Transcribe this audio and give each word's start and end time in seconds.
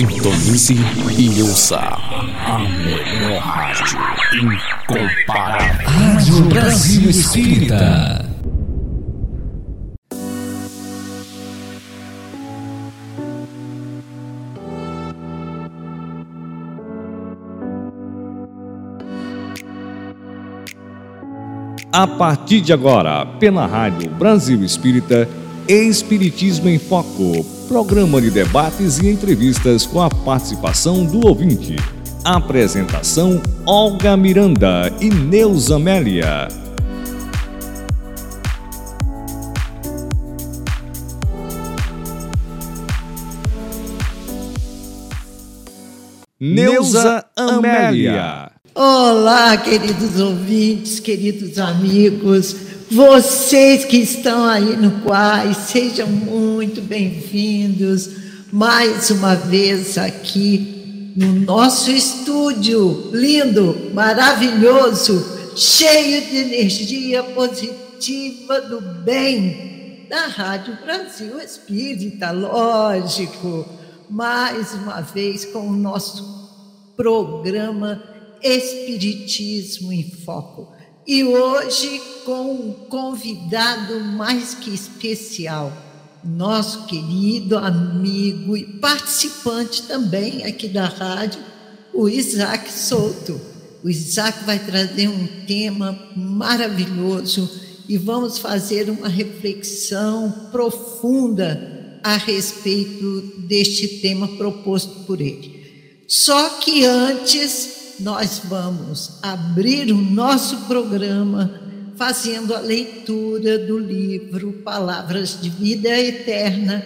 Sintonize 0.00 0.74
e 1.18 1.42
ouça 1.42 1.76
a 1.76 2.58
melhor 2.58 3.38
rádio 3.38 3.98
incomparável. 4.32 5.90
Rádio 5.90 6.40
Brasil 6.44 7.10
Espírita. 7.10 8.24
A 21.92 22.06
partir 22.06 22.62
de 22.62 22.72
agora, 22.72 23.26
pela 23.38 23.66
Rádio 23.66 24.08
Brasil 24.12 24.64
Espírita, 24.64 25.28
Espiritismo 25.70 26.68
em 26.68 26.80
Foco, 26.80 27.44
programa 27.68 28.20
de 28.20 28.28
debates 28.28 28.98
e 28.98 29.08
entrevistas 29.08 29.86
com 29.86 30.02
a 30.02 30.10
participação 30.10 31.04
do 31.04 31.24
ouvinte. 31.24 31.76
Apresentação: 32.24 33.40
Olga 33.64 34.16
Miranda 34.16 34.92
e 35.00 35.08
Neuza 35.08 35.76
Amélia. 35.76 36.48
Neuza 46.40 47.24
Amélia. 47.36 48.50
Olá, 48.74 49.56
queridos 49.56 50.18
ouvintes, 50.18 50.98
queridos 50.98 51.58
amigos, 51.58 52.56
vocês 52.90 53.84
que 53.84 53.98
estão 53.98 54.44
aí 54.44 54.76
no 54.76 55.02
Quai, 55.02 55.54
sejam 55.54 56.08
muito 56.08 56.82
bem-vindos 56.82 58.10
mais 58.52 59.10
uma 59.10 59.36
vez 59.36 59.96
aqui 59.96 61.12
no 61.14 61.32
nosso 61.34 61.92
estúdio 61.92 63.10
lindo, 63.12 63.92
maravilhoso, 63.94 65.24
cheio 65.54 66.26
de 66.26 66.36
energia 66.36 67.22
positiva 67.22 68.60
do 68.62 68.80
bem 68.80 70.06
da 70.10 70.26
Rádio 70.26 70.76
Brasil 70.84 71.38
Espírita, 71.38 72.32
lógico, 72.32 73.68
mais 74.08 74.74
uma 74.74 75.00
vez 75.00 75.44
com 75.44 75.60
o 75.60 75.76
nosso 75.76 76.24
programa 76.96 78.02
Espiritismo 78.42 79.92
em 79.92 80.10
Foco. 80.10 80.79
E 81.06 81.24
hoje 81.24 82.00
com 82.24 82.52
um 82.52 82.72
convidado 82.88 84.00
mais 84.00 84.54
que 84.54 84.72
especial, 84.72 85.72
nosso 86.22 86.84
querido 86.86 87.56
amigo 87.56 88.56
e 88.56 88.64
participante 88.64 89.84
também 89.84 90.44
aqui 90.44 90.68
da 90.68 90.86
rádio, 90.86 91.40
o 91.92 92.08
Isaac 92.08 92.70
Souto. 92.70 93.40
O 93.82 93.88
Isaac 93.88 94.44
vai 94.44 94.58
trazer 94.58 95.08
um 95.08 95.26
tema 95.46 95.98
maravilhoso 96.14 97.50
e 97.88 97.96
vamos 97.96 98.38
fazer 98.38 98.90
uma 98.90 99.08
reflexão 99.08 100.48
profunda 100.52 101.98
a 102.04 102.16
respeito 102.16 103.20
deste 103.38 103.88
tema 104.00 104.28
proposto 104.28 105.04
por 105.06 105.20
ele. 105.20 106.04
Só 106.06 106.50
que 106.60 106.84
antes 106.84 107.79
nós 108.00 108.42
vamos 108.44 109.18
abrir 109.22 109.92
o 109.92 110.00
nosso 110.00 110.66
programa 110.66 111.60
fazendo 111.96 112.54
a 112.54 112.60
leitura 112.60 113.58
do 113.58 113.78
livro 113.78 114.52
Palavras 114.64 115.38
de 115.40 115.50
Vida 115.50 115.88
Eterna 115.88 116.82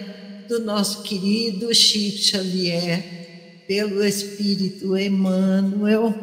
do 0.47 0.59
nosso 0.59 1.01
querido 1.03 1.73
Chico 1.73 2.17
Xavier, 2.17 3.63
pelo 3.67 4.03
Espírito 4.03 4.97
Emmanuel. 4.97 6.13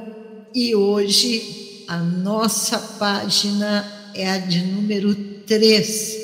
E 0.55 0.75
hoje 0.75 1.85
a 1.89 1.99
nossa 1.99 2.79
página 2.79 4.11
é 4.15 4.31
a 4.31 4.39
de 4.39 4.61
número 4.63 5.15
3 5.47 6.23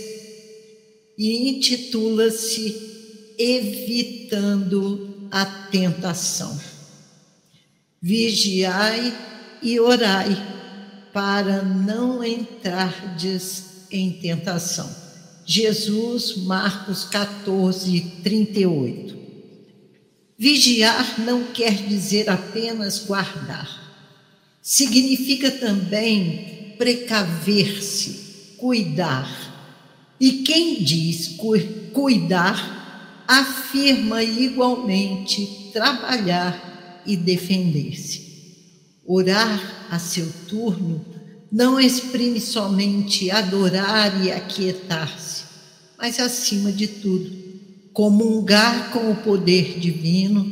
e 1.16 1.50
intitula-se 1.50 3.34
Evitando 3.38 5.28
a 5.30 5.44
Tentação. 5.70 6.67
Vigiai 8.00 9.12
e 9.60 9.80
orai, 9.80 10.36
para 11.12 11.62
não 11.62 12.22
entrardes 12.22 13.86
em 13.90 14.12
tentação. 14.12 14.88
Jesus, 15.44 16.36
Marcos 16.36 17.04
14, 17.04 18.00
38. 18.22 19.18
Vigiar 20.38 21.20
não 21.20 21.44
quer 21.46 21.74
dizer 21.74 22.30
apenas 22.30 23.00
guardar. 23.04 23.68
Significa 24.62 25.50
também 25.50 26.74
precaver-se, 26.78 28.54
cuidar. 28.58 29.28
E 30.20 30.44
quem 30.44 30.84
diz 30.84 31.36
cuidar, 31.92 33.24
afirma 33.26 34.22
igualmente 34.22 35.70
trabalhar 35.72 36.67
e 37.08 37.16
defender-se. 37.16 38.28
Orar 39.06 39.88
a 39.90 39.98
seu 39.98 40.30
turno 40.46 41.04
não 41.50 41.80
exprime 41.80 42.40
somente 42.40 43.30
adorar 43.30 44.24
e 44.24 44.30
aquietar-se, 44.30 45.44
mas, 45.98 46.20
acima 46.20 46.70
de 46.70 46.86
tudo, 46.86 47.30
comungar 47.92 48.92
com 48.92 49.10
o 49.10 49.16
poder 49.16 49.78
divino, 49.80 50.46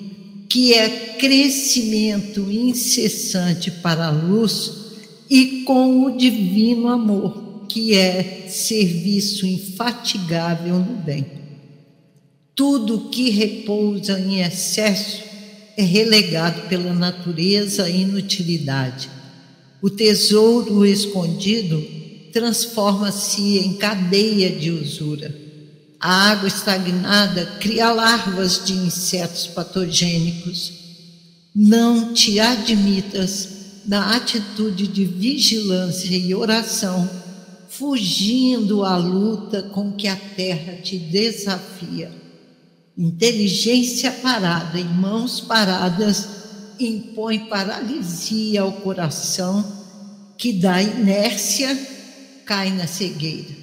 que 0.49 0.73
é 0.73 0.89
crescimento 1.19 2.51
incessante 2.51 3.71
para 3.71 4.07
a 4.07 4.11
luz, 4.11 4.87
e 5.29 5.63
com 5.65 6.05
o 6.05 6.17
divino 6.17 6.89
amor, 6.89 7.67
que 7.69 7.95
é 7.95 8.47
serviço 8.49 9.47
infatigável 9.47 10.79
no 10.79 10.97
bem. 10.97 11.27
Tudo 12.55 13.11
que 13.11 13.29
repousa 13.29 14.19
em 14.19 14.41
excesso 14.41 15.26
é 15.77 15.83
relegado 15.83 16.69
pela 16.69 16.95
natureza 16.95 17.85
à 17.85 17.91
inutilidade. 17.91 19.11
O 19.83 19.91
tesouro 19.91 20.87
escondido 20.87 21.85
transforma-se 22.33 23.59
em 23.59 23.75
cadeia 23.75 24.51
de 24.51 24.71
usura. 24.71 25.35
A 26.01 26.31
água 26.31 26.49
estagnada 26.49 27.45
cria 27.61 27.93
larvas 27.93 28.65
de 28.65 28.73
insetos 28.73 29.47
patogênicos. 29.47 30.73
Não 31.55 32.15
te 32.15 32.41
admitas 32.41 33.49
na 33.87 34.17
atitude 34.17 34.87
de 34.87 35.05
vigilância 35.05 36.17
e 36.17 36.35
oração, 36.35 37.09
fugindo 37.69 38.83
à 38.83 38.97
luta 38.97 39.63
com 39.63 39.93
que 39.93 40.09
a 40.09 40.17
terra 40.17 40.75
te 40.83 40.99
desafia 40.99 42.26
Inteligência 42.99 44.11
parada, 44.11 44.81
em 44.81 44.85
mãos 44.85 45.39
paradas, 45.39 46.29
impõe 46.81 47.41
paralisia 47.41 48.63
ao 48.63 48.73
coração, 48.73 49.63
que 50.39 50.55
da 50.55 50.83
inércia 50.83 51.79
cai 52.47 52.71
na 52.71 52.87
cegueira. 52.87 53.55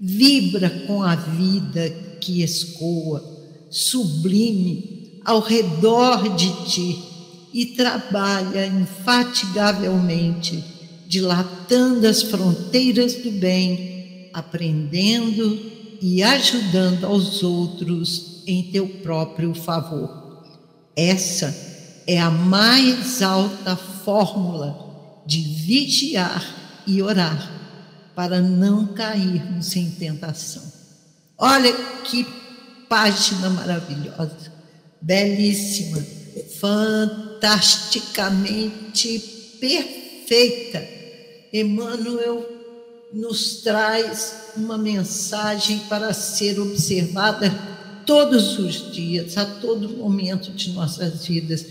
Vibra 0.00 0.70
com 0.86 1.02
a 1.02 1.14
vida 1.14 1.90
que 2.22 2.42
escoa, 2.42 3.22
sublime, 3.70 5.20
ao 5.26 5.40
redor 5.40 6.34
de 6.34 6.50
ti 6.70 6.98
e 7.52 7.66
trabalha 7.66 8.64
infatigavelmente, 8.66 10.64
dilatando 11.06 12.06
as 12.06 12.22
fronteiras 12.22 13.12
do 13.16 13.30
bem, 13.32 14.30
aprendendo 14.32 15.60
e 16.00 16.22
ajudando 16.22 17.04
aos 17.04 17.42
outros 17.42 18.27
em 18.48 18.64
teu 18.72 18.88
próprio 18.88 19.54
favor. 19.54 20.42
Essa 20.96 21.54
é 22.06 22.18
a 22.18 22.30
mais 22.30 23.20
alta 23.22 23.76
fórmula 23.76 25.22
de 25.26 25.42
vigiar 25.42 26.42
e 26.86 27.02
orar 27.02 27.52
para 28.14 28.40
não 28.40 28.86
cairmos 28.86 29.76
em 29.76 29.90
tentação. 29.90 30.62
Olha 31.36 31.74
que 32.04 32.26
página 32.88 33.50
maravilhosa, 33.50 34.50
belíssima, 35.00 36.02
fantasticamente 36.58 39.18
perfeita. 39.60 40.82
Emmanuel 41.52 42.48
nos 43.12 43.60
traz 43.60 44.52
uma 44.56 44.78
mensagem 44.78 45.80
para 45.80 46.14
ser 46.14 46.58
observada 46.58 47.77
todos 48.08 48.58
os 48.58 48.90
dias, 48.90 49.36
a 49.36 49.44
todo 49.44 49.98
momento 49.98 50.50
de 50.52 50.70
nossas 50.70 51.26
vidas, 51.26 51.62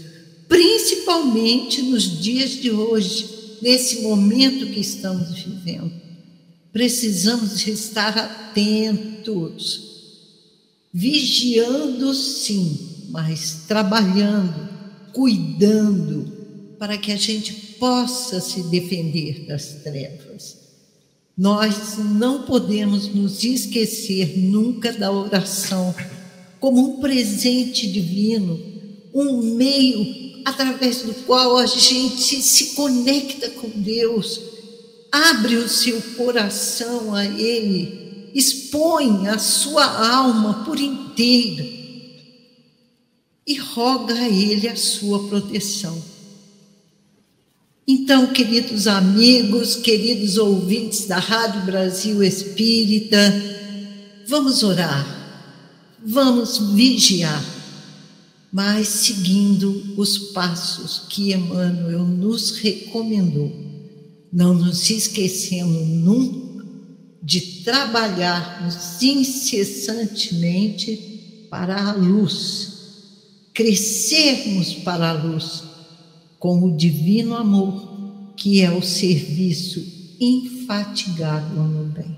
principalmente 0.47 1.81
nos 1.81 2.21
dias 2.21 2.51
de 2.51 2.69
hoje, 2.69 3.57
nesse 3.59 4.01
momento 4.01 4.67
que 4.67 4.79
estamos 4.79 5.31
vivendo. 5.41 5.91
Precisamos 6.71 7.65
estar 7.65 8.15
atentos, 8.15 9.81
vigiando 10.93 12.13
sim, 12.13 13.07
mas 13.09 13.63
trabalhando, 13.67 14.69
cuidando, 15.13 16.31
para 16.77 16.99
que 16.99 17.11
a 17.11 17.17
gente 17.17 17.51
possa 17.79 18.39
se 18.39 18.61
defender 18.69 19.47
das 19.47 19.81
trevas. 19.83 20.55
Nós 21.35 21.97
não 21.97 22.43
podemos 22.43 23.07
nos 23.07 23.43
esquecer 23.43 24.37
nunca 24.37 24.93
da 24.93 25.11
oração 25.11 25.95
como 26.59 26.81
um 26.81 26.99
presente 26.99 27.87
divino, 27.87 28.59
um 29.13 29.41
meio 29.55 30.41
através 30.45 31.01
do 31.01 31.13
qual 31.25 31.57
a 31.57 31.65
gente 31.65 32.41
se 32.41 32.75
conecta 32.75 33.49
com 33.49 33.69
Deus, 33.69 34.39
abre 35.11 35.55
o 35.57 35.67
seu 35.67 36.01
coração 36.15 37.13
a 37.13 37.25
Ele, 37.25 38.29
expõe 38.33 39.27
a 39.27 39.37
sua 39.37 39.83
alma 39.83 40.63
por 40.63 40.79
inteira 40.79 41.65
e 43.45 43.55
roga 43.55 44.13
a 44.13 44.29
Ele 44.29 44.67
a 44.67 44.75
sua 44.75 45.27
proteção. 45.27 46.01
Então, 47.85 48.27
queridos 48.27 48.85
amigos, 48.85 49.75
queridos 49.75 50.37
ouvintes 50.37 51.07
da 51.07 51.19
Rádio 51.19 51.61
Brasil 51.61 52.21
Espírita, 52.21 53.17
vamos 54.27 54.61
orar, 54.61 55.26
vamos 56.07 56.73
vigiar, 56.73 57.43
mas 58.51 58.87
seguindo 58.87 59.95
os 59.97 60.17
passos 60.31 61.03
que 61.09 61.33
Emmanuel 61.33 62.05
nos 62.05 62.57
recomendou. 62.59 63.51
Não 64.31 64.53
nos 64.53 64.89
esquecendo 64.89 65.85
nunca 65.85 66.65
de 67.21 67.41
trabalharmos 67.63 69.01
incessantemente 69.01 71.47
para 71.49 71.89
a 71.89 71.93
luz, 71.93 72.71
crescermos 73.53 74.75
para 74.75 75.09
a 75.09 75.13
luz 75.13 75.63
com 76.39 76.63
o 76.63 76.77
divino 76.77 77.35
amor, 77.35 78.33
que 78.37 78.61
é 78.61 78.71
o 78.71 78.81
serviço 78.81 79.85
infatigável 80.19 81.63
no 81.63 81.85
bem. 81.85 82.16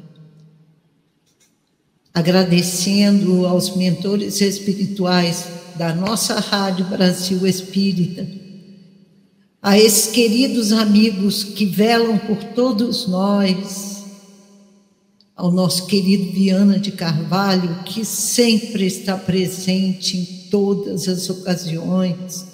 Agradecendo 2.19 3.45
aos 3.45 3.77
mentores 3.77 4.41
espirituais 4.41 5.45
da 5.77 5.95
nossa 5.95 6.37
Rádio 6.37 6.83
Brasil 6.83 7.47
Espírita, 7.47 8.27
a 9.61 9.79
esses 9.79 10.11
queridos 10.11 10.73
amigos 10.73 11.45
que 11.45 11.65
velam 11.65 12.17
por 12.17 12.43
todos 12.43 13.07
nós, 13.07 14.03
ao 15.33 15.49
nosso 15.49 15.85
querido 15.85 16.33
Viana 16.33 16.77
de 16.77 16.91
Carvalho, 16.91 17.83
que 17.85 18.03
sempre 18.03 18.85
está 18.85 19.15
presente 19.15 20.17
em 20.17 20.25
todas 20.49 21.07
as 21.07 21.29
ocasiões, 21.29 22.45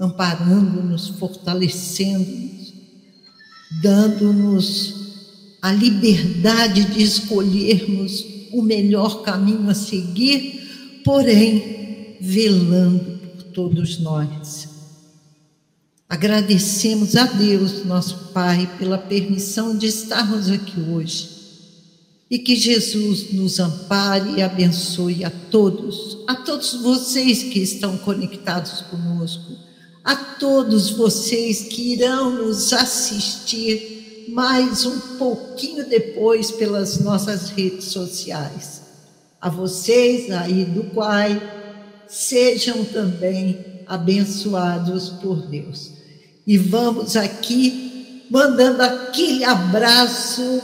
amparando-nos, 0.00 1.10
fortalecendo-nos, 1.10 2.74
dando-nos 3.80 4.94
a 5.62 5.70
liberdade 5.70 6.86
de 6.86 7.04
escolhermos 7.04 8.31
o 8.52 8.62
melhor 8.62 9.22
caminho 9.22 9.68
a 9.68 9.74
seguir, 9.74 11.00
porém, 11.04 12.16
velando 12.20 13.18
por 13.18 13.42
todos 13.44 13.98
nós. 13.98 14.68
Agradecemos 16.08 17.16
a 17.16 17.24
Deus, 17.24 17.84
nosso 17.84 18.30
Pai, 18.32 18.70
pela 18.78 18.98
permissão 18.98 19.76
de 19.76 19.86
estarmos 19.86 20.50
aqui 20.50 20.80
hoje. 20.80 21.30
E 22.30 22.38
que 22.38 22.56
Jesus 22.56 23.32
nos 23.32 23.60
ampare 23.60 24.36
e 24.36 24.42
abençoe 24.42 25.24
a 25.24 25.30
todos, 25.30 26.18
a 26.26 26.34
todos 26.34 26.74
vocês 26.74 27.42
que 27.42 27.58
estão 27.58 27.96
conectados 27.98 28.82
conosco 28.82 29.62
a 30.04 30.16
todos 30.16 30.90
vocês 30.90 31.62
que 31.62 31.92
irão 31.92 32.30
nos 32.30 32.72
assistir 32.72 34.01
mais 34.28 34.84
um 34.86 34.98
pouquinho 35.18 35.88
depois 35.88 36.50
pelas 36.50 36.98
nossas 37.00 37.50
redes 37.50 37.86
sociais. 37.86 38.82
A 39.40 39.48
vocês 39.48 40.30
aí 40.30 40.64
do 40.64 40.84
Quai, 40.84 41.40
sejam 42.06 42.84
também 42.84 43.84
abençoados 43.86 45.08
por 45.10 45.46
Deus. 45.46 45.92
E 46.46 46.56
vamos 46.56 47.16
aqui 47.16 48.26
mandando 48.30 48.82
aquele 48.82 49.44
abraço 49.44 50.62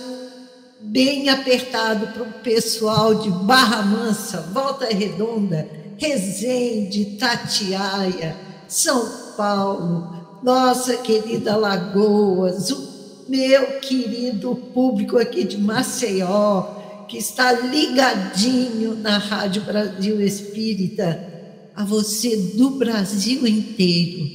bem 0.80 1.28
apertado 1.28 2.08
para 2.08 2.22
o 2.22 2.32
pessoal 2.42 3.16
de 3.16 3.30
Barra 3.30 3.82
Mansa, 3.82 4.40
Volta 4.52 4.86
Redonda, 4.86 5.68
Resende, 5.96 7.16
Tatiaia, 7.18 8.36
São 8.68 9.34
Paulo, 9.36 10.40
nossa 10.42 10.96
querida 10.96 11.56
Lagoas, 11.56 12.70
o 12.70 12.97
meu 13.28 13.78
querido 13.80 14.54
público 14.54 15.18
aqui 15.18 15.44
de 15.44 15.58
Maceió, 15.58 16.62
que 17.06 17.18
está 17.18 17.52
ligadinho 17.52 18.96
na 18.96 19.18
Rádio 19.18 19.62
Brasil 19.62 20.20
Espírita, 20.20 21.26
a 21.74 21.84
você 21.84 22.36
do 22.36 22.70
Brasil 22.70 23.46
inteiro, 23.46 24.28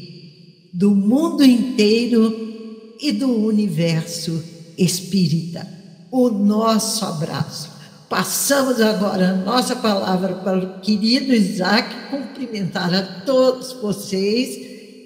do 0.72 0.92
mundo 0.92 1.44
inteiro 1.44 2.96
e 3.00 3.12
do 3.12 3.46
universo 3.46 4.44
espírita. 4.78 5.68
O 6.12 6.30
nosso 6.30 7.04
abraço. 7.06 7.72
Passamos 8.10 8.80
agora 8.80 9.32
a 9.32 9.34
nossa 9.34 9.76
palavra 9.76 10.36
para 10.36 10.58
o 10.58 10.80
querido 10.80 11.34
Isaac 11.34 12.10
cumprimentar 12.12 12.94
a 12.94 13.02
todos 13.02 13.74
vocês 13.74 14.56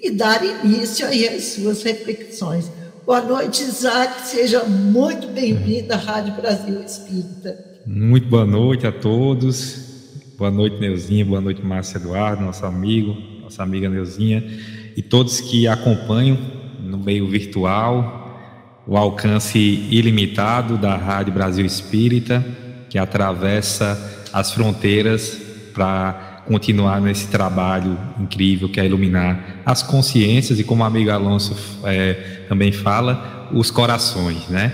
e 0.02 0.10
dar 0.10 0.44
início 0.44 1.06
aí 1.06 1.26
às 1.26 1.44
suas 1.44 1.82
reflexões. 1.82 2.70
Boa 3.08 3.22
noite, 3.22 3.62
Isaac. 3.62 4.28
Seja 4.28 4.64
muito 4.64 5.28
bem-vindo 5.28 5.94
à 5.94 5.96
Rádio 5.96 6.34
Brasil 6.34 6.82
Espírita. 6.82 7.56
Muito 7.86 8.28
boa 8.28 8.44
noite 8.44 8.86
a 8.86 8.92
todos. 8.92 10.20
Boa 10.36 10.50
noite, 10.50 10.78
Neuzinha. 10.78 11.24
Boa 11.24 11.40
noite, 11.40 11.64
Márcio 11.64 11.96
Eduardo, 11.96 12.44
nosso 12.44 12.66
amigo, 12.66 13.16
nossa 13.40 13.62
amiga 13.62 13.88
Neuzinha. 13.88 14.44
E 14.94 15.00
todos 15.00 15.40
que 15.40 15.66
acompanham 15.66 16.36
no 16.80 16.98
meio 16.98 17.26
virtual 17.26 18.84
o 18.86 18.94
alcance 18.94 19.58
ilimitado 19.58 20.76
da 20.76 20.94
Rádio 20.94 21.32
Brasil 21.32 21.64
Espírita, 21.64 22.44
que 22.90 22.98
atravessa 22.98 24.26
as 24.34 24.52
fronteiras 24.52 25.34
para 25.72 26.42
continuar 26.46 27.00
nesse 27.00 27.28
trabalho 27.28 27.98
incrível 28.20 28.68
que 28.68 28.78
é 28.78 28.84
iluminar 28.84 29.57
as 29.68 29.82
consciências 29.82 30.58
e, 30.58 30.64
como 30.64 30.82
o 30.82 30.86
amigo 30.86 31.10
Alonso 31.10 31.54
é, 31.84 32.14
também 32.48 32.72
fala, 32.72 33.50
os 33.52 33.70
corações, 33.70 34.48
né? 34.48 34.72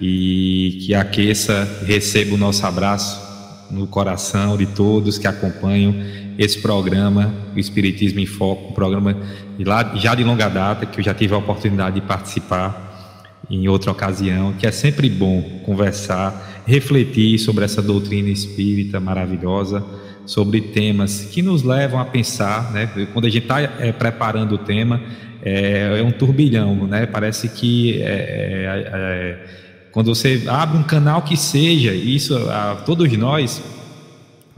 E 0.00 0.80
que 0.80 0.94
aqueça, 0.96 1.78
receba 1.86 2.34
o 2.34 2.36
nosso 2.36 2.66
abraço 2.66 3.22
no 3.70 3.86
coração 3.86 4.56
de 4.56 4.66
todos 4.66 5.16
que 5.16 5.28
acompanham 5.28 5.94
esse 6.36 6.58
programa, 6.58 7.32
o 7.54 7.58
Espiritismo 7.60 8.18
em 8.18 8.26
Foco, 8.26 8.70
um 8.70 8.72
programa 8.72 9.16
de 9.56 9.62
lá, 9.62 9.92
já 9.94 10.12
de 10.12 10.24
longa 10.24 10.48
data, 10.48 10.86
que 10.86 10.98
eu 10.98 11.04
já 11.04 11.14
tive 11.14 11.34
a 11.34 11.38
oportunidade 11.38 12.00
de 12.00 12.04
participar 12.04 13.38
em 13.48 13.68
outra 13.68 13.92
ocasião, 13.92 14.54
que 14.54 14.66
é 14.66 14.72
sempre 14.72 15.08
bom 15.08 15.40
conversar, 15.64 16.64
refletir 16.66 17.38
sobre 17.38 17.64
essa 17.64 17.80
doutrina 17.80 18.28
espírita 18.28 18.98
maravilhosa 18.98 19.84
sobre 20.32 20.62
temas 20.62 21.28
que 21.30 21.42
nos 21.42 21.62
levam 21.62 22.00
a 22.00 22.06
pensar, 22.06 22.72
né? 22.72 22.88
Quando 23.12 23.26
a 23.26 23.28
gente 23.28 23.42
está 23.42 23.60
é, 23.60 23.92
preparando 23.92 24.54
o 24.54 24.58
tema, 24.58 24.98
é, 25.42 25.98
é, 25.98 26.02
um 26.02 26.10
turbilhão, 26.10 26.86
né? 26.86 27.04
Parece 27.04 27.50
que 27.50 28.00
é, 28.00 28.06
é, 28.06 28.90
é, 28.94 29.46
quando 29.90 30.06
você 30.06 30.42
abre 30.48 30.78
um 30.78 30.82
canal 30.82 31.20
que 31.20 31.36
seja, 31.36 31.92
isso, 31.92 32.34
a, 32.48 32.76
todos 32.76 33.12
nós, 33.12 33.62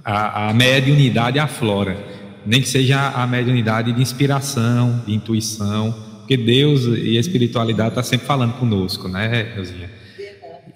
a, 0.04 0.50
a 0.50 0.54
mediunidade 0.54 1.40
aflora, 1.40 1.96
nem 2.46 2.60
que 2.60 2.68
seja 2.68 3.08
a 3.08 3.26
mediunidade 3.26 3.92
de 3.92 4.00
inspiração, 4.00 5.02
de 5.04 5.12
intuição, 5.12 5.92
porque 6.20 6.36
Deus 6.36 6.84
e 6.84 7.16
a 7.16 7.20
espiritualidade 7.20 7.88
está 7.88 8.02
sempre 8.04 8.28
falando 8.28 8.52
conosco, 8.58 9.08
né, 9.08 9.54
Euzinha? 9.56 9.90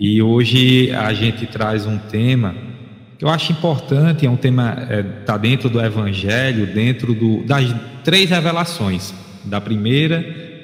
E 0.01 0.21
hoje 0.21 0.91
a 0.91 1.13
gente 1.15 1.47
traz 1.47 1.87
um 1.87 1.99
tema 1.99 2.68
eu 3.21 3.29
acho 3.29 3.51
importante, 3.51 4.25
é 4.25 4.31
um 4.31 4.37
tema, 4.37 4.77
está 4.81 4.95
é, 4.95 5.03
tá 5.03 5.37
dentro 5.37 5.69
do 5.69 5.81
Evangelho, 5.81 6.67
dentro 6.67 7.15
do, 7.15 7.43
das 7.43 7.75
três 8.05 8.31
revelações. 8.31 9.13
Da 9.45 9.61
primeira, 9.61 10.21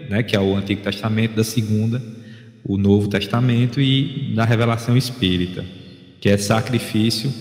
né, 0.09 0.23
que 0.23 0.37
é 0.37 0.41
o 0.41 0.55
Antigo 0.55 0.83
Testamento, 0.83 1.35
da 1.35 1.43
segunda, 1.43 2.01
o 2.63 2.77
Novo 2.77 3.09
Testamento, 3.09 3.81
e 3.81 4.33
da 4.37 4.45
revelação 4.45 4.97
espírita, 4.97 5.65
que 6.21 6.29
é 6.29 6.37
sacrifício 6.37 7.33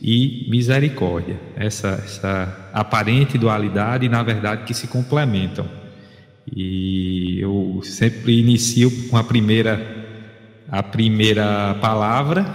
e 0.00 0.46
misericórdia. 0.48 1.38
Essa, 1.56 2.00
essa 2.02 2.70
aparente 2.72 3.36
dualidade, 3.36 4.08
na 4.08 4.22
verdade, 4.22 4.64
que 4.64 4.72
se 4.72 4.86
complementam. 4.86 5.68
E 6.54 7.38
eu 7.40 7.80
sempre 7.82 8.38
inicio 8.38 8.90
com 9.08 9.16
a 9.16 9.24
primeira, 9.24 10.06
a 10.70 10.82
primeira 10.82 11.74
palavra, 11.80 12.46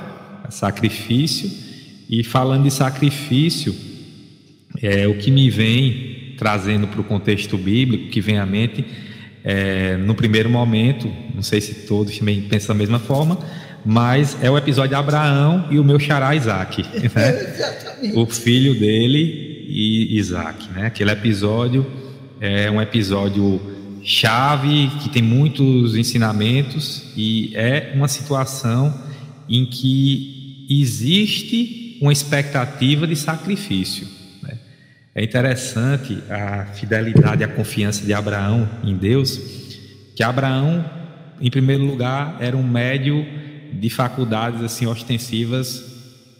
sacrifício, 0.49 1.68
e 2.09 2.23
falando 2.23 2.63
de 2.63 2.71
sacrifício, 2.71 3.75
é, 4.81 5.07
o 5.07 5.15
que 5.15 5.29
me 5.29 5.49
vem 5.49 6.33
trazendo 6.37 6.87
para 6.87 7.01
o 7.01 7.03
contexto 7.03 7.57
bíblico 7.57 8.09
que 8.09 8.19
vem 8.19 8.39
à 8.39 8.45
mente, 8.45 8.83
é, 9.43 9.95
no 9.97 10.15
primeiro 10.15 10.49
momento, 10.49 11.11
não 11.35 11.43
sei 11.43 11.61
se 11.61 11.85
todos 11.85 12.17
também 12.17 12.41
pensam 12.41 12.75
da 12.75 12.79
mesma 12.79 12.97
forma, 12.97 13.37
mas 13.85 14.37
é 14.41 14.49
o 14.49 14.57
episódio 14.57 14.89
de 14.89 14.95
Abraão 14.95 15.67
e 15.69 15.77
o 15.77 15.83
meu 15.83 15.99
xará 15.99 16.35
Isaac, 16.35 16.83
né? 17.13 18.13
o 18.15 18.25
filho 18.25 18.73
dele 18.73 19.65
e 19.67 20.17
Isaac. 20.17 20.69
Né? 20.71 20.87
Aquele 20.87 21.11
episódio 21.11 21.85
é 22.41 22.71
um 22.71 22.81
episódio 22.81 23.61
chave 24.01 24.89
que 25.01 25.09
tem 25.09 25.21
muitos 25.21 25.95
ensinamentos 25.95 27.03
e 27.15 27.51
é 27.53 27.91
uma 27.93 28.07
situação 28.07 28.93
em 29.47 29.65
que 29.65 30.65
existe 30.69 31.88
uma 32.01 32.13
expectativa 32.13 33.05
de 33.05 33.15
sacrifício. 33.15 34.07
Né? 34.41 34.57
É 35.13 35.23
interessante 35.23 36.23
a 36.29 36.65
fidelidade 36.67 37.41
e 37.41 37.45
a 37.45 37.47
confiança 37.47 38.05
de 38.05 38.13
Abraão 38.13 38.69
em 38.83 38.95
Deus, 38.95 39.39
que 40.15 40.23
Abraão, 40.23 40.83
em 41.39 41.49
primeiro 41.49 41.83
lugar, 41.83 42.37
era 42.39 42.55
um 42.55 42.63
médio 42.63 43.25
de 43.73 43.89
faculdades 43.89 44.61
assim 44.61 44.85
ostensivas 44.85 45.83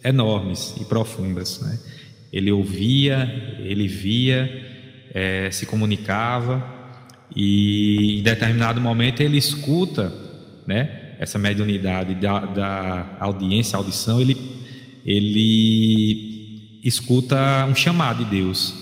enormes 0.02 0.74
e 0.80 0.84
profundas. 0.84 1.60
Né? 1.60 1.78
Ele 2.32 2.50
ouvia, 2.50 3.56
ele 3.60 3.86
via, 3.86 4.48
é, 5.12 5.50
se 5.50 5.66
comunicava 5.66 6.64
e 7.34 8.18
em 8.20 8.22
determinado 8.22 8.80
momento 8.80 9.20
ele 9.20 9.36
escuta, 9.36 10.12
né? 10.66 10.96
Essa 11.18 11.38
mediunidade 11.38 12.14
da, 12.14 12.40
da 12.40 13.16
audiência, 13.20 13.76
audição, 13.76 14.20
ele 14.20 14.34
ele 15.04 16.80
escuta 16.84 17.66
um 17.66 17.74
chamado 17.74 18.24
de 18.24 18.30
Deus 18.30 18.74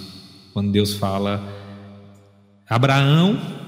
quando 0.52 0.72
Deus 0.72 0.94
fala 0.94 1.42
Abraão 2.68 3.58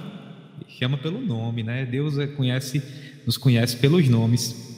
chama 0.80 0.97
pelo 0.97 1.21
nome, 1.21 1.62
né? 1.62 1.85
Deus 1.85 2.16
é, 2.16 2.26
conhece, 2.26 2.83
nos 3.26 3.37
conhece 3.37 3.76
pelos 3.76 4.09
nomes 4.09 4.71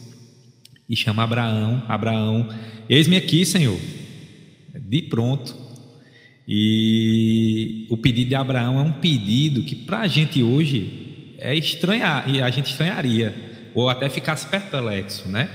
e 0.89 0.97
chama 0.97 1.23
Abraão, 1.23 1.81
Abraão, 1.87 2.49
eis-me 2.89 3.17
aqui, 3.17 3.47
Senhor, 3.47 3.79
de 4.75 5.03
pronto. 5.03 5.57
E 6.47 7.87
o 7.89 7.97
pedido 7.97 8.31
de 8.31 8.35
Abraão 8.35 8.81
é 8.81 8.83
um 8.83 8.93
pedido 8.93 9.63
que 9.63 9.77
para 9.77 10.01
a 10.01 10.09
gente 10.09 10.43
hoje 10.43 11.37
é 11.39 11.55
estranhar, 11.55 12.29
e 12.29 12.43
a 12.43 12.51
gente 12.51 12.71
estranharia, 12.73 13.33
ou 13.73 13.89
até 13.89 14.09
ficasse 14.09 14.47
perplexo, 14.49 15.29
né? 15.29 15.49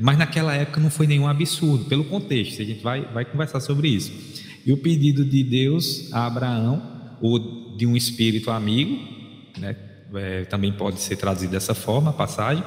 Mas 0.00 0.18
naquela 0.18 0.54
época 0.54 0.80
não 0.80 0.90
foi 0.90 1.06
nenhum 1.06 1.26
absurdo, 1.26 1.84
pelo 1.86 2.04
contexto, 2.04 2.60
a 2.60 2.64
gente 2.64 2.82
vai, 2.82 3.02
vai 3.02 3.24
conversar 3.24 3.60
sobre 3.60 3.88
isso. 3.88 4.12
E 4.64 4.72
o 4.72 4.76
pedido 4.76 5.24
de 5.24 5.42
Deus 5.42 6.12
a 6.12 6.26
Abraão, 6.26 6.82
ou 7.20 7.76
de 7.76 7.86
um 7.86 7.96
espírito 7.96 8.50
amigo, 8.50 8.98
né? 9.58 9.76
É, 10.14 10.44
também 10.44 10.72
pode 10.72 11.00
ser 11.00 11.16
traduzido 11.16 11.50
dessa 11.50 11.74
forma 11.74 12.10
a 12.10 12.12
passagem, 12.12 12.62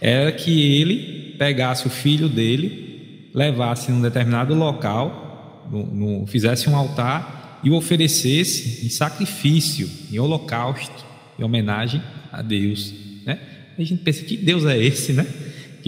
era 0.00 0.30
que 0.30 0.80
ele 0.80 1.34
pegasse 1.38 1.86
o 1.86 1.90
filho 1.90 2.28
dele, 2.28 3.30
levasse 3.34 3.90
num 3.90 4.02
determinado 4.02 4.54
local, 4.54 5.66
no, 5.70 5.86
no, 5.86 6.26
fizesse 6.26 6.68
um 6.68 6.76
altar 6.76 7.60
e 7.64 7.70
o 7.70 7.74
oferecesse 7.74 8.86
em 8.86 8.90
sacrifício, 8.90 9.88
em 10.12 10.18
holocausto, 10.18 11.04
em 11.38 11.42
homenagem 11.42 12.02
a 12.30 12.42
Deus. 12.42 12.92
Né? 13.24 13.38
A 13.78 13.82
gente 13.82 14.02
pensa 14.02 14.24
que 14.24 14.36
Deus 14.36 14.64
é 14.64 14.78
esse, 14.78 15.12
né? 15.12 15.26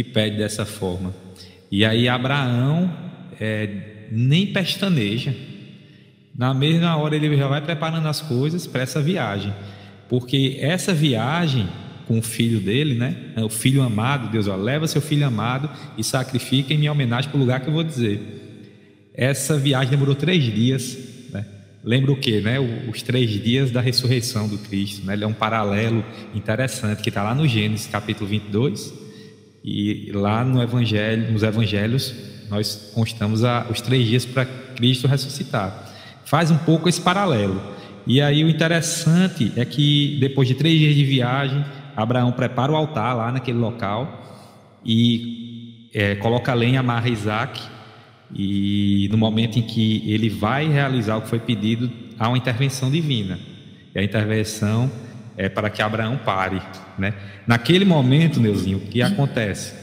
Que 0.00 0.04
pede 0.04 0.38
dessa 0.38 0.64
forma. 0.64 1.14
E 1.70 1.84
aí 1.84 2.08
Abraão 2.08 2.90
é, 3.38 4.06
nem 4.10 4.46
pestaneja. 4.46 5.34
Na 6.34 6.54
mesma 6.54 6.96
hora 6.96 7.14
ele 7.14 7.36
já 7.36 7.46
vai 7.46 7.60
preparando 7.60 8.08
as 8.08 8.22
coisas 8.22 8.66
para 8.66 8.80
essa 8.80 9.02
viagem, 9.02 9.52
porque 10.08 10.56
essa 10.58 10.94
viagem 10.94 11.68
com 12.08 12.18
o 12.18 12.22
filho 12.22 12.60
dele, 12.60 12.94
né? 12.94 13.14
O 13.44 13.50
filho 13.50 13.82
amado, 13.82 14.30
Deus, 14.30 14.48
ó, 14.48 14.56
leva 14.56 14.86
seu 14.86 15.02
filho 15.02 15.26
amado 15.26 15.68
e 15.98 16.02
sacrifica 16.02 16.72
em 16.72 16.78
minha 16.78 16.92
homenagem 16.92 17.28
para 17.28 17.36
o 17.36 17.40
lugar 17.40 17.60
que 17.60 17.68
eu 17.68 17.74
vou 17.74 17.84
dizer. 17.84 19.12
Essa 19.12 19.58
viagem 19.58 19.90
demorou 19.90 20.14
três 20.14 20.42
dias, 20.42 20.96
né? 21.30 21.44
Lembra 21.84 22.10
o 22.10 22.16
que, 22.16 22.40
né? 22.40 22.58
Os 22.58 23.02
três 23.02 23.28
dias 23.30 23.70
da 23.70 23.82
ressurreição 23.82 24.48
do 24.48 24.56
Cristo, 24.56 25.04
né? 25.04 25.12
Ele 25.12 25.24
é 25.24 25.26
um 25.26 25.34
paralelo 25.34 26.02
interessante 26.34 27.02
que 27.02 27.10
está 27.10 27.22
lá 27.22 27.34
no 27.34 27.46
Gênesis 27.46 27.86
capítulo 27.86 28.30
22 28.30 29.09
e 29.64 30.10
lá 30.12 30.44
no 30.44 30.62
Evangelho, 30.62 31.32
nos 31.32 31.42
Evangelhos 31.42 32.14
nós 32.48 32.90
constamos 32.94 33.44
a, 33.44 33.66
os 33.70 33.80
três 33.80 34.06
dias 34.06 34.24
para 34.24 34.44
Cristo 34.44 35.06
ressuscitar. 35.06 35.88
Faz 36.24 36.50
um 36.50 36.58
pouco 36.58 36.88
esse 36.88 37.00
paralelo. 37.00 37.60
E 38.06 38.20
aí 38.20 38.42
o 38.42 38.48
interessante 38.48 39.52
é 39.56 39.64
que 39.64 40.18
depois 40.20 40.48
de 40.48 40.54
três 40.54 40.78
dias 40.78 40.94
de 40.94 41.04
viagem 41.04 41.64
Abraão 41.96 42.32
prepara 42.32 42.72
o 42.72 42.76
altar 42.76 43.16
lá 43.16 43.30
naquele 43.30 43.58
local 43.58 44.20
e 44.84 45.88
é, 45.92 46.14
coloca 46.16 46.52
a 46.52 46.54
lenha, 46.54 46.80
amarra 46.80 47.08
Isaac. 47.08 47.60
E 48.34 49.08
no 49.10 49.18
momento 49.18 49.58
em 49.58 49.62
que 49.62 50.04
ele 50.06 50.28
vai 50.28 50.68
realizar 50.68 51.16
o 51.16 51.22
que 51.22 51.28
foi 51.28 51.40
pedido, 51.40 51.90
há 52.18 52.28
uma 52.28 52.38
intervenção 52.38 52.90
divina. 52.90 53.38
E 53.94 53.98
a 53.98 54.02
intervenção 54.02 54.90
é 55.44 55.48
para 55.48 55.70
que 55.70 55.82
Abraão 55.82 56.18
pare. 56.18 56.60
Né? 56.98 57.14
Naquele 57.46 57.84
momento, 57.84 58.40
Neuzinho, 58.40 58.78
o 58.78 58.82
que 58.82 59.02
acontece? 59.02 59.74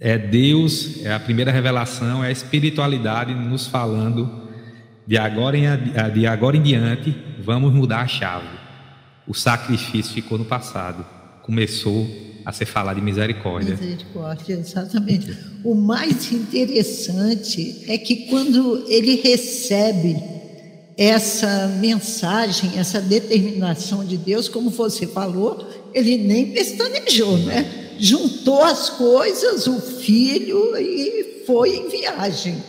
É 0.00 0.16
Deus, 0.16 1.04
é 1.04 1.12
a 1.12 1.20
primeira 1.20 1.50
revelação, 1.50 2.24
é 2.24 2.28
a 2.28 2.30
espiritualidade 2.30 3.34
nos 3.34 3.66
falando 3.66 4.48
de 5.06 5.18
agora 5.18 5.56
em, 5.56 5.64
de 6.12 6.26
agora 6.26 6.56
em 6.56 6.62
diante, 6.62 7.16
vamos 7.42 7.72
mudar 7.72 8.00
a 8.00 8.06
chave 8.06 8.60
o 9.30 9.34
sacrifício 9.34 10.12
ficou 10.12 10.36
no 10.36 10.44
passado. 10.44 11.06
Começou 11.42 12.04
a 12.44 12.52
ser 12.52 12.66
falado 12.66 12.96
de 12.96 13.02
misericórdia. 13.02 13.76
Misericórdia, 13.76 14.54
exatamente. 14.54 15.38
O 15.62 15.72
mais 15.72 16.32
interessante 16.32 17.84
é 17.86 17.96
que 17.96 18.26
quando 18.26 18.84
ele 18.88 19.20
recebe 19.22 20.16
essa 21.00 21.66
mensagem, 21.80 22.78
essa 22.78 23.00
determinação 23.00 24.04
de 24.04 24.18
Deus, 24.18 24.50
como 24.50 24.68
você 24.68 25.06
falou, 25.06 25.66
ele 25.94 26.18
nem 26.18 26.52
pestanejou, 26.52 27.38
né? 27.38 27.94
Juntou 27.98 28.62
as 28.62 28.90
coisas, 28.90 29.66
o 29.66 29.80
filho, 29.80 30.76
e 30.76 31.42
foi 31.46 31.74
em 31.74 31.88
viagem. 31.88 32.62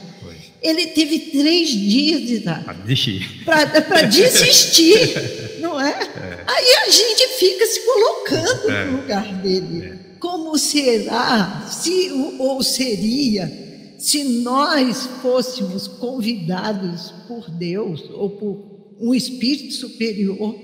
Ele 0.61 0.87
teve 0.87 1.19
três 1.19 1.71
dias 1.71 2.21
de 2.21 2.35
idade. 2.35 2.63
Para 2.63 2.73
desistir. 2.73 3.43
Para 3.43 4.01
desistir, 4.03 5.59
não 5.59 5.81
é? 5.81 5.89
é? 5.89 6.43
Aí 6.47 6.75
a 6.85 6.89
gente 6.89 7.27
fica 7.37 7.65
se 7.65 7.81
colocando 7.81 8.71
é. 8.71 8.85
no 8.85 9.01
lugar 9.01 9.33
dele. 9.41 9.87
É. 9.87 9.97
Como 10.21 10.57
será, 10.57 11.67
se 11.69 12.11
ou 12.39 12.63
seria, 12.63 13.60
se 14.01 14.41
nós 14.41 15.05
fôssemos 15.21 15.87
convidados 15.87 17.11
por 17.27 17.51
Deus 17.51 18.03
ou 18.09 18.31
por 18.31 18.95
um 18.99 19.13
espírito 19.13 19.75
superior 19.75 20.59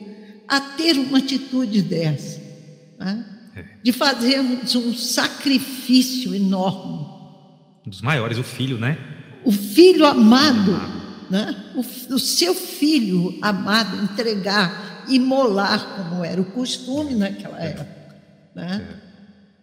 a 0.47 0.59
ter 0.59 0.97
uma 0.97 1.19
atitude 1.19 1.83
dessa, 1.83 2.41
né? 2.99 3.25
É. 3.55 3.63
de 3.83 3.91
fazermos 3.91 4.73
um 4.73 4.95
sacrifício 4.95 6.33
enorme. 6.33 7.05
Um 7.85 7.89
dos 7.91 8.01
maiores, 8.01 8.39
o 8.39 8.43
filho, 8.43 8.79
né? 8.79 8.97
o 9.45 9.51
filho 9.51 10.03
amado, 10.07 10.71
né? 11.29 11.55
o, 11.75 12.15
o 12.15 12.19
seu 12.19 12.55
filho 12.55 13.37
amado 13.39 14.03
entregar, 14.03 15.05
imolar, 15.07 15.95
como 15.95 16.25
era 16.25 16.41
o 16.41 16.45
costume 16.45 17.13
naquela 17.13 17.59
época. 17.61 17.87
Né? 18.55 18.99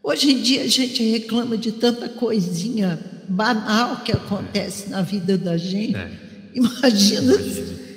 Hoje 0.00 0.30
em 0.30 0.40
dia 0.40 0.62
a 0.62 0.68
gente 0.68 1.02
reclama 1.02 1.58
de 1.58 1.72
tanta 1.72 2.08
coisinha 2.08 3.13
banal 3.28 4.02
que 4.04 4.12
acontece 4.12 4.90
na 4.90 5.02
vida 5.02 5.36
da 5.36 5.56
gente. 5.56 5.96
É. 5.96 6.10
Imagina 6.54 7.34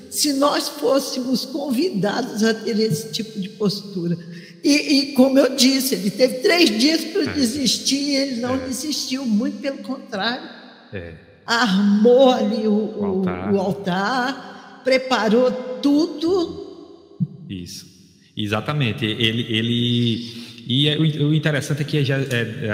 se 0.09 0.33
nós 0.33 0.67
fôssemos 0.67 1.45
convidados 1.45 2.43
a 2.43 2.53
ter 2.53 2.79
esse 2.79 3.11
tipo 3.11 3.39
de 3.39 3.49
postura. 3.49 4.17
E, 4.63 4.71
e 4.71 5.13
como 5.13 5.37
eu 5.37 5.55
disse, 5.55 5.95
ele 5.95 6.09
teve 6.09 6.35
três 6.39 6.69
dias 6.79 7.03
para 7.05 7.23
é. 7.23 7.33
desistir, 7.33 7.95
e 7.95 8.15
ele 8.15 8.41
não 8.41 8.55
é. 8.55 8.67
desistiu, 8.67 9.25
muito 9.25 9.59
pelo 9.59 9.77
contrário. 9.79 10.49
É 10.91 11.27
armou 11.47 12.29
ali 12.29 12.67
o, 12.67 12.93
o, 12.97 13.05
altar. 13.05 13.53
o 13.53 13.59
altar, 13.59 14.81
preparou 14.83 15.49
tudo. 15.81 17.15
Isso, 17.49 17.87
exatamente. 18.35 19.05
Ele, 19.05 19.47
ele 19.49 20.47
e 20.67 20.89
é, 20.89 20.97
o 20.97 21.33
interessante 21.33 21.81
é 21.81 21.85
que 21.85 21.97
é, 21.99 22.69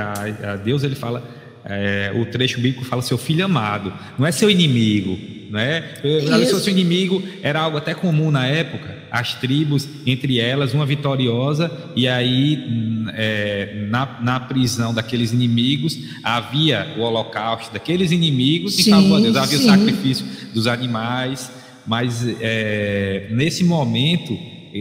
a 0.48 0.56
Deus 0.56 0.84
ele 0.84 0.96
fala, 0.96 1.24
é, 1.66 2.12
o 2.16 2.26
trecho 2.26 2.60
bíblico 2.60 2.84
fala 2.86 3.02
seu 3.02 3.18
filho 3.18 3.46
amado, 3.46 3.94
não 4.18 4.26
é 4.26 4.32
seu 4.32 4.50
inimigo, 4.50 5.18
não 5.50 5.60
é? 5.60 5.84
Se 6.02 6.52
fosse 6.52 6.72
inimigo 6.72 7.24
era 7.42 7.60
algo 7.60 7.78
até 7.78 7.94
comum 7.94 8.32
na 8.32 8.46
época, 8.48 9.04
as 9.14 9.36
tribos 9.36 9.88
entre 10.08 10.40
elas 10.40 10.74
uma 10.74 10.88
vitoriosa 10.88 11.72
e 11.96 12.08
aí 12.08 13.06
é, 13.14 13.86
na, 13.88 14.20
na 14.20 14.40
prisão 14.40 14.92
daqueles 14.92 15.32
inimigos 15.32 16.00
havia 16.24 16.96
o 16.98 17.02
holocausto 17.02 17.72
daqueles 17.72 18.12
inimigos 18.12 18.76
sim, 18.76 18.92
e 18.92 19.22
Deus, 19.22 19.38
havia 19.38 19.58
sim. 19.60 19.66
o 19.66 19.70
sacrifício 19.70 20.26
dos 20.52 20.66
animais 20.66 21.52
mas 21.86 22.26
é, 22.42 23.28
nesse 23.30 23.64
momento 23.64 24.36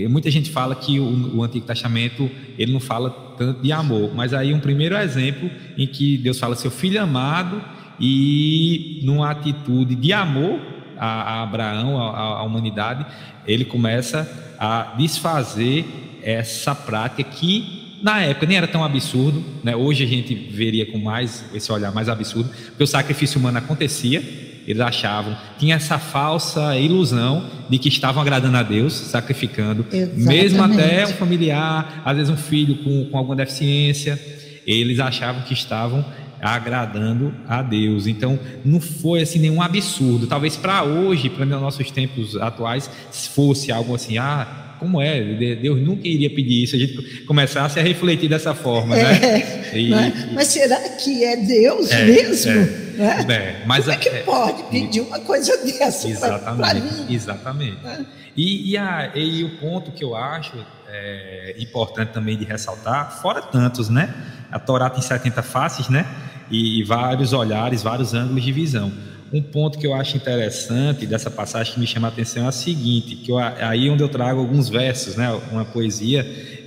muita 0.08 0.30
gente 0.30 0.50
fala 0.50 0.74
que 0.74 0.98
o, 0.98 1.36
o, 1.36 1.44
Antigo 1.44 1.66
Testamento 1.66 2.30
ele 2.58 2.72
não 2.72 2.80
fala 2.80 3.10
tanto 3.36 3.60
de 3.62 3.72
amor, 3.72 4.14
mas 4.14 4.32
aí 4.32 4.52
um 4.52 4.60
primeiro 4.60 4.96
exemplo 4.96 5.50
em 5.76 5.86
que 5.86 6.16
Deus 6.18 6.38
fala 6.38 6.54
seu 6.54 6.70
filho 6.70 7.02
amado 7.02 7.62
e 7.98 9.00
numa 9.04 9.30
atitude 9.30 9.94
de 9.94 10.12
amor 10.12 10.60
a, 10.98 11.06
a 11.06 11.42
Abraão, 11.42 12.00
a, 12.00 12.38
a 12.38 12.42
humanidade, 12.42 13.04
ele 13.46 13.64
começa 13.64 14.30
a 14.58 14.94
desfazer 14.96 15.84
essa 16.22 16.74
prática 16.74 17.24
que 17.24 17.98
na 18.02 18.20
época 18.22 18.46
nem 18.46 18.56
era 18.56 18.66
tão 18.66 18.84
absurdo, 18.84 19.44
né? 19.62 19.76
hoje 19.76 20.02
a 20.02 20.06
gente 20.06 20.34
veria 20.34 20.84
com 20.86 20.98
mais 20.98 21.44
esse 21.54 21.70
olhar 21.70 21.92
mais 21.92 22.08
absurdo, 22.08 22.50
porque 22.66 22.82
o 22.82 22.86
sacrifício 22.86 23.38
humano 23.38 23.58
acontecia, 23.58 24.22
eles 24.66 24.80
achavam, 24.80 25.36
tinha 25.58 25.76
essa 25.76 25.98
falsa 25.98 26.76
ilusão 26.78 27.44
de 27.68 27.78
que 27.78 27.88
estavam 27.88 28.22
agradando 28.22 28.56
a 28.56 28.62
Deus, 28.62 28.92
sacrificando, 28.92 29.84
Exatamente. 29.90 30.26
mesmo 30.26 30.62
até 30.62 31.06
um 31.06 31.14
familiar, 31.14 32.02
às 32.04 32.16
vezes 32.16 32.30
um 32.30 32.36
filho 32.36 32.76
com, 32.76 33.06
com 33.06 33.18
alguma 33.18 33.36
deficiência, 33.36 34.20
eles 34.66 35.00
achavam 35.00 35.42
que 35.42 35.52
estavam 35.52 36.04
agradando 36.40 37.32
a 37.48 37.62
Deus. 37.62 38.06
Então, 38.06 38.38
não 38.64 38.80
foi 38.80 39.22
assim 39.22 39.38
nenhum 39.38 39.62
absurdo. 39.62 40.26
Talvez 40.26 40.56
para 40.56 40.82
hoje, 40.82 41.30
para 41.30 41.46
nossos 41.46 41.90
tempos 41.90 42.36
atuais, 42.36 42.90
fosse 43.12 43.70
algo 43.70 43.94
assim, 43.94 44.18
ah, 44.18 44.74
como 44.80 45.00
é? 45.00 45.22
Deus 45.54 45.80
nunca 45.80 46.08
iria 46.08 46.28
pedir 46.28 46.64
isso. 46.64 46.74
A 46.74 46.78
gente 46.78 47.22
começasse 47.24 47.78
a 47.78 47.82
refletir 47.82 48.28
dessa 48.28 48.52
forma, 48.52 48.96
né? 48.96 49.62
É, 49.72 49.78
e, 49.78 49.90
mas 50.34 50.48
será 50.48 50.76
que 50.76 51.24
é 51.24 51.36
Deus 51.36 51.90
é, 51.90 52.04
mesmo? 52.04 52.50
É, 52.50 52.81
né? 52.92 53.24
é, 53.28 53.62
mas 53.66 53.84
como 53.84 53.94
é 53.94 53.98
que 53.98 54.10
pode 54.24 54.62
pedir 54.64 55.00
uma 55.00 55.18
coisa 55.20 55.56
dessa 55.64 56.38
para 56.38 56.74
mim? 56.74 57.06
Exatamente. 57.08 57.78
É. 57.84 58.00
E, 58.36 58.70
e, 58.70 58.76
a, 58.78 59.10
e, 59.14 59.44
o 59.44 59.58
ponto 59.58 59.92
que 59.92 60.02
eu 60.02 60.16
acho 60.16 60.54
é, 60.88 61.54
importante 61.58 62.12
também 62.12 62.36
de 62.36 62.44
ressaltar, 62.44 63.20
fora 63.20 63.42
tantos, 63.42 63.88
né? 63.88 64.14
A 64.50 64.58
Torá 64.58 64.88
tem 64.88 65.02
70 65.02 65.42
faces, 65.42 65.88
né? 65.88 66.06
E, 66.50 66.80
e 66.80 66.84
vários 66.84 67.32
olhares, 67.32 67.82
vários 67.82 68.14
ângulos 68.14 68.42
de 68.42 68.52
visão. 68.52 68.92
Um 69.32 69.42
ponto 69.42 69.78
que 69.78 69.86
eu 69.86 69.94
acho 69.94 70.16
interessante 70.16 71.06
dessa 71.06 71.30
passagem 71.30 71.72
que 71.72 71.80
me 71.80 71.86
chama 71.86 72.08
a 72.08 72.10
atenção 72.10 72.44
é 72.44 72.48
a 72.48 72.52
seguinte, 72.52 73.16
que 73.16 73.32
eu, 73.32 73.38
aí 73.38 73.88
onde 73.88 74.02
eu 74.02 74.08
trago 74.08 74.40
alguns 74.40 74.68
versos, 74.68 75.16
né, 75.16 75.30
uma 75.50 75.64
poesia 75.64 76.22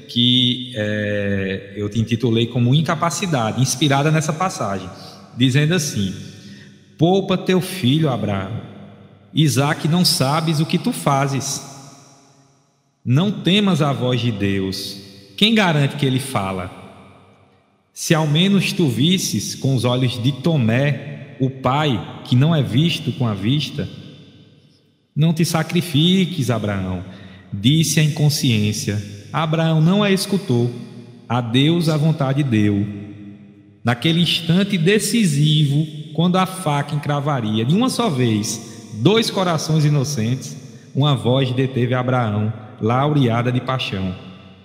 que 0.08 0.74
é, 0.76 1.74
eu 1.76 1.88
te 1.90 2.00
intitulei 2.00 2.48
como 2.48 2.74
Incapacidade, 2.74 3.62
inspirada 3.62 4.10
nessa 4.10 4.34
passagem, 4.34 4.90
dizendo 5.38 5.74
assim: 5.74 6.14
Poupa 6.98 7.38
teu 7.38 7.62
filho, 7.62 8.10
Abraão, 8.10 8.62
Isaac, 9.34 9.88
não 9.88 10.06
sabes 10.06 10.60
o 10.60 10.66
que 10.66 10.78
tu 10.78 10.92
fazes. 10.92 11.74
Não 13.04 13.32
temas 13.32 13.82
a 13.82 13.92
voz 13.94 14.22
de 14.22 14.32
Deus. 14.32 14.98
Quem 15.38 15.54
garante 15.54 15.96
que 15.96 16.06
ele 16.06 16.20
fala? 16.20 16.72
Se 17.94 18.14
ao 18.14 18.26
menos 18.26 18.74
tu 18.74 18.88
visses 18.88 19.56
com 19.56 19.76
os 19.76 19.86
olhos 19.86 20.22
de 20.22 20.32
Tomé 20.32 21.36
o 21.40 21.50
Pai, 21.50 22.22
que 22.24 22.36
não 22.36 22.56
é 22.56 22.64
visto 22.64 23.12
com 23.12 23.28
a 23.28 23.34
vista, 23.34 23.88
não 25.16 25.34
te 25.34 25.46
sacrifiques, 25.46 26.50
Abraão, 26.50 27.04
disse 27.52 28.00
a 28.00 28.04
inconsciência. 28.04 29.02
Abraão 29.32 29.82
não 29.82 30.02
a 30.02 30.12
escutou, 30.12 30.72
a 31.28 31.42
Deus 31.42 31.90
a 31.90 31.98
vontade 31.98 32.44
deu. 32.44 33.05
Naquele 33.86 34.20
instante 34.20 34.80
decisivo, 34.80 35.86
quando 36.12 36.38
a 36.38 36.48
faca 36.48 36.96
encravaria 36.96 37.64
de 37.64 37.76
uma 37.76 37.88
só 37.88 38.10
vez 38.10 38.90
dois 38.96 39.30
corações 39.30 39.86
inocentes, 39.86 40.58
uma 40.96 41.16
voz 41.16 41.52
deteve 41.52 41.94
Abraão, 41.94 42.52
laureada 42.82 43.52
de 43.52 43.62
paixão. 43.62 44.16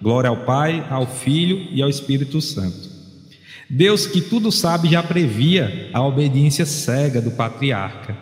Glória 0.00 0.30
ao 0.30 0.38
Pai, 0.38 0.86
ao 0.88 1.06
Filho 1.06 1.68
e 1.70 1.82
ao 1.82 1.90
Espírito 1.90 2.40
Santo. 2.40 2.88
Deus, 3.68 4.06
que 4.06 4.22
tudo 4.22 4.50
sabe, 4.50 4.88
já 4.88 5.02
previa 5.02 5.90
a 5.92 6.02
obediência 6.02 6.64
cega 6.64 7.20
do 7.20 7.30
patriarca. 7.30 8.16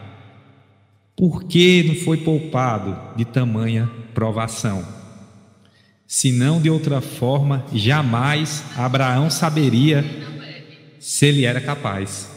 Por 1.17 1.45
que 1.45 1.85
não 1.85 1.95
foi 1.95 2.17
poupado 2.17 2.99
de 3.17 3.25
tamanha 3.25 3.89
provação? 4.13 4.85
Se 6.09 6.33
não 6.33 6.61
de 6.61 6.69
outra 6.69 7.01
forma, 7.01 7.65
jamais 7.73 8.65
Abraão 8.77 9.31
saberia 9.31 10.05
se 10.99 11.27
ele 11.27 11.45
era 11.45 11.61
capaz. 11.61 12.31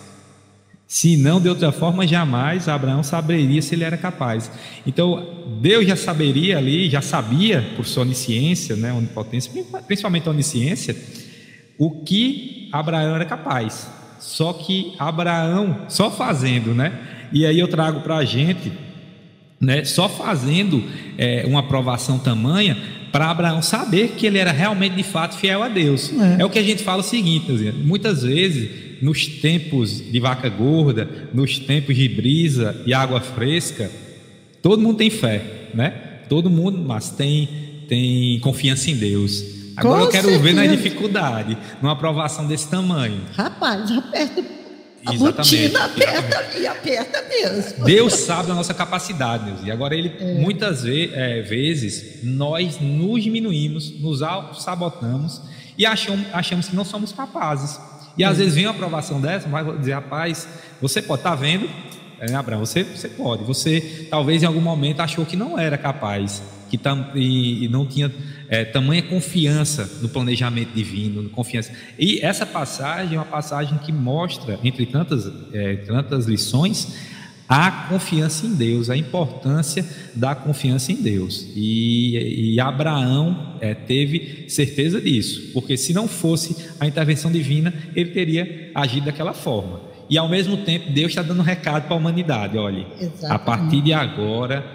Se 0.88 1.16
não 1.16 1.40
de 1.40 1.48
outra 1.48 1.72
forma, 1.72 2.06
jamais 2.06 2.68
Abraão 2.68 3.02
saberia 3.02 3.62
se 3.62 3.76
ele 3.76 3.86
era 3.86 3.98
capaz. 3.98 4.52
Então, 4.86 5.46
Deus 5.62 5.88
já 5.88 5.96
saberia 5.96 6.58
ali, 6.58 6.90
já 6.90 7.02
sabia, 7.02 7.66
por 7.78 7.86
sua 7.86 8.04
onisciência, 8.04 8.76
né, 8.76 8.92
onipotência, 8.92 9.52
principalmente 9.88 10.28
a 10.28 10.32
onisciência, 10.32 10.96
o 11.78 12.04
que 12.04 12.68
Abraão 12.74 13.16
era 13.16 13.24
capaz. 13.24 13.88
Só 14.20 14.52
que 14.54 14.94
Abraão, 15.00 15.86
só 15.88 16.12
fazendo, 16.12 16.74
né? 16.76 16.92
E 17.32 17.46
aí 17.46 17.60
eu 17.60 17.68
trago 17.68 18.02
para 18.02 18.18
a 18.18 18.26
gente, 18.26 18.72
né? 19.60 19.84
Só 19.84 20.10
fazendo 20.10 20.84
é, 21.18 21.44
uma 21.48 21.62
aprovação 21.62 22.20
tamanha 22.20 22.78
para 23.12 23.30
Abraão 23.30 23.62
saber 23.62 24.14
que 24.18 24.26
ele 24.26 24.38
era 24.38 24.52
realmente 24.52 24.96
de 24.96 25.04
fato 25.04 25.36
fiel 25.36 25.62
a 25.64 25.68
Deus. 25.68 26.12
É, 26.38 26.42
é 26.42 26.46
o 26.46 26.50
que 26.50 26.60
a 26.60 26.64
gente 26.64 26.84
fala 26.84 27.02
o 27.02 27.04
seguinte, 27.04 27.52
muitas 27.84 28.24
vezes 28.24 28.70
nos 29.02 29.26
tempos 29.26 30.02
de 30.12 30.20
vaca 30.20 30.48
gorda, 30.48 31.30
nos 31.34 31.58
tempos 31.58 31.96
de 31.96 32.08
brisa 32.08 32.82
e 32.86 32.94
água 32.94 33.20
fresca, 33.20 33.90
todo 34.62 34.82
mundo 34.82 34.98
tem 34.98 35.10
fé, 35.10 35.70
né? 35.74 35.90
Todo 36.30 36.50
mundo, 36.50 36.78
mas 36.78 37.10
tem 37.10 37.50
tem 37.92 38.40
confiança 38.40 38.90
em 38.90 38.96
Deus. 38.96 39.44
Agora 39.76 40.00
Com 40.00 40.06
eu 40.06 40.10
quero 40.10 40.30
certeza. 40.30 40.44
ver 40.44 40.54
na 40.54 40.66
dificuldade, 40.66 41.58
numa 41.82 41.92
aprovação 41.92 42.48
desse 42.48 42.70
tamanho. 42.70 43.20
Rapaz, 43.34 43.92
aperta 43.92 44.42
a 45.06 45.14
botina, 45.14 45.86
aperta 45.86 46.58
e 46.58 46.68
aperta 46.68 47.24
mesmo. 47.28 47.86
Deus 47.86 48.14
sabe 48.14 48.48
da 48.48 48.54
nossa 48.54 48.74
capacidade, 48.74 49.46
Deus. 49.46 49.60
E 49.66 49.72
agora 49.72 49.96
ele 49.96 50.16
é. 50.20 50.34
muitas 50.36 50.84
ve 50.84 51.12
é, 51.14 51.42
vezes 51.42 52.24
nós 52.24 52.80
nos 52.80 53.24
diminuímos, 53.24 54.00
nos 54.00 54.20
sabotamos 54.64 55.42
e 55.78 55.86
achamos, 55.86 56.26
achamos 56.32 56.68
que 56.68 56.76
não 56.76 56.86
somos 56.86 57.12
capazes. 57.12 57.80
E 58.18 58.24
às 58.24 58.38
é. 58.38 58.44
vezes 58.44 58.56
vem 58.56 58.66
uma 58.66 58.72
aprovação 58.72 59.20
dessa, 59.20 59.48
vai 59.48 59.78
dizer, 59.78 59.94
rapaz, 59.94 60.48
você 60.80 61.02
pode 61.02 61.22
estar 61.22 61.32
tá 61.32 61.36
vendo, 61.36 61.68
é, 62.20 62.36
Abraão, 62.36 62.60
você, 62.60 62.84
você 62.84 63.10
pode. 63.10 63.44
Você 63.44 64.08
talvez 64.10 64.44
em 64.44 64.46
algum 64.46 64.62
momento 64.62 65.00
achou 65.00 65.26
que 65.26 65.36
não 65.36 65.58
era 65.58 65.78
capaz, 65.78 66.44
que 66.70 66.78
tam, 66.78 67.10
e, 67.16 67.66
e 67.66 67.68
não 67.68 67.86
tinha 67.86 68.12
é, 68.52 68.66
tamanha 68.66 69.02
confiança 69.02 69.90
no 70.02 70.10
planejamento 70.10 70.74
divino, 70.74 71.30
confiança. 71.30 71.72
E 71.98 72.20
essa 72.20 72.46
passagem 72.46 73.16
é 73.16 73.18
uma 73.18 73.26
passagem 73.26 73.78
que 73.78 73.94
mostra, 73.94 74.60
entre 74.62 74.86
tantas, 74.86 75.32
é, 75.54 75.78
tantas 75.78 76.26
lições, 76.26 76.94
a 77.48 77.72
confiança 77.88 78.46
em 78.46 78.54
Deus, 78.54 78.90
a 78.90 78.98
importância 78.98 79.86
da 80.14 80.36
confiança 80.36 80.92
em 80.92 80.96
Deus. 80.96 81.48
E, 81.56 82.54
e 82.54 82.60
Abraão 82.60 83.56
é, 83.62 83.74
teve 83.74 84.46
certeza 84.50 85.00
disso, 85.00 85.54
porque 85.54 85.78
se 85.78 85.94
não 85.94 86.06
fosse 86.06 86.58
a 86.78 86.86
intervenção 86.86 87.32
divina, 87.32 87.74
ele 87.96 88.12
teria 88.12 88.70
agido 88.76 89.06
daquela 89.06 89.34
forma. 89.34 89.80
E 90.10 90.18
ao 90.18 90.28
mesmo 90.28 90.58
tempo, 90.58 90.92
Deus 90.92 91.12
está 91.12 91.22
dando 91.22 91.40
um 91.40 91.44
recado 91.44 91.86
para 91.86 91.96
a 91.96 91.98
humanidade: 91.98 92.58
olha, 92.58 92.86
Exatamente. 93.00 93.32
a 93.32 93.40
partir 93.40 93.82
de 93.82 93.94
agora, 93.94 94.66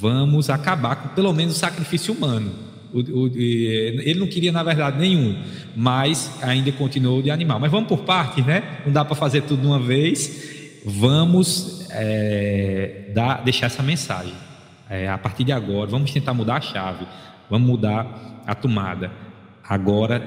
vamos 0.00 0.48
acabar 0.48 0.96
com 0.96 1.08
pelo 1.10 1.34
menos 1.34 1.54
o 1.54 1.58
sacrifício 1.58 2.14
humano. 2.14 2.72
O, 2.94 3.24
o, 3.24 3.26
ele 3.36 4.18
não 4.20 4.28
queria, 4.28 4.52
na 4.52 4.62
verdade, 4.62 4.98
nenhum, 4.98 5.36
mas 5.74 6.38
ainda 6.40 6.70
continuou 6.70 7.20
de 7.20 7.30
animal. 7.30 7.58
Mas 7.58 7.70
vamos 7.70 7.88
por 7.88 8.04
partes, 8.04 8.46
né? 8.46 8.80
Não 8.86 8.92
dá 8.92 9.04
para 9.04 9.16
fazer 9.16 9.42
tudo 9.42 9.62
de 9.62 9.66
uma 9.66 9.80
vez. 9.80 10.80
Vamos 10.84 11.88
é, 11.90 13.10
dar, 13.12 13.42
deixar 13.42 13.66
essa 13.66 13.82
mensagem. 13.82 14.34
É, 14.88 15.08
a 15.08 15.18
partir 15.18 15.42
de 15.42 15.50
agora, 15.50 15.90
vamos 15.90 16.12
tentar 16.12 16.34
mudar 16.34 16.56
a 16.56 16.60
chave, 16.60 17.04
vamos 17.50 17.66
mudar 17.66 18.42
a 18.46 18.54
tomada. 18.54 19.10
Agora, 19.66 20.22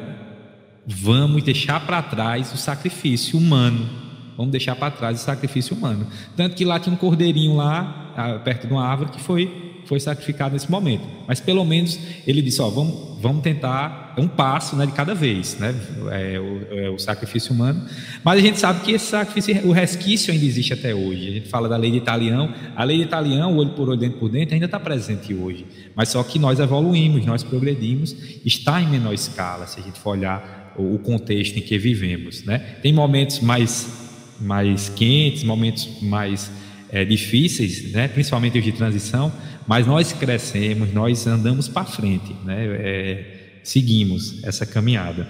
vamos 0.86 1.44
deixar 1.44 1.86
para 1.86 2.02
trás 2.02 2.54
o 2.54 2.58
sacrifício 2.58 3.38
humano. 3.38 3.88
Vamos 4.36 4.52
deixar 4.52 4.76
para 4.76 4.92
trás 4.92 5.22
o 5.22 5.24
sacrifício 5.24 5.76
humano. 5.76 6.08
Tanto 6.36 6.56
que 6.56 6.66
lá 6.66 6.80
tinha 6.80 6.94
um 6.94 6.98
cordeirinho 6.98 7.56
lá, 7.56 8.40
perto 8.44 8.68
de 8.68 8.74
uma 8.74 8.86
árvore, 8.86 9.12
que 9.12 9.22
foi 9.22 9.67
foi 9.88 10.00
sacrificado 10.00 10.54
nesse 10.54 10.70
momento. 10.70 11.04
Mas 11.28 11.40
pelo 11.40 11.64
menos 11.64 12.00
ele 12.26 12.42
disse: 12.42 12.62
ó, 12.62 12.70
vamos, 12.70 13.20
vamos 13.22 13.42
tentar 13.42 14.14
um 14.18 14.28
passo 14.28 14.76
né, 14.76 14.86
de 14.86 14.92
cada 14.92 15.14
vez, 15.14 15.58
né? 15.58 15.74
É, 16.12 16.40
o, 16.40 16.78
é, 16.78 16.90
o, 16.90 17.00
sacrifício 17.00 17.54
humano. 17.54 17.86
Mas 18.24 18.40
a 18.40 18.42
gente 18.42 18.60
sabe 18.60 18.82
que 18.82 18.92
esse 18.92 19.06
sacrifício, 19.06 19.68
o 19.68 19.72
resquício 19.72 20.34
ainda 20.34 20.46
existe 20.46 20.74
até 20.74 20.94
hoje. 20.94 21.28
A 21.28 21.32
gente 21.32 21.48
fala 21.48 21.70
da 21.70 21.78
lei 21.78 21.92
de 21.92 21.98
Italião. 21.98 22.54
A 22.76 22.84
lei 22.84 22.98
de 22.98 23.04
Italião, 23.04 23.56
olho 23.56 23.72
por 23.72 23.90
olho, 23.90 24.00
dentro 24.00 24.20
por 24.20 24.30
dentro, 24.30 24.54
ainda 24.54 24.66
está 24.66 24.80
presente 24.80 25.34
hoje. 25.34 25.66
Mas 25.96 26.10
só 26.10 26.24
que 26.24 26.38
nós 26.38 26.60
evoluímos, 26.60 27.26
nós 27.26 27.44
progredimos, 27.44 28.16
está 28.46 28.82
em 28.82 28.88
menor 28.88 29.14
escala, 29.14 29.68
se 29.68 29.80
a 29.80 29.84
gente 29.84 30.00
for 30.00 30.12
olhar 30.12 30.74
o 30.78 31.00
contexto 31.00 31.58
em 31.58 31.62
que 31.62 31.78
vivemos. 31.78 32.44
Né? 32.44 32.60
Tem 32.82 32.94
momentos 32.94 33.40
mais, 33.40 33.88
mais 34.40 34.90
quentes, 34.90 35.44
momentos 35.44 35.90
mais 36.02 36.52
é, 36.92 37.04
difíceis, 37.06 37.92
né? 37.92 38.08
principalmente 38.08 38.58
os 38.58 38.64
de 38.64 38.72
transição, 38.72 39.32
mas 39.68 39.86
nós 39.86 40.14
crescemos, 40.14 40.94
nós 40.94 41.28
andamos 41.28 41.68
para 41.68 41.86
frente, 41.86 42.34
né? 42.46 42.66
É, 42.80 43.38
seguimos 43.64 44.42
essa 44.44 44.66
caminhada. 44.66 45.28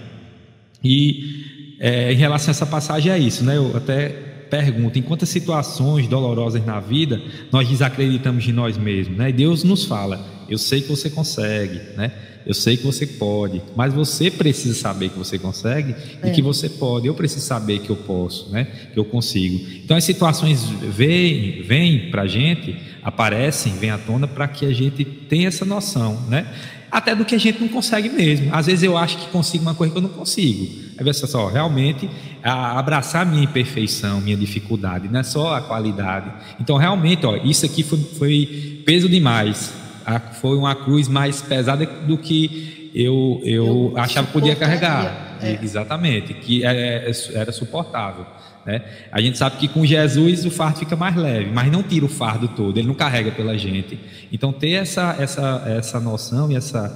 E 0.82 1.76
é, 1.80 2.12
em 2.12 2.16
relação 2.16 2.50
a 2.50 2.52
essa 2.52 2.66
passagem 2.66 3.10
é 3.10 3.18
isso, 3.18 3.44
né? 3.44 3.56
Eu 3.56 3.76
até 3.76 4.08
pergunto, 4.48 4.98
em 4.98 5.02
quantas 5.02 5.28
situações 5.28 6.06
dolorosas 6.06 6.64
na 6.64 6.80
vida 6.80 7.20
nós 7.52 7.68
desacreditamos 7.68 8.44
de 8.44 8.52
nós 8.52 8.78
mesmos, 8.78 9.18
né? 9.18 9.32
Deus 9.32 9.64
nos 9.64 9.84
fala, 9.84 10.24
eu 10.48 10.58
sei 10.58 10.80
que 10.80 10.88
você 10.88 11.10
consegue, 11.10 11.80
né? 11.96 12.12
Eu 12.46 12.54
sei 12.54 12.78
que 12.78 12.82
você 12.84 13.06
pode, 13.06 13.60
mas 13.76 13.92
você 13.92 14.30
precisa 14.30 14.74
saber 14.74 15.10
que 15.10 15.18
você 15.18 15.38
consegue 15.38 15.94
é. 16.22 16.28
e 16.28 16.30
que 16.30 16.40
você 16.40 16.66
pode. 16.66 17.06
Eu 17.06 17.12
preciso 17.12 17.44
saber 17.44 17.80
que 17.80 17.90
eu 17.90 17.96
posso, 17.96 18.50
né? 18.50 18.66
Que 18.94 18.98
eu 18.98 19.04
consigo. 19.04 19.68
Então 19.84 19.94
as 19.94 20.04
situações 20.04 20.62
vêm, 20.62 21.60
vêm 21.60 22.10
para 22.10 22.22
a 22.22 22.26
gente, 22.26 22.74
aparecem, 23.02 23.74
vêm 23.74 23.90
à 23.90 23.98
tona 23.98 24.26
para 24.26 24.48
que 24.48 24.64
a 24.64 24.72
gente 24.72 25.04
tenha 25.04 25.48
essa 25.48 25.66
noção, 25.66 26.22
né? 26.26 26.46
Até 26.90 27.14
do 27.14 27.22
que 27.22 27.34
a 27.34 27.38
gente 27.38 27.60
não 27.60 27.68
consegue 27.68 28.08
mesmo. 28.08 28.48
Às 28.50 28.64
vezes 28.64 28.82
eu 28.82 28.96
acho 28.96 29.18
que 29.18 29.26
consigo 29.26 29.60
uma 29.60 29.74
coisa 29.74 29.92
que 29.92 29.98
eu 29.98 30.02
não 30.02 30.08
consigo. 30.08 30.66
Aí 30.96 31.04
você 31.04 31.26
só, 31.26 31.48
realmente, 31.48 32.08
abraçar 32.42 33.26
minha 33.26 33.44
imperfeição, 33.44 34.22
minha 34.22 34.38
dificuldade, 34.38 35.06
não 35.06 35.20
é 35.20 35.22
só 35.22 35.54
a 35.54 35.60
qualidade. 35.60 36.32
Então, 36.58 36.78
realmente, 36.78 37.26
ó, 37.26 37.36
isso 37.36 37.66
aqui 37.66 37.82
foi, 37.82 37.98
foi 37.98 38.82
peso 38.86 39.06
demais 39.06 39.70
foi 40.40 40.56
uma 40.56 40.74
cruz 40.74 41.08
mais 41.08 41.42
pesada 41.42 41.84
do 41.86 42.16
que 42.16 42.90
eu, 42.94 43.40
eu, 43.44 43.66
eu 43.66 43.92
achava 43.96 44.26
que 44.26 44.32
podia 44.32 44.56
carregar. 44.56 45.38
É. 45.40 45.58
Exatamente, 45.62 46.34
que 46.34 46.64
é, 46.64 47.08
é, 47.08 47.12
era 47.34 47.52
suportável. 47.52 48.26
Né? 48.66 48.82
A 49.12 49.20
gente 49.20 49.38
sabe 49.38 49.56
que 49.56 49.68
com 49.68 49.86
Jesus 49.86 50.44
o 50.44 50.50
fardo 50.50 50.78
fica 50.78 50.96
mais 50.96 51.16
leve, 51.16 51.50
mas 51.52 51.70
não 51.70 51.82
tira 51.82 52.04
o 52.04 52.08
fardo 52.08 52.48
todo, 52.48 52.76
ele 52.78 52.88
não 52.88 52.94
carrega 52.94 53.30
pela 53.30 53.56
gente. 53.56 53.98
Então, 54.32 54.52
ter 54.52 54.72
essa, 54.72 55.16
essa, 55.18 55.64
essa 55.66 56.00
noção 56.00 56.50
e 56.50 56.56
essa 56.56 56.94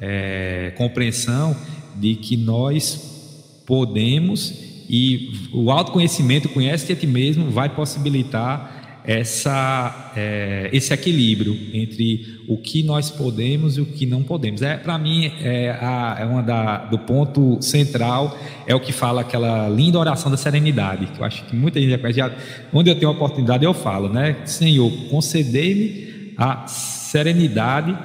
é, 0.00 0.72
compreensão 0.76 1.56
de 1.94 2.14
que 2.16 2.36
nós 2.36 3.62
podemos 3.64 4.74
e 4.88 5.48
o 5.52 5.70
autoconhecimento, 5.70 6.48
conhece 6.48 6.92
a 6.92 6.96
ti 6.96 7.06
mesmo, 7.06 7.50
vai 7.50 7.68
possibilitar 7.68 8.73
essa, 9.06 10.12
é, 10.16 10.70
esse 10.72 10.92
equilíbrio 10.92 11.54
entre 11.74 12.40
o 12.48 12.56
que 12.56 12.82
nós 12.82 13.10
podemos 13.10 13.76
e 13.76 13.82
o 13.82 13.86
que 13.86 14.06
não 14.06 14.22
podemos. 14.22 14.62
É, 14.62 14.78
Para 14.78 14.96
mim, 14.96 15.30
é, 15.42 15.70
a, 15.78 16.16
é 16.20 16.24
uma 16.24 16.42
da, 16.42 16.78
do 16.86 16.98
ponto 16.98 17.60
central, 17.60 18.36
é 18.66 18.74
o 18.74 18.80
que 18.80 18.92
fala 18.92 19.20
aquela 19.20 19.68
linda 19.68 19.98
oração 19.98 20.30
da 20.30 20.38
serenidade, 20.38 21.06
que 21.06 21.20
eu 21.20 21.24
acho 21.24 21.44
que 21.44 21.54
muita 21.54 21.78
gente 21.78 21.90
já 22.14 22.32
onde 22.72 22.88
eu 22.88 22.94
tenho 22.94 23.10
oportunidade, 23.10 23.64
eu 23.64 23.74
falo, 23.74 24.08
né? 24.08 24.36
Senhor, 24.46 24.90
concedei-me 25.10 26.32
a 26.38 26.66
serenidade 26.66 27.96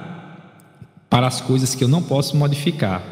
para 1.08 1.26
as 1.26 1.40
coisas 1.40 1.74
que 1.74 1.82
eu 1.82 1.88
não 1.88 2.02
posso 2.02 2.36
modificar. 2.36 3.02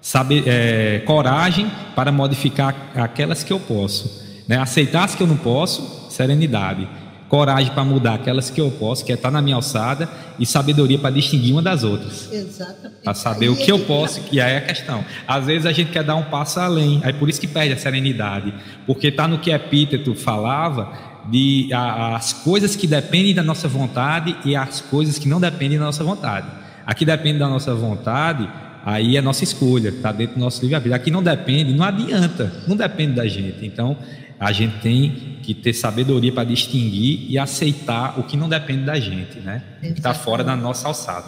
Saber, 0.00 0.44
é, 0.46 0.98
coragem 1.06 1.70
para 1.96 2.12
modificar 2.12 2.90
aquelas 2.94 3.42
que 3.42 3.52
eu 3.52 3.58
posso. 3.58 4.22
Né? 4.46 4.58
Aceitar 4.58 5.04
as 5.04 5.14
que 5.14 5.22
eu 5.22 5.26
não 5.26 5.38
posso, 5.38 6.10
serenidade 6.10 6.86
coragem 7.28 7.72
para 7.72 7.84
mudar 7.84 8.14
aquelas 8.14 8.50
que 8.50 8.60
eu 8.60 8.70
posso, 8.70 9.04
que 9.04 9.12
é 9.12 9.14
estar 9.14 9.28
tá 9.28 9.32
na 9.32 9.42
minha 9.42 9.56
alçada, 9.56 10.08
e 10.38 10.46
sabedoria 10.46 10.98
para 10.98 11.10
distinguir 11.10 11.52
uma 11.52 11.62
das 11.62 11.82
outras. 11.82 12.32
Exatamente. 12.32 13.02
Para 13.02 13.14
saber 13.14 13.46
aí 13.46 13.50
o 13.50 13.56
que 13.56 13.70
eu 13.70 13.78
posso, 13.80 14.20
que 14.22 14.40
aí 14.40 14.52
é 14.52 14.56
a 14.58 14.60
questão. 14.60 15.04
Às 15.26 15.46
vezes 15.46 15.66
a 15.66 15.72
gente 15.72 15.90
quer 15.90 16.04
dar 16.04 16.16
um 16.16 16.24
passo 16.24 16.60
além, 16.60 17.00
aí 17.02 17.12
por 17.12 17.28
isso 17.28 17.40
que 17.40 17.46
perde 17.46 17.72
a 17.72 17.76
serenidade, 17.76 18.54
porque 18.86 19.08
está 19.08 19.26
no 19.26 19.38
que 19.38 19.50
Epíteto 19.50 20.14
falava 20.14 20.92
de 21.30 21.72
a, 21.72 22.16
as 22.16 22.32
coisas 22.32 22.76
que 22.76 22.86
dependem 22.86 23.34
da 23.34 23.42
nossa 23.42 23.66
vontade 23.66 24.36
e 24.44 24.54
as 24.54 24.80
coisas 24.80 25.18
que 25.18 25.28
não 25.28 25.40
dependem 25.40 25.78
da 25.78 25.84
nossa 25.84 26.04
vontade. 26.04 26.46
Aqui 26.86 27.04
depende 27.04 27.38
da 27.38 27.48
nossa 27.48 27.74
vontade, 27.74 28.48
aí 28.84 29.16
é 29.16 29.22
nossa 29.22 29.42
escolha, 29.42 29.88
está 29.88 30.12
dentro 30.12 30.34
do 30.34 30.40
nosso 30.40 30.60
livre-arbítrio. 30.60 30.94
Aqui 30.94 31.10
não 31.10 31.22
depende, 31.22 31.72
não 31.72 31.84
adianta, 31.84 32.52
não 32.68 32.76
depende 32.76 33.14
da 33.14 33.26
gente. 33.26 33.64
Então, 33.64 33.96
a 34.38 34.52
gente 34.52 34.80
tem 34.80 35.38
que 35.42 35.54
ter 35.54 35.72
sabedoria 35.72 36.32
para 36.32 36.44
distinguir 36.44 37.30
e 37.30 37.38
aceitar 37.38 38.18
o 38.18 38.24
que 38.24 38.36
não 38.36 38.48
depende 38.48 38.84
da 38.84 38.98
gente, 38.98 39.40
né? 39.40 39.62
Que 39.80 39.88
está 39.88 40.14
fora 40.14 40.42
da 40.42 40.56
nossa 40.56 40.88
alçada. 40.88 41.26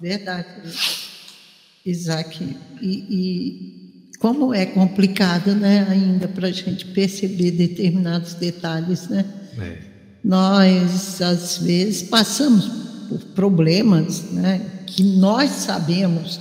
Verdade, 0.00 0.46
Isaac. 1.84 2.56
E, 2.80 2.88
e 3.10 4.16
como 4.18 4.54
é 4.54 4.66
complicado, 4.66 5.54
né, 5.54 5.86
ainda 5.88 6.28
para 6.28 6.48
a 6.48 6.52
gente 6.52 6.84
perceber 6.86 7.52
determinados 7.52 8.34
detalhes, 8.34 9.08
né? 9.08 9.24
É. 9.58 9.78
Nós 10.22 11.22
às 11.22 11.58
vezes 11.58 12.02
passamos 12.02 12.66
por 13.08 13.18
problemas, 13.34 14.30
né, 14.32 14.60
que 14.86 15.02
nós 15.02 15.50
sabemos 15.50 16.40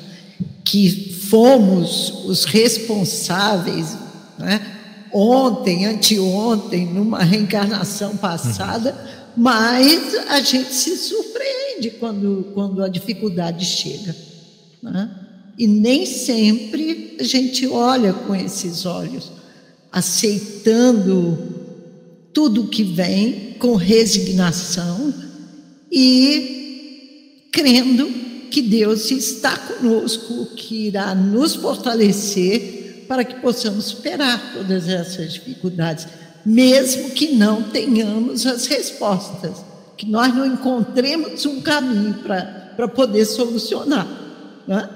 que 0.66 1.14
fomos 1.30 2.26
os 2.26 2.46
responsáveis, 2.46 3.98
né? 4.38 4.79
Ontem, 5.14 5.86
anteontem, 5.86 6.86
numa 6.86 7.24
reencarnação 7.24 8.16
passada, 8.18 8.92
uhum. 8.92 9.44
mas 9.44 10.16
a 10.28 10.42
gente 10.42 10.74
se 10.74 10.96
surpreende 10.98 11.92
quando, 12.00 12.52
quando 12.54 12.84
a 12.84 12.88
dificuldade 12.88 13.66
chega. 13.66 14.16
Né? 14.82 15.10
E 15.58 15.68
nem 15.68 16.06
sempre 16.06 17.18
a 17.20 17.24
gente 17.24 17.68
olha 17.68 18.14
com 18.14 18.36
esses 18.36 18.86
olhos, 18.86 19.32
aceitando 19.92 21.38
tudo 22.34 22.68
que 22.68 22.84
vem 22.84 23.56
com 23.60 23.76
resignação 23.76 25.14
e 25.92 27.50
crendo 27.52 28.08
que 28.50 28.62
Deus 28.62 29.12
está 29.12 29.58
conosco, 29.58 30.46
que 30.56 30.88
irá 30.88 31.14
nos 31.14 31.56
fortalecer 31.56 32.79
para 33.10 33.24
que 33.24 33.42
possamos 33.42 33.86
superar 33.86 34.54
todas 34.54 34.88
essas 34.88 35.34
dificuldades, 35.34 36.08
mesmo 36.46 37.10
que 37.10 37.34
não 37.34 37.64
tenhamos 37.64 38.46
as 38.46 38.68
respostas, 38.68 39.66
que 39.98 40.06
nós 40.06 40.34
não 40.34 40.46
encontremos 40.46 41.44
um 41.48 41.60
caminho 41.60 42.14
para 42.20 42.88
poder 42.88 43.26
solucionar. 43.26 44.06
Né? 44.68 44.88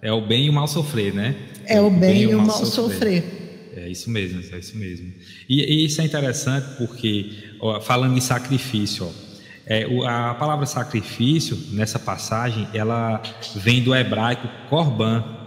É, 0.00 0.08
é, 0.08 0.12
o 0.12 0.20
bem 0.20 0.46
e 0.46 0.50
o 0.50 0.52
mal 0.52 0.68
sofrer, 0.68 1.12
né? 1.12 1.34
É 1.66 1.80
o 1.80 1.90
bem, 1.90 2.00
bem 2.00 2.22
e 2.22 2.26
o 2.34 2.38
mal, 2.38 2.46
mal 2.46 2.64
sofrer. 2.64 3.22
sofrer. 3.22 3.72
É 3.78 3.88
isso 3.88 4.08
mesmo, 4.08 4.40
é 4.54 4.58
isso 4.58 4.76
mesmo. 4.78 5.12
E, 5.48 5.60
e 5.60 5.84
isso 5.86 6.00
é 6.00 6.04
interessante 6.04 6.76
porque, 6.78 7.32
ó, 7.60 7.80
falando 7.80 8.14
de 8.14 8.20
sacrifício, 8.20 9.06
ó, 9.06 9.24
é, 9.66 9.84
a 10.06 10.34
palavra 10.34 10.66
sacrifício, 10.66 11.58
nessa 11.72 11.98
passagem, 11.98 12.68
ela 12.72 13.20
vem 13.56 13.82
do 13.82 13.92
hebraico 13.92 14.46
korban, 14.70 15.43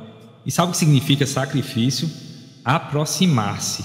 e 0.48 0.52
sabe 0.52 0.70
o 0.70 0.72
que 0.72 0.78
significa 0.78 1.28
sacrifício? 1.28 2.10
Aproximar-se, 2.64 3.84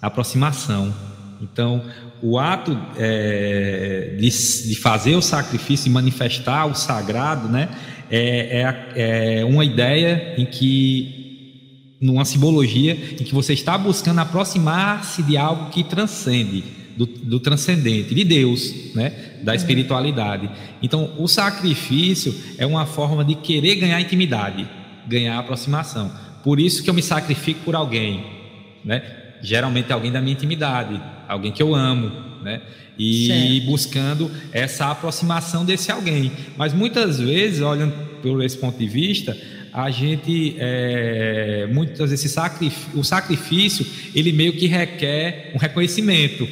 aproximação. 0.00 0.94
Então, 1.42 1.84
o 2.22 2.38
ato 2.38 2.76
é, 2.96 4.16
de, 4.18 4.30
de, 4.68 4.74
fazer 4.76 5.14
o 5.14 5.20
sacrifício 5.20 5.88
e 5.88 5.92
manifestar 5.92 6.64
o 6.64 6.74
sagrado, 6.74 7.48
né, 7.48 7.68
é, 8.10 8.62
é, 8.96 9.40
é 9.40 9.44
uma 9.44 9.62
ideia 9.62 10.34
em 10.38 10.46
que, 10.46 11.96
numa 12.00 12.24
simbologia, 12.24 12.92
em 12.92 13.24
que 13.24 13.34
você 13.34 13.52
está 13.52 13.76
buscando 13.76 14.20
aproximar-se 14.20 15.22
de 15.22 15.36
algo 15.36 15.68
que 15.68 15.84
transcende, 15.84 16.64
do, 16.96 17.04
do, 17.04 17.40
transcendente, 17.40 18.14
de 18.14 18.24
Deus, 18.24 18.94
né, 18.94 19.12
da 19.42 19.54
espiritualidade. 19.54 20.50
Então, 20.82 21.12
o 21.18 21.28
sacrifício 21.28 22.34
é 22.56 22.64
uma 22.64 22.86
forma 22.86 23.22
de 23.22 23.34
querer 23.34 23.74
ganhar 23.76 24.00
intimidade 24.00 24.79
ganhar 25.10 25.38
aproximação. 25.38 26.10
Por 26.42 26.60
isso 26.60 26.82
que 26.82 26.88
eu 26.88 26.94
me 26.94 27.02
sacrifico 27.02 27.60
por 27.64 27.74
alguém, 27.74 28.24
né? 28.84 29.02
Geralmente 29.42 29.90
é 29.90 29.92
alguém 29.92 30.12
da 30.12 30.20
minha 30.20 30.32
intimidade, 30.32 31.00
alguém 31.28 31.52
que 31.52 31.62
eu 31.62 31.74
amo, 31.74 32.10
né? 32.42 32.62
E 32.98 33.26
certo. 33.26 33.66
buscando 33.66 34.30
essa 34.52 34.90
aproximação 34.90 35.64
desse 35.64 35.90
alguém. 35.90 36.32
Mas 36.56 36.72
muitas 36.72 37.18
vezes, 37.18 37.60
olhando 37.60 37.92
por 38.22 38.42
esse 38.44 38.56
ponto 38.56 38.78
de 38.78 38.86
vista, 38.86 39.36
a 39.72 39.90
gente 39.90 40.56
é, 40.58 41.68
muitas 41.72 42.10
vezes 42.10 42.30
sacrifício, 42.30 42.98
o 42.98 43.04
sacrifício 43.04 43.86
ele 44.14 44.32
meio 44.32 44.52
que 44.52 44.66
requer 44.66 45.52
um 45.54 45.58
reconhecimento, 45.58 46.46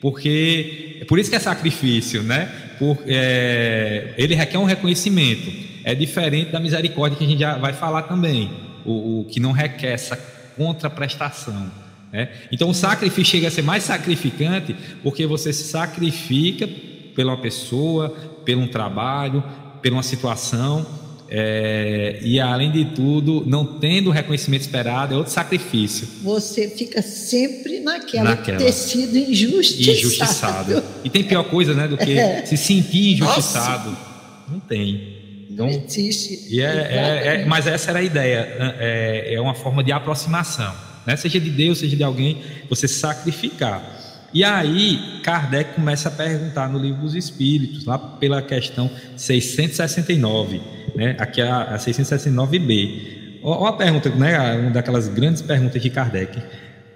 porque 0.00 1.04
por 1.06 1.18
isso 1.18 1.30
que 1.30 1.36
é 1.36 1.40
sacrifício, 1.40 2.22
né? 2.22 2.65
Por, 2.78 2.98
é, 3.06 4.14
ele 4.16 4.34
requer 4.34 4.58
um 4.58 4.64
reconhecimento 4.64 5.50
é 5.84 5.94
diferente 5.94 6.50
da 6.50 6.58
misericórdia 6.58 7.16
que 7.16 7.24
a 7.24 7.28
gente 7.28 7.38
já 7.40 7.56
vai 7.56 7.72
falar 7.72 8.02
também, 8.02 8.50
o, 8.84 9.20
o 9.20 9.24
que 9.24 9.38
não 9.38 9.52
requer 9.52 9.92
essa 9.92 10.16
contraprestação. 10.56 11.70
Né? 12.12 12.28
Então 12.50 12.68
o 12.70 12.74
sacrifício 12.74 13.32
chega 13.32 13.48
a 13.48 13.50
ser 13.50 13.62
mais 13.62 13.84
sacrificante 13.84 14.74
porque 15.02 15.26
você 15.26 15.52
se 15.52 15.64
sacrifica 15.64 16.68
pela 17.14 17.36
pessoa, 17.36 18.10
pelo 18.44 18.62
um 18.62 18.68
trabalho, 18.68 19.42
pela 19.80 19.96
uma 19.96 20.02
situação, 20.02 20.86
é, 21.28 22.18
e 22.22 22.38
além 22.38 22.70
de 22.70 22.84
tudo, 22.86 23.42
não 23.46 23.64
tendo 23.78 24.10
o 24.10 24.12
reconhecimento 24.12 24.62
esperado, 24.62 25.14
é 25.14 25.16
outro 25.16 25.32
sacrifício. 25.32 26.06
Você 26.22 26.68
fica 26.68 27.02
sempre 27.02 27.80
naquela, 27.80 28.30
naquela. 28.30 28.58
ter 28.58 28.72
sido 28.72 29.16
injustiçado. 29.16 29.98
Injustiçado. 29.98 30.84
E 31.04 31.10
tem 31.10 31.24
pior 31.24 31.44
coisa, 31.44 31.74
né, 31.74 31.88
do 31.88 31.96
que 31.96 32.18
é. 32.18 32.44
se 32.46 32.56
sentir 32.56 33.14
injustiçado. 33.14 33.90
Nossa. 33.90 34.02
Não 34.48 34.60
tem. 34.60 35.16
Então, 35.50 35.66
não 35.66 35.84
existe. 35.84 36.46
E 36.48 36.60
é, 36.60 36.64
é, 36.66 37.26
é, 37.26 37.44
mas 37.46 37.66
essa 37.66 37.90
era 37.90 37.98
a 37.98 38.02
ideia. 38.02 38.74
É, 38.78 39.34
é 39.34 39.40
uma 39.40 39.54
forma 39.54 39.82
de 39.82 39.90
aproximação. 39.90 40.72
Né? 41.06 41.16
Seja 41.16 41.40
de 41.40 41.50
Deus, 41.50 41.78
seja 41.78 41.96
de 41.96 42.04
alguém, 42.04 42.42
você 42.68 42.86
sacrificar. 42.86 43.95
E 44.36 44.44
aí, 44.44 45.00
Kardec 45.22 45.72
começa 45.72 46.10
a 46.10 46.12
perguntar 46.12 46.68
no 46.68 46.78
livro 46.78 47.00
dos 47.00 47.14
Espíritos, 47.14 47.86
lá 47.86 47.98
pela 47.98 48.42
questão 48.42 48.90
669, 49.16 50.60
né? 50.94 51.16
aqui 51.18 51.40
é 51.40 51.48
a, 51.48 51.62
a 51.62 51.78
669b. 51.78 53.40
Uma 53.42 53.72
pergunta, 53.72 54.10
né? 54.10 54.56
uma 54.56 54.70
daquelas 54.72 55.08
grandes 55.08 55.40
perguntas 55.40 55.80
de 55.80 55.88
Kardec. 55.88 56.38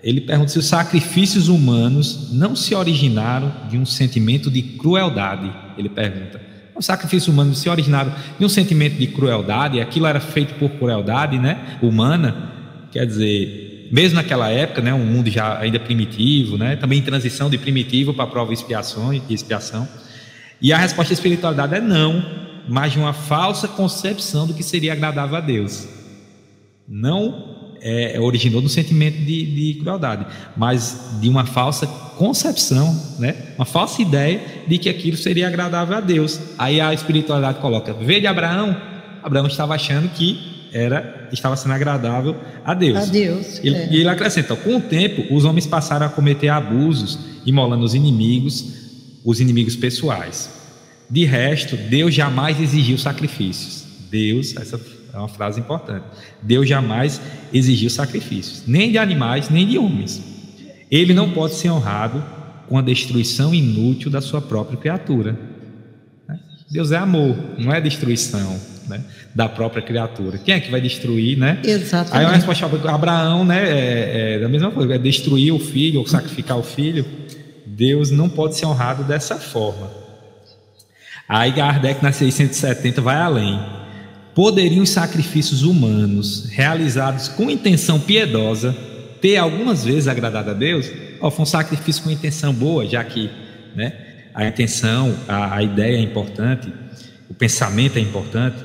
Ele 0.02 0.20
pergunta 0.20 0.50
se 0.50 0.58
os 0.58 0.66
sacrifícios 0.66 1.48
humanos 1.48 2.30
não 2.30 2.54
se 2.54 2.74
originaram 2.74 3.50
de 3.70 3.78
um 3.78 3.86
sentimento 3.86 4.50
de 4.50 4.60
crueldade. 4.60 5.50
Ele 5.78 5.88
pergunta. 5.88 6.38
Os 6.76 6.84
sacrifícios 6.84 7.28
humanos 7.32 7.58
se 7.58 7.70
originaram 7.70 8.12
de 8.38 8.44
um 8.44 8.50
sentimento 8.50 8.98
de 8.98 9.06
crueldade, 9.06 9.80
aquilo 9.80 10.06
era 10.06 10.20
feito 10.20 10.52
por 10.56 10.68
crueldade 10.72 11.38
né? 11.38 11.78
humana. 11.80 12.52
Quer 12.92 13.06
dizer, 13.06 13.69
mesmo 13.90 14.16
naquela 14.16 14.48
época, 14.48 14.80
né, 14.80 14.94
um 14.94 15.04
mundo 15.04 15.28
já 15.30 15.58
ainda 15.58 15.80
primitivo, 15.80 16.56
né, 16.56 16.76
também 16.76 17.00
em 17.00 17.02
transição 17.02 17.50
de 17.50 17.58
primitivo 17.58 18.14
para 18.14 18.26
prova 18.26 18.52
expiação, 18.52 19.12
e 19.12 19.22
expiação. 19.30 19.88
E 20.62 20.72
a 20.72 20.78
resposta 20.78 21.10
da 21.10 21.14
espiritualidade 21.14 21.74
é 21.74 21.80
não, 21.80 22.24
mas 22.68 22.92
de 22.92 22.98
uma 22.98 23.12
falsa 23.12 23.66
concepção 23.66 24.46
do 24.46 24.54
que 24.54 24.62
seria 24.62 24.92
agradável 24.92 25.36
a 25.36 25.40
Deus. 25.40 25.88
Não 26.86 27.58
é, 27.80 28.16
é 28.16 28.20
originou 28.20 28.60
do 28.60 28.68
sentimento 28.68 29.18
de, 29.18 29.72
de, 29.72 29.80
crueldade, 29.80 30.26
mas 30.56 31.18
de 31.20 31.28
uma 31.28 31.46
falsa 31.46 31.86
concepção, 31.86 32.94
né, 33.18 33.34
uma 33.56 33.64
falsa 33.64 34.02
ideia 34.02 34.40
de 34.68 34.78
que 34.78 34.88
aquilo 34.88 35.16
seria 35.16 35.48
agradável 35.48 35.96
a 35.96 36.00
Deus. 36.00 36.38
Aí 36.58 36.80
a 36.80 36.92
espiritualidade 36.92 37.58
coloca: 37.58 37.92
de 37.94 38.26
Abraão, 38.26 38.76
Abraão 39.22 39.46
estava 39.46 39.74
achando 39.74 40.08
que 40.10 40.49
era 40.72 41.28
estava 41.32 41.56
sendo 41.56 41.72
agradável 41.72 42.36
a 42.64 42.74
Deus. 42.74 42.98
A 42.98 43.04
Deus. 43.06 43.60
Ele, 43.62 43.76
é. 43.76 43.88
E 43.92 43.96
ele 43.96 44.08
acrescenta: 44.08 44.54
com 44.56 44.76
o 44.76 44.80
tempo, 44.80 45.34
os 45.34 45.44
homens 45.44 45.66
passaram 45.66 46.06
a 46.06 46.08
cometer 46.08 46.48
abusos, 46.48 47.18
imolando 47.44 47.84
os 47.84 47.94
inimigos, 47.94 48.64
os 49.24 49.40
inimigos 49.40 49.76
pessoais. 49.76 50.50
De 51.08 51.24
resto, 51.24 51.76
Deus 51.76 52.14
jamais 52.14 52.60
exigiu 52.60 52.96
sacrifícios. 52.96 53.84
Deus, 54.10 54.56
essa 54.56 54.80
é 55.12 55.18
uma 55.18 55.28
frase 55.28 55.60
importante. 55.60 56.04
Deus 56.42 56.68
jamais 56.68 57.20
exigiu 57.52 57.90
sacrifícios, 57.90 58.62
nem 58.66 58.90
de 58.90 58.98
animais, 58.98 59.48
nem 59.50 59.66
de 59.66 59.78
homens. 59.78 60.22
Ele 60.90 61.12
não 61.12 61.30
pode 61.30 61.54
ser 61.54 61.70
honrado 61.70 62.22
com 62.68 62.78
a 62.78 62.82
destruição 62.82 63.54
inútil 63.54 64.10
da 64.10 64.20
sua 64.20 64.40
própria 64.40 64.78
criatura. 64.78 65.38
Deus 66.70 66.92
é 66.92 66.96
amor, 66.96 67.36
não 67.58 67.72
é 67.72 67.80
destruição 67.80 68.56
né, 68.90 69.00
da 69.34 69.48
própria 69.48 69.82
criatura. 69.82 70.36
Quem 70.36 70.54
é 70.54 70.60
que 70.60 70.70
vai 70.70 70.80
destruir, 70.80 71.38
né? 71.38 71.58
Exatamente. 71.64 72.16
Aí 72.16 72.24
a 72.26 72.36
resposta 72.36 72.66
Abraão, 72.88 73.44
né, 73.44 73.64
é, 73.66 74.34
é 74.34 74.38
da 74.38 74.48
mesma 74.48 74.70
coisa, 74.70 74.94
é 74.94 74.98
destruir 74.98 75.52
o 75.52 75.58
filho 75.58 76.00
ou 76.00 76.06
sacrificar 76.06 76.58
o 76.58 76.62
filho. 76.62 77.06
Deus 77.64 78.10
não 78.10 78.28
pode 78.28 78.56
ser 78.56 78.66
honrado 78.66 79.04
dessa 79.04 79.36
forma. 79.36 79.90
Aí 81.28 81.52
Kardec 81.52 82.02
na 82.02 82.12
670 82.12 83.00
vai 83.00 83.16
além. 83.16 83.58
Poderiam 84.34 84.82
os 84.82 84.90
sacrifícios 84.90 85.62
humanos 85.62 86.48
realizados 86.50 87.28
com 87.28 87.50
intenção 87.50 88.00
piedosa 88.00 88.76
ter 89.20 89.36
algumas 89.36 89.84
vezes 89.84 90.08
agradado 90.08 90.50
a 90.50 90.54
Deus? 90.54 90.90
Oh, 91.20 91.30
foi 91.30 91.42
um 91.42 91.46
sacrifício 91.46 92.02
com 92.02 92.10
intenção 92.10 92.52
boa, 92.52 92.86
já 92.86 93.04
que 93.04 93.30
né, 93.74 93.92
a 94.34 94.46
intenção, 94.46 95.14
a, 95.28 95.56
a 95.56 95.62
ideia 95.62 95.96
é 95.96 96.00
importante, 96.00 96.72
o 97.28 97.34
pensamento 97.34 97.98
é 97.98 98.00
importante. 98.00 98.56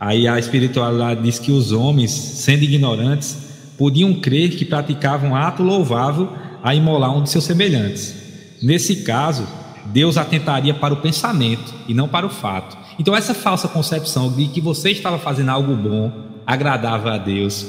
Aí 0.00 0.26
a 0.26 0.38
espiritualidade 0.38 1.22
diz 1.22 1.38
que 1.38 1.52
os 1.52 1.72
homens, 1.72 2.10
sendo 2.10 2.64
ignorantes, 2.64 3.36
podiam 3.76 4.14
crer 4.14 4.56
que 4.56 4.64
praticavam 4.64 5.36
ato 5.36 5.62
louvável 5.62 6.32
a 6.62 6.74
imolar 6.74 7.14
um 7.14 7.22
de 7.22 7.28
seus 7.28 7.44
semelhantes. 7.44 8.14
Nesse 8.62 8.96
caso, 8.96 9.46
Deus 9.86 10.16
atentaria 10.16 10.72
para 10.72 10.94
o 10.94 10.98
pensamento 10.98 11.74
e 11.86 11.92
não 11.92 12.08
para 12.08 12.26
o 12.26 12.30
fato. 12.30 12.78
Então, 12.98 13.14
essa 13.14 13.34
falsa 13.34 13.68
concepção 13.68 14.32
de 14.32 14.46
que 14.48 14.60
você 14.60 14.90
estava 14.90 15.18
fazendo 15.18 15.50
algo 15.50 15.76
bom, 15.76 16.10
agradável 16.46 17.12
a 17.12 17.18
Deus, 17.18 17.66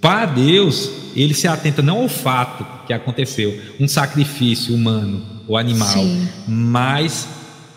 para 0.00 0.24
Deus, 0.26 0.88
ele 1.16 1.34
se 1.34 1.48
atenta 1.48 1.82
não 1.82 2.02
ao 2.02 2.08
fato 2.08 2.64
que 2.86 2.92
aconteceu, 2.92 3.60
um 3.80 3.88
sacrifício 3.88 4.72
humano 4.72 5.22
ou 5.48 5.56
animal, 5.56 5.88
Sim. 5.88 6.28
mas 6.46 7.26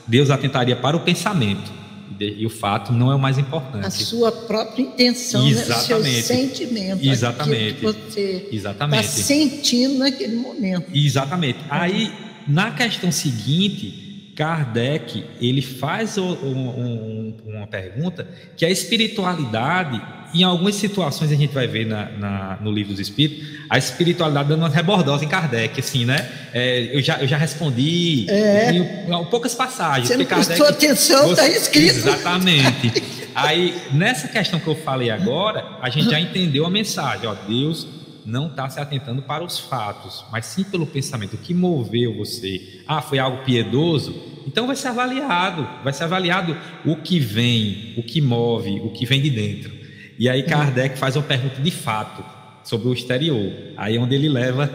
Deus 0.06 0.30
atentaria 0.30 0.76
para 0.76 0.96
o 0.96 1.00
pensamento 1.00 1.79
e 2.20 2.46
o 2.46 2.50
fato 2.50 2.92
não 2.92 3.12
é 3.12 3.16
o 3.16 3.20
mais 3.20 3.38
importante. 3.38 3.86
A 3.86 3.90
sua 3.92 4.32
própria 4.32 4.82
intenção, 4.84 5.48
Exatamente. 5.48 5.90
Né? 5.92 5.98
o 5.98 6.04
seu 6.04 6.24
sentimento. 6.24 7.06
Exatamente. 7.06 7.74
Que 7.76 7.82
você 7.82 8.50
está 8.52 9.04
sentindo 9.04 10.00
naquele 10.00 10.36
momento. 10.36 10.90
Exatamente. 10.94 11.60
Aí, 11.70 12.12
na 12.48 12.72
questão 12.72 13.12
seguinte, 13.12 14.09
Kardec 14.40 15.26
ele 15.42 15.62
faz 15.62 16.18
um, 16.18 16.32
um, 16.32 17.38
uma 17.46 17.68
pergunta 17.68 18.26
que 18.56 18.66
a 18.66 18.70
espiritualidade 18.70 20.02
em 20.34 20.44
algumas 20.44 20.76
situações 20.76 21.30
a 21.30 21.36
gente 21.36 21.54
vai 21.54 21.68
ver 21.68 21.86
na, 21.86 22.06
na, 22.06 22.58
no 22.62 22.72
livro 22.72 22.94
dos 22.94 23.02
Espíritos, 23.02 23.46
a 23.70 23.78
espiritualidade 23.78 24.48
dando 24.48 24.60
uma 24.60 24.70
rebordosa 24.70 25.26
em 25.26 25.28
Kardec, 25.28 25.78
assim, 25.78 26.06
né? 26.06 26.30
É, 26.54 26.96
eu, 26.96 27.02
já, 27.02 27.18
eu 27.20 27.28
já 27.28 27.36
respondi 27.36 28.30
é. 28.30 28.72
em, 28.72 29.26
poucas 29.26 29.54
passagens. 29.56 30.08
Você 30.08 30.16
não 30.16 30.26
Kardec, 30.26 30.62
atenção, 30.62 31.32
está 31.32 31.50
escrito. 31.50 31.98
Exatamente. 31.98 33.04
Aí, 33.36 33.76
nessa 33.92 34.28
questão 34.28 34.60
que 34.60 34.68
eu 34.68 34.76
falei 34.76 35.10
agora, 35.10 35.66
a 35.82 35.90
gente 35.90 36.10
já 36.10 36.20
entendeu 36.20 36.66
a 36.66 36.70
mensagem. 36.70 37.28
Ó, 37.28 37.34
Deus 37.34 37.88
não 38.26 38.48
está 38.48 38.70
se 38.70 38.80
atentando 38.80 39.22
para 39.22 39.44
os 39.44 39.60
fatos, 39.60 40.26
mas 40.32 40.46
sim 40.46 40.64
pelo 40.64 40.86
pensamento. 40.86 41.34
O 41.36 41.38
que 41.38 41.54
moveu 41.54 42.18
você? 42.18 42.82
Ah, 42.88 43.02
foi 43.02 43.20
algo 43.20 43.44
piedoso? 43.44 44.14
Então 44.46 44.68
vai 44.68 44.76
ser 44.76 44.90
avaliado. 44.90 45.68
Vai 45.84 45.94
ser 45.94 46.06
avaliado 46.06 46.58
o 46.86 46.96
que 46.96 47.20
vem, 47.20 47.94
o 47.98 48.04
que 48.04 48.22
move, 48.22 48.80
o 48.82 48.90
que 48.90 49.06
vem 49.06 49.22
de 49.22 49.30
dentro. 49.30 49.72
E 50.18 50.28
aí 50.28 50.44
Kardec 50.44 50.98
faz 50.98 51.16
uma 51.16 51.24
pergunta 51.24 51.62
de 51.62 51.72
fato 51.72 52.24
sobre 52.64 52.88
o 52.88 52.94
exterior. 52.94 53.54
Aí 53.78 53.96
é 53.96 54.00
onde 54.00 54.16
ele 54.16 54.28
leva 54.28 54.70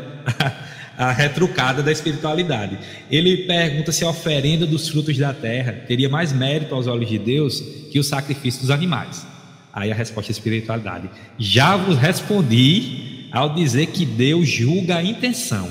a, 0.96 1.07
a 1.09 1.12
retrucada 1.12 1.83
da 1.83 1.92
espiritualidade. 1.92 2.78
Ele 3.11 3.38
pergunta 3.38 3.92
se 3.92 4.04
a 4.04 4.09
oferenda 4.09 4.66
dos 4.66 4.88
frutos 4.88 5.18
da 5.18 5.35
terra 5.35 5.72
teria 5.87 6.09
mais 6.09 6.33
mérito 6.33 6.74
aos 6.74 6.87
olhos 6.87 7.09
de 7.09 7.18
Deus 7.18 7.61
que 7.90 7.98
o 7.98 8.04
sacrifício 8.04 8.61
dos 8.62 8.70
animais. 8.70 9.26
Aí 9.72 9.90
a 9.90 9.94
resposta 9.94 10.30
é 10.30 10.33
espiritualidade. 10.33 11.11
Já 11.37 11.76
vos 11.76 11.98
respondi 11.98 13.13
ao 13.35 13.51
dizer 13.51 13.87
que 13.87 14.07
Deus 14.07 14.49
julga 14.49 14.97
a 14.97 15.03
intenção 15.03 15.68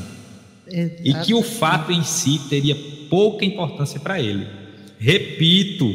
Exato. 0.68 1.02
e 1.04 1.14
que 1.26 1.34
o 1.34 1.42
fato 1.42 1.92
em 1.92 2.04
si 2.04 2.40
teria 2.50 2.76
pouca 3.10 3.46
importância 3.46 4.00
para 4.00 4.20
ele. 4.20 4.46
Repito, 5.00 5.94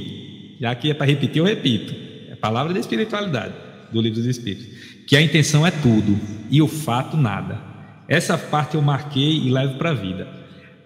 já 0.61 0.75
que 0.75 0.91
é 0.91 0.95
para 0.95 1.07
repetir, 1.07 1.39
eu 1.39 1.45
repito. 1.45 1.95
É 2.29 2.33
a 2.33 2.37
palavra 2.37 2.73
da 2.73 2.81
espiritualidade 2.81 3.55
do 3.93 4.01
Livro 4.01 4.19
dos 4.19 4.27
Espíritos, 4.27 4.67
que 5.07 5.17
a 5.17 5.21
intenção 5.21 5.67
é 5.67 5.71
tudo 5.71 6.19
e 6.51 6.63
o 6.63 6.69
fato 6.69 7.17
nada. 7.17 7.61
Essa 8.09 8.39
parte 8.39 8.75
eu 8.75 8.83
marquei 8.83 9.37
e 9.37 9.51
levo 9.51 9.77
para 9.77 9.91
a 9.91 9.95
vida. 9.95 10.27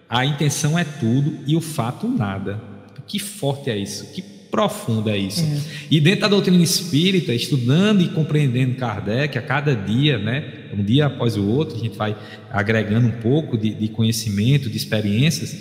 A 0.09 0.25
intenção 0.25 0.77
é 0.77 0.83
tudo 0.83 1.39
e 1.47 1.55
o 1.55 1.61
fato 1.61 2.07
nada. 2.07 2.61
Que 3.07 3.19
forte 3.19 3.69
é 3.69 3.77
isso? 3.77 4.11
Que 4.13 4.21
profundo 4.53 5.09
é 5.09 5.17
isso? 5.17 5.43
É. 5.43 5.87
E 5.89 5.99
dentro 5.99 6.21
da 6.21 6.27
doutrina 6.27 6.63
espírita, 6.63 7.33
estudando 7.33 8.03
e 8.03 8.09
compreendendo 8.09 8.75
Kardec 8.75 9.35
a 9.35 9.41
cada 9.41 9.75
dia, 9.75 10.19
né? 10.19 10.45
Um 10.71 10.83
dia 10.83 11.07
após 11.07 11.35
o 11.35 11.43
outro, 11.43 11.75
a 11.75 11.79
gente 11.79 11.97
vai 11.97 12.15
agregando 12.51 13.07
um 13.07 13.13
pouco 13.13 13.57
de, 13.57 13.73
de 13.73 13.87
conhecimento, 13.87 14.69
de 14.69 14.77
experiências. 14.77 15.57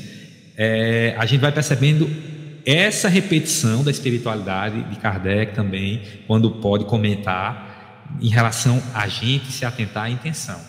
É, 0.58 1.14
a 1.16 1.24
gente 1.24 1.40
vai 1.40 1.50
percebendo 1.50 2.06
essa 2.66 3.08
repetição 3.08 3.82
da 3.82 3.90
espiritualidade 3.90 4.82
de 4.82 4.96
Kardec 4.96 5.54
também, 5.54 6.02
quando 6.26 6.50
pode 6.50 6.84
comentar 6.84 8.12
em 8.20 8.28
relação 8.28 8.82
a 8.92 9.08
gente 9.08 9.50
se 9.50 9.64
atentar 9.64 10.04
à 10.04 10.10
intenção, 10.10 10.60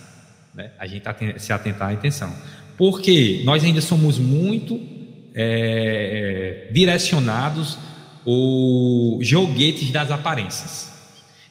né? 0.55 0.71
a 0.79 0.87
gente 0.87 1.03
se 1.39 1.51
atentar 1.51 1.89
à 1.89 1.93
intenção. 1.93 2.33
Porque 2.77 3.41
nós 3.43 3.65
ainda 3.65 3.81
somos 3.81 4.17
muito 4.17 4.79
é, 5.35 6.69
direcionados 6.71 7.77
ou 8.25 9.21
joguetes 9.23 9.91
das 9.91 10.11
aparências. 10.11 10.91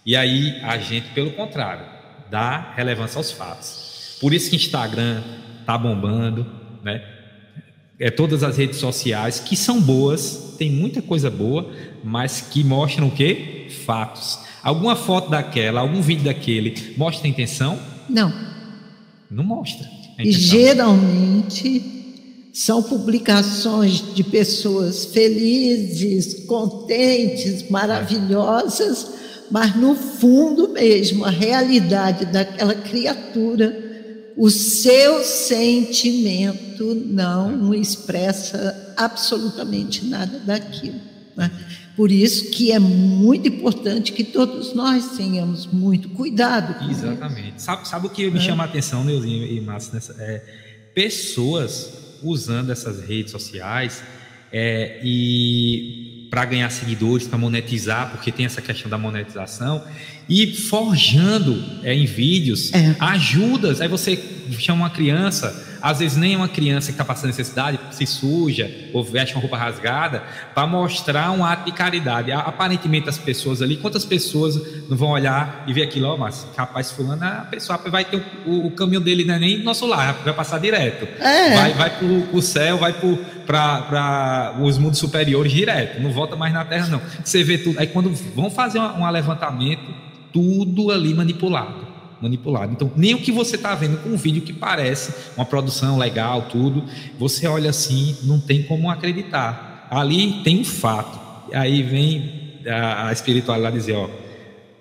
E 0.05 0.17
aí 0.17 0.59
a 0.63 0.79
gente, 0.79 1.09
pelo 1.11 1.31
contrário, 1.33 1.85
dá 2.31 2.73
relevância 2.77 3.19
aos 3.19 3.31
fatos. 3.31 4.19
Por 4.21 4.33
isso 4.33 4.51
que 4.51 4.57
Instagram 4.57 5.23
está 5.61 5.77
bombando, 5.77 6.47
né? 6.83 7.03
é, 8.03 8.11
todas 8.11 8.43
as 8.43 8.57
redes 8.57 8.79
sociais, 8.79 9.39
que 9.39 9.55
são 9.55 9.81
boas, 9.81 10.57
tem 10.59 10.69
muita 10.73 11.01
coisa 11.01 11.31
boa, 11.31 11.71
mas 12.03 12.41
que 12.41 12.65
mostram 12.65 13.07
o 13.07 13.11
quê? 13.13 13.69
Fatos. 13.87 14.41
Alguma 14.61 14.97
foto 14.97 15.31
daquela, 15.31 15.81
algum 15.81 16.03
vídeo 16.03 16.25
daquele 16.25 16.95
mostra 16.97 17.29
a 17.29 17.31
intenção? 17.31 17.79
Não. 18.09 18.35
Não 19.31 19.45
mostra. 19.45 19.89
E 20.19 20.33
geralmente 20.33 22.02
são 22.53 22.83
publicações 22.83 24.15
de 24.15 24.23
pessoas 24.23 25.07
felizes, 25.07 26.45
contentes, 26.45 27.69
maravilhosas, 27.71 29.09
mas 29.51 29.75
no 29.75 29.95
fundo 29.95 30.69
mesmo, 30.69 31.25
a 31.25 31.31
realidade 31.31 32.27
daquela 32.27 32.75
criatura 32.75 33.91
o 34.37 34.51
seu 34.51 35.23
sentimento 35.23 36.95
não 36.95 37.75
expressa 37.75 38.95
absolutamente 38.97 40.05
nada 40.07 40.39
daquilo. 40.39 41.01
Né? 41.37 41.51
Por 41.97 42.11
isso 42.11 42.51
que 42.51 42.73
é 42.73 42.79
muito 42.79 43.49
importante 43.49 44.13
que 44.13 44.25
todos 44.25 44.75
nós 44.75 45.17
tenhamos 45.17 45.67
muito 45.67 46.09
cuidado. 46.11 46.91
Exatamente. 46.91 47.61
Sabe, 47.61 47.87
sabe 47.87 48.07
o 48.07 48.11
que 48.11 48.31
me 48.31 48.39
é. 48.39 48.41
chama 48.41 48.65
a 48.65 48.67
atenção, 48.67 49.05
Neuzinho 49.05 49.47
e 49.47 49.61
Márcio, 49.61 50.01
é, 50.19 50.43
pessoas 50.95 52.02
usando 52.23 52.71
essas 52.71 53.01
redes 53.01 53.33
sociais 53.33 54.03
é, 54.53 55.01
e 55.03 56.29
para 56.31 56.45
ganhar 56.47 56.71
seguidores, 56.71 57.29
para 57.29 57.37
monetizar, 57.37 58.11
porque 58.11 58.33
tem 58.33 58.47
essa 58.47 58.63
questão 58.63 58.91
da 58.91 58.97
monetização, 58.97 59.85
e 60.29 60.55
forjando 60.55 61.63
é, 61.83 61.95
em 61.95 62.07
vídeos 62.07 62.73
é. 62.73 62.95
ajudas. 63.01 63.81
Aí 63.81 63.89
você 63.89 64.17
chama 64.59 64.83
uma 64.83 64.91
criança, 64.91 65.79
às 65.81 65.99
vezes 65.99 66.17
nem 66.17 66.35
é 66.35 66.37
uma 66.37 66.49
criança 66.49 66.89
que 66.89 66.93
está 66.93 67.05
passando 67.05 67.27
necessidade, 67.27 67.79
se 67.91 68.07
suja 68.07 68.71
ou 68.93 69.03
veste 69.03 69.35
uma 69.35 69.41
roupa 69.41 69.57
rasgada, 69.57 70.23
para 70.55 70.67
mostrar 70.67 71.31
um 71.31 71.45
ato 71.45 71.65
de 71.65 71.73
caridade. 71.73 72.33
Aparentemente 72.33 73.09
as 73.09 73.19
pessoas 73.19 73.63
ali, 73.63 73.77
quantas 73.77 74.05
pessoas 74.05 74.61
não 74.89 74.97
vão 74.97 75.11
olhar 75.11 75.65
e 75.67 75.73
ver 75.73 75.83
aquilo, 75.83 76.09
ó, 76.09 76.15
oh, 76.15 76.19
mas 76.19 76.47
capaz 76.57 76.91
fulano, 76.91 77.25
a 77.25 77.47
pessoa 77.51 77.79
vai 77.79 78.05
ter 78.05 78.23
o, 78.47 78.67
o, 78.67 78.71
caminho 78.71 79.01
dele 79.01 79.25
não 79.25 79.35
é 79.35 79.39
nem 79.39 79.63
nosso 79.63 79.87
lar, 79.87 80.21
vai 80.25 80.35
passar 80.35 80.59
direto. 80.59 81.07
É. 81.21 81.55
Vai, 81.55 81.75
vai 81.75 81.91
para 81.91 82.07
o 82.07 82.43
céu, 82.43 82.79
vai 82.79 82.95
para 83.47 84.57
os 84.61 84.79
mundos 84.79 84.99
superiores 84.99 85.53
direto, 85.53 86.01
não 86.01 86.11
volta 86.11 86.37
mais 86.37 86.53
na 86.53 86.65
terra 86.65 86.87
não. 86.89 87.01
Você 87.25 87.43
vê 87.43 87.59
tudo. 87.59 87.79
Aí 87.79 87.87
quando 87.87 88.13
vão 88.35 88.51
fazer 88.51 88.79
um, 88.79 89.03
um 89.03 89.11
levantamento, 89.11 90.03
tudo 90.33 90.91
ali 90.91 91.15
manipulado 91.15 91.93
manipulado. 92.23 92.73
Então, 92.73 92.91
nem 92.95 93.15
o 93.15 93.19
que 93.19 93.33
você 93.33 93.57
está 93.57 93.75
vendo 93.75 93.99
com 93.99 94.11
um 94.11 94.17
vídeo 94.17 94.43
que 94.43 94.53
parece 94.53 95.13
uma 95.37 95.45
produção 95.45 95.99
legal, 95.99 96.43
tudo, 96.43 96.85
você 97.19 97.49
olha 97.49 97.71
assim, 97.71 98.17
não 98.23 98.39
tem 98.39 98.63
como 98.63 98.89
acreditar. 98.89 99.89
Ali 99.91 100.41
tem 100.45 100.61
um 100.61 100.65
fato. 100.65 101.21
Aí 101.53 101.83
vem 101.83 102.61
a, 102.67 103.09
a 103.09 103.13
espiritualidade 103.13 103.77
dizer, 103.77 103.95
ó, 103.95 104.09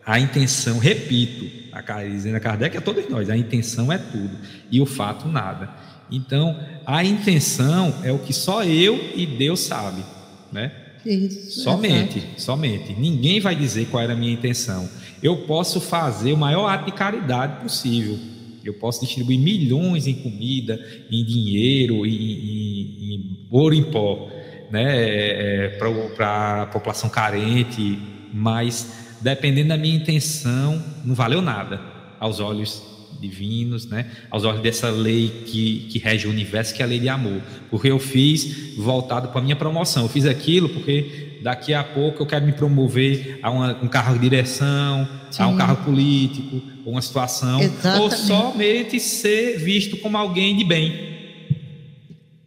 a 0.06 0.20
intenção, 0.20 0.78
repito, 0.78 1.46
a 1.72 2.04
dizendo 2.04 2.36
a 2.36 2.40
Kardec 2.40 2.78
é 2.78 2.82
todos 2.82 3.08
nós, 3.10 3.30
a 3.30 3.38
intenção 3.38 3.92
é 3.92 3.98
tudo 3.98 4.38
e 4.70 4.80
o 4.82 4.86
fato 4.86 5.28
nada. 5.28 5.70
Então, 6.12 6.60
a 6.86 7.04
intenção 7.04 7.94
é 8.04 8.12
o 8.12 8.20
que 8.20 8.34
só 8.34 8.64
eu 8.64 9.00
e 9.16 9.26
Deus 9.26 9.62
sabe, 9.62 10.04
né? 10.52 10.72
Isso, 11.06 11.62
somente, 11.62 12.20
é 12.20 12.40
somente. 12.40 12.94
Ninguém 12.94 13.40
vai 13.40 13.56
dizer 13.56 13.88
qual 13.88 14.04
era 14.04 14.14
a 14.14 14.16
minha 14.16 14.34
intenção 14.34 14.90
eu 15.22 15.38
posso 15.38 15.80
fazer 15.80 16.34
o 16.34 16.38
maior 16.38 16.68
ato 16.68 16.86
de 16.86 16.92
caridade 16.92 17.62
possível. 17.62 18.18
Eu 18.64 18.74
posso 18.76 19.02
distribuir 19.02 19.40
milhões 19.40 20.08
em 20.08 20.16
comida, 20.16 20.80
em 21.12 21.24
dinheiro, 21.24 22.06
em, 22.06 22.12
em, 22.12 23.14
em 23.14 23.48
ouro 23.50 23.74
em 23.74 23.84
pó, 23.84 24.30
né, 24.70 24.98
é, 24.98 25.66
é 25.66 25.68
para 26.16 26.64
a 26.64 26.66
população 26.68 27.10
carente, 27.10 28.00
mas 28.34 29.18
dependendo 29.20 29.70
da 29.70 29.78
minha 29.78 29.96
intenção, 29.96 30.82
não 31.04 31.14
valeu 31.14 31.42
nada 31.42 31.82
aos 32.20 32.40
olhos 32.40 32.84
divinos, 33.20 33.88
né? 33.88 34.06
aos 34.30 34.44
olhos 34.44 34.62
dessa 34.62 34.90
lei 34.90 35.44
que, 35.46 35.88
que 35.90 36.00
rege 36.00 36.28
o 36.28 36.30
universo, 36.30 36.74
que 36.74 36.82
é 36.82 36.86
a 36.86 36.88
lei 36.88 37.00
de 37.00 37.10
amor. 37.10 37.42
Porque 37.70 37.90
eu 37.90 38.00
fiz 38.00 38.76
voltado 38.78 39.30
para 39.30 39.40
a 39.40 39.44
minha 39.44 39.56
promoção. 39.56 40.04
Eu 40.04 40.10
fiz 40.10 40.26
aquilo 40.26 40.70
porque 40.70 41.40
daqui 41.44 41.74
a 41.74 41.84
pouco 41.84 42.22
eu 42.22 42.26
quero 42.26 42.46
me 42.46 42.52
promover 42.52 43.40
a 43.42 43.50
uma, 43.50 43.78
um 43.82 43.88
carro 43.88 44.14
de 44.14 44.22
direção, 44.22 45.08
Sim. 45.30 45.44
a 45.44 45.48
um 45.48 45.58
carro 45.58 45.78
político, 45.84 46.62
ou 46.86 46.94
uma 46.94 47.02
situação, 47.02 47.62
Exatamente. 47.62 48.02
ou 48.02 48.12
somente 48.12 49.00
ser 49.00 49.58
visto 49.58 49.98
como 49.98 50.18
alguém 50.18 50.56
de 50.58 50.64
bem. 50.64 51.12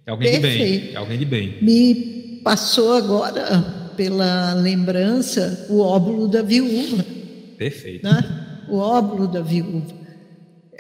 É 0.07 0.11
alguém 0.11 0.41
Perfeito. 0.41 0.59
de 0.59 0.81
bem. 0.81 0.95
É 0.95 0.97
alguém 0.97 1.19
de 1.19 1.25
bem. 1.25 1.55
Me 1.61 2.41
passou 2.45 2.93
agora 2.93 3.91
pela 3.97 4.55
lembrança 4.55 5.67
o 5.71 5.81
óbolo 5.81 6.29
da 6.29 6.43
viúva. 6.43 7.05
Perfeito. 7.57 8.05
Né? 8.05 8.23
O 8.69 8.77
óbolo 8.77 9.27
da 9.27 9.41
viúva. 9.41 10.04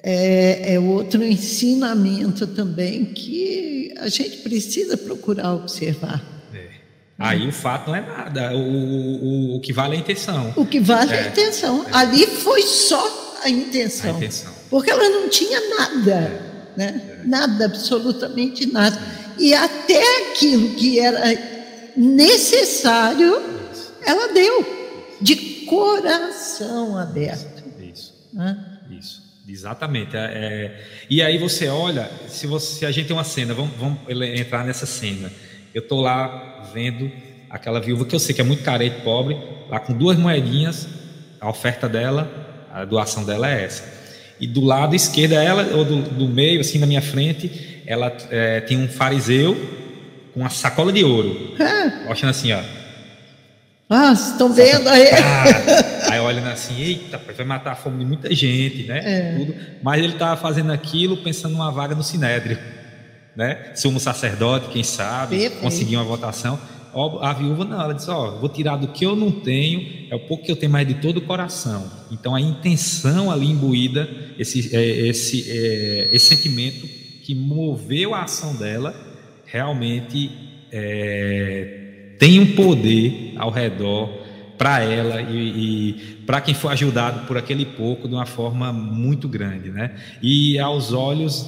É, 0.06 0.74
é 0.74 0.78
outro 0.78 1.24
ensinamento 1.24 2.46
também 2.46 3.06
que 3.06 3.94
a 3.98 4.08
gente 4.08 4.36
precisa 4.38 4.98
procurar 4.98 5.54
observar. 5.54 6.22
Aí 7.18 7.46
o 7.48 7.52
fato 7.52 7.88
não 7.88 7.96
é 7.96 8.00
nada. 8.00 8.54
O, 8.54 8.58
o, 8.58 9.56
o 9.56 9.60
que 9.60 9.72
vale 9.72 9.94
é 9.94 9.98
a 9.98 10.00
intenção. 10.00 10.52
O 10.56 10.66
que 10.66 10.80
vale 10.80 11.12
é, 11.12 11.16
é 11.16 11.22
a 11.22 11.28
intenção. 11.28 11.86
É. 11.86 11.96
Ali 11.96 12.26
foi 12.26 12.62
só 12.62 13.38
a 13.42 13.48
intenção. 13.48 14.14
a 14.14 14.16
intenção. 14.18 14.52
Porque 14.68 14.90
ela 14.90 15.08
não 15.08 15.28
tinha 15.28 15.60
nada. 15.70 16.12
É. 16.12 16.54
Né? 16.76 17.02
É. 17.22 17.26
Nada, 17.26 17.66
absolutamente 17.66 18.66
nada. 18.66 19.00
E 19.38 19.54
até 19.54 20.02
aquilo 20.32 20.74
que 20.74 20.98
era 20.98 21.20
necessário, 21.96 23.40
Isso. 23.72 23.92
ela 24.04 24.32
deu. 24.32 24.84
De 25.20 25.36
coração 25.66 26.98
aberto. 26.98 27.62
Isso. 27.80 27.90
Isso. 27.90 28.14
Exatamente. 29.46 30.16
É, 30.16 30.20
é, 30.20 30.84
e 31.08 31.22
aí 31.22 31.36
você 31.38 31.68
olha, 31.68 32.10
se, 32.28 32.46
você, 32.46 32.78
se 32.78 32.86
a 32.86 32.90
gente 32.90 33.06
tem 33.06 33.16
uma 33.16 33.24
cena, 33.24 33.52
vamos, 33.52 33.72
vamos 33.78 33.98
entrar 34.38 34.64
nessa 34.64 34.86
cena. 34.86 35.30
Eu 35.74 35.82
estou 35.82 36.00
lá 36.00 36.70
vendo 36.72 37.10
aquela 37.50 37.80
viúva 37.80 38.04
que 38.04 38.14
eu 38.14 38.18
sei 38.18 38.34
que 38.34 38.40
é 38.40 38.44
muito 38.44 38.62
carente, 38.62 39.02
pobre, 39.02 39.36
lá 39.68 39.78
com 39.78 39.92
duas 39.92 40.18
moedinhas, 40.18 40.88
a 41.40 41.48
oferta 41.48 41.88
dela, 41.88 42.30
a 42.72 42.84
doação 42.84 43.24
dela 43.24 43.50
é 43.50 43.64
essa. 43.64 43.84
E 44.40 44.46
do 44.46 44.60
lado 44.60 44.96
esquerdo 44.96 45.34
ela, 45.34 45.76
ou 45.76 45.84
do, 45.84 46.02
do 46.02 46.28
meio, 46.28 46.60
assim 46.60 46.78
na 46.78 46.86
minha 46.86 47.02
frente, 47.02 47.82
ela 47.86 48.16
é, 48.30 48.60
tem 48.60 48.78
um 48.78 48.88
fariseu 48.88 49.54
com 50.32 50.40
uma 50.40 50.50
sacola 50.50 50.92
de 50.92 51.04
ouro. 51.04 51.54
É. 51.60 52.08
Mostrando 52.08 52.30
assim, 52.30 52.52
ó. 52.52 52.60
Ah, 53.88 54.12
estão 54.12 54.52
vendo 54.52 54.88
aí? 54.88 55.08
Ah, 55.10 56.10
aí 56.12 56.20
olhando 56.20 56.48
assim, 56.48 56.80
eita, 56.80 57.20
vai 57.36 57.44
matar 57.44 57.72
a 57.72 57.76
fome 57.76 57.98
de 57.98 58.04
muita 58.04 58.34
gente, 58.34 58.84
né? 58.84 59.00
É. 59.04 59.36
Tudo. 59.36 59.54
Mas 59.82 60.02
ele 60.02 60.14
estava 60.14 60.40
fazendo 60.40 60.72
aquilo 60.72 61.18
pensando 61.18 61.52
numa 61.52 61.70
vaga 61.70 61.94
no 61.94 62.02
Sinédrio 62.02 62.58
né? 63.36 63.72
Sumo 63.74 63.98
sacerdote, 63.98 64.68
quem 64.70 64.82
sabe, 64.82 65.38
Perfeito. 65.38 65.60
conseguir 65.60 65.96
uma 65.96 66.04
votação. 66.04 66.58
A 67.20 67.32
viúva 67.32 67.64
não, 67.64 67.80
ela 67.80 67.92
disse: 67.92 68.08
Ó, 68.08 68.38
vou 68.38 68.48
tirar 68.48 68.76
do 68.76 68.88
que 68.88 69.04
eu 69.04 69.16
não 69.16 69.32
tenho, 69.32 70.06
é 70.10 70.14
o 70.14 70.20
pouco 70.20 70.44
que 70.44 70.52
eu 70.52 70.56
tenho 70.56 70.70
mais 70.70 70.86
de 70.86 70.94
todo 70.94 71.16
o 71.16 71.22
coração. 71.22 71.90
Então 72.10 72.34
a 72.34 72.40
intenção 72.40 73.30
ali 73.30 73.46
imbuída, 73.50 74.08
esse, 74.38 74.74
é, 74.74 74.82
esse, 75.08 75.50
é, 75.50 76.14
esse 76.14 76.26
sentimento 76.26 76.86
que 77.22 77.34
moveu 77.34 78.14
a 78.14 78.22
ação 78.22 78.54
dela, 78.54 78.94
realmente 79.44 80.30
é, 80.70 81.83
tem 82.18 82.40
um 82.40 82.54
poder 82.54 83.32
ao 83.36 83.50
redor 83.50 84.24
para 84.56 84.82
ela 84.82 85.20
e, 85.22 85.36
e 85.36 85.92
para 86.26 86.40
quem 86.40 86.54
for 86.54 86.70
ajudado 86.70 87.26
por 87.26 87.36
aquele 87.36 87.64
pouco 87.64 88.08
de 88.08 88.14
uma 88.14 88.26
forma 88.26 88.72
muito 88.72 89.28
grande, 89.28 89.70
né? 89.70 89.92
E 90.22 90.58
aos 90.58 90.92
olhos 90.92 91.46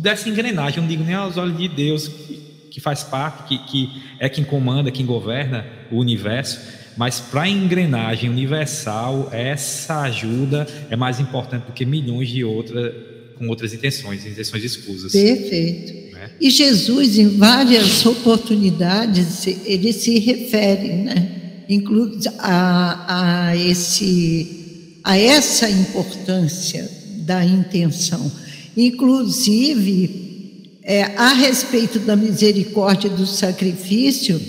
dessa 0.00 0.28
engrenagem, 0.28 0.80
não 0.80 0.88
digo 0.88 1.04
nem 1.04 1.14
aos 1.14 1.36
olhos 1.36 1.56
de 1.56 1.68
Deus, 1.68 2.08
que, 2.08 2.40
que 2.70 2.80
faz 2.80 3.02
parte, 3.02 3.44
que, 3.44 3.58
que 3.66 4.02
é 4.18 4.28
quem 4.28 4.42
comanda, 4.42 4.90
quem 4.90 5.04
governa 5.04 5.66
o 5.90 5.98
universo, 5.98 6.60
mas 6.96 7.20
para 7.20 7.42
a 7.42 7.48
engrenagem 7.48 8.30
universal, 8.30 9.28
essa 9.32 10.00
ajuda 10.02 10.66
é 10.88 10.96
mais 10.96 11.20
importante 11.20 11.66
do 11.66 11.72
que 11.72 11.84
milhões 11.84 12.28
de 12.28 12.42
outras 12.42 12.92
com 13.36 13.48
outras 13.48 13.72
intenções, 13.74 14.24
intenções 14.24 14.64
escusas. 14.64 15.12
Perfeito. 15.12 15.95
E 16.40 16.50
Jesus, 16.50 17.18
em 17.18 17.36
várias 17.36 18.04
oportunidades, 18.04 19.46
ele 19.64 19.92
se 19.92 20.18
refere, 20.18 20.92
né? 20.92 21.32
inclusive 21.68 22.28
a, 22.38 23.48
a, 23.48 23.56
esse, 23.56 24.98
a 25.02 25.18
essa 25.18 25.68
importância 25.68 26.88
da 27.18 27.44
intenção. 27.44 28.30
Inclusive, 28.76 30.70
é, 30.82 31.02
a 31.16 31.32
respeito 31.32 31.98
da 31.98 32.14
misericórdia 32.14 33.10
do 33.10 33.26
sacrifício, 33.26 34.40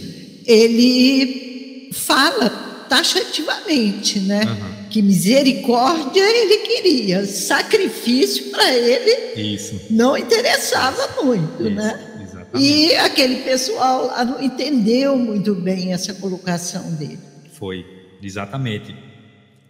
ele 0.45 1.89
fala 1.93 2.49
taxativamente, 2.89 4.19
né? 4.19 4.43
Uhum. 4.45 4.76
Que 4.89 5.01
misericórdia 5.01 6.21
ele 6.21 6.57
queria, 6.57 7.25
sacrifício 7.25 8.51
para 8.51 8.75
ele 8.75 9.41
Isso. 9.55 9.79
não 9.89 10.17
interessava 10.17 11.23
muito, 11.23 11.63
Isso. 11.63 11.71
né? 11.71 12.17
Exatamente. 12.23 12.49
E 12.55 12.95
aquele 12.95 13.35
pessoal 13.37 14.07
lá 14.07 14.25
não 14.25 14.41
entendeu 14.41 15.17
muito 15.17 15.55
bem 15.55 15.93
essa 15.93 16.13
colocação 16.13 16.93
dele. 16.95 17.19
Foi, 17.53 17.85
exatamente. 18.21 18.95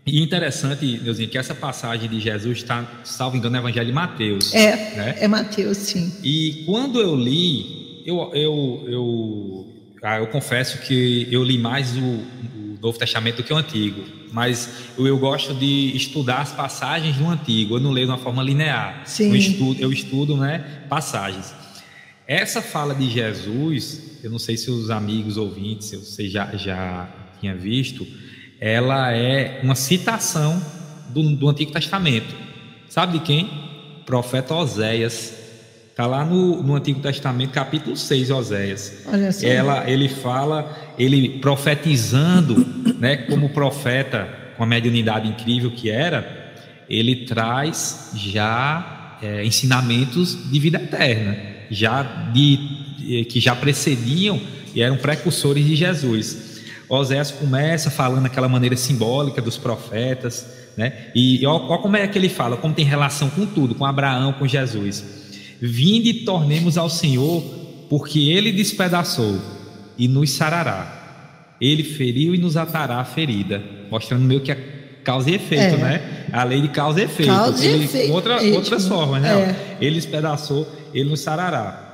E 0.08 0.22
interessante, 0.24 1.00
Neuzinho, 1.04 1.28
que 1.30 1.38
essa 1.38 1.54
passagem 1.54 2.10
de 2.10 2.22
Jesus 2.22 2.60
está, 2.60 3.02
salvo 3.04 3.36
engano, 3.36 3.58
no 3.58 3.62
Evangelho 3.62 3.88
de 3.88 3.92
Mateus. 3.92 4.54
É, 4.54 4.96
né? 4.96 5.16
é 5.20 5.28
Mateus, 5.28 5.78
sim. 5.78 6.14
E 6.24 6.64
quando 6.66 7.02
eu 7.02 7.14
li, 7.14 8.04
eu, 8.06 8.32
eu, 8.34 8.86
eu, 8.88 9.68
ah, 10.02 10.20
eu 10.20 10.28
confesso 10.28 10.78
que 10.80 11.28
eu 11.30 11.44
li 11.44 11.58
mais 11.58 11.98
o, 11.98 12.02
o, 12.02 12.67
Novo 12.82 12.98
Testamento 12.98 13.38
do 13.38 13.44
que 13.44 13.54
o 13.54 13.58
Antigo, 13.58 14.04
mas 14.32 14.70
eu, 14.98 15.08
eu, 15.08 15.18
gosto 15.18 15.54
de 15.54 15.96
estudar 15.96 16.40
as 16.40 16.52
passagens 16.52 17.16
do 17.18 17.28
Antigo, 17.28 17.76
eu 17.76 17.80
não 17.80 17.92
leio 17.92 18.08
de 18.08 18.12
uma 18.12 18.18
forma 18.18 18.44
linear. 18.44 19.02
Sim. 19.06 19.30
Eu 19.30 19.36
estudo, 19.36 19.82
eu 19.82 19.92
estudo 19.92 20.38
né, 20.38 20.84
passagens. 20.90 21.54
Essa 22.28 22.62
fala 22.62 22.94
de 22.94 23.10
Jesus, 23.10 24.20
eu 24.24 24.30
não 24.30 24.40
sei 24.40 24.58
se 24.58 24.70
os 24.70 24.90
amigos 24.90 25.38
ouvintes, 25.38 25.88
se 25.88 25.98
você 25.98 26.28
já, 26.30 26.56
já 26.58 27.10
tinha 27.40 27.56
visto, 27.56 28.06
ela 28.60 29.14
é 29.14 29.62
uma 29.64 29.76
citação 29.76 30.62
do, 31.10 31.36
do 31.36 31.48
Antigo 31.48 31.72
Testamento. 31.72 32.36
Sabe 32.90 33.20
de 33.20 33.26
quem? 33.26 33.50
Profeta 34.06 34.54
Oséias. 34.56 35.47
Está 35.98 36.06
lá 36.06 36.24
no, 36.24 36.62
no, 36.62 36.76
Antigo 36.76 37.00
Testamento, 37.00 37.50
capítulo 37.50 37.98
6, 37.98 38.30
Oséias. 38.30 38.94
Olha 39.08 39.32
só. 39.32 39.48
Ela, 39.48 39.90
ele 39.90 40.08
fala, 40.08 40.94
ele 40.96 41.40
profetizando, 41.40 42.56
né, 43.00 43.18
como 43.18 43.50
profeta, 43.50 44.30
com 44.56 44.64
a 44.64 44.68
mediunidade 44.68 45.28
incrível 45.28 45.72
que 45.72 45.90
era, 45.90 46.54
ele 46.88 47.26
traz 47.26 48.12
já 48.14 49.18
é, 49.24 49.44
ensinamentos 49.44 50.38
de 50.52 50.60
vida 50.60 50.78
eterna, 50.78 51.36
já 51.72 52.04
de, 52.32 53.26
que 53.28 53.40
já 53.40 53.56
precediam 53.56 54.40
e 54.76 54.84
eram 54.84 54.98
precursores 54.98 55.66
de 55.66 55.76
Jesus. 55.76 56.62
Oséias 56.88 57.32
começa 57.32 57.90
falando 57.90 58.28
aquela 58.28 58.48
maneira 58.48 58.78
simbólica 58.78 59.42
dos 59.42 59.58
profetas, 59.58 60.46
né? 60.78 61.08
E 61.16 61.44
olha 61.48 61.80
como 61.80 61.98
é 61.98 62.08
que 62.08 62.20
ele 62.20 62.30
fala, 62.30 62.56
como 62.56 62.76
tem 62.76 62.86
relação 62.86 63.32
com 63.32 63.48
tudo, 63.48 63.74
com 63.74 63.84
Abraão, 63.84 64.32
com 64.34 64.48
Jesus. 64.48 65.26
Vinde 65.62 66.10
e 66.10 66.14
tornemos 66.26 66.78
ao 66.78 66.90
Senhor, 66.90 67.42
porque 67.90 68.30
ele 68.30 68.52
despedaçou 68.52 69.40
e 69.98 70.08
nos 70.08 70.32
sarará. 70.32 71.56
Ele 71.60 71.84
feriu 71.84 72.36
e 72.36 72.38
nos 72.38 72.56
atará 72.56 72.98
a 72.98 73.06
ferida, 73.06 73.64
mostrando 73.90 74.24
meio 74.24 74.42
que 74.42 74.52
é 74.52 74.56
causa 75.04 75.32
e 75.32 75.36
efeito, 75.36 75.76
é. 75.76 75.78
né? 75.78 76.28
A 76.32 76.44
lei 76.44 76.62
de 76.62 76.68
causa 76.68 77.00
e 77.00 77.04
efeito. 77.04 77.32
Causa 77.32 77.66
ele, 77.66 77.82
e 77.82 77.86
efeito. 77.86 78.14
Outra, 78.14 78.44
outras 78.44 78.88
formas, 78.88 79.22
né? 79.22 79.56
É. 79.80 79.86
Ele 79.86 79.96
despedaçou, 79.96 80.68
ele 80.94 81.10
nos 81.10 81.22
sarará. 81.22 81.86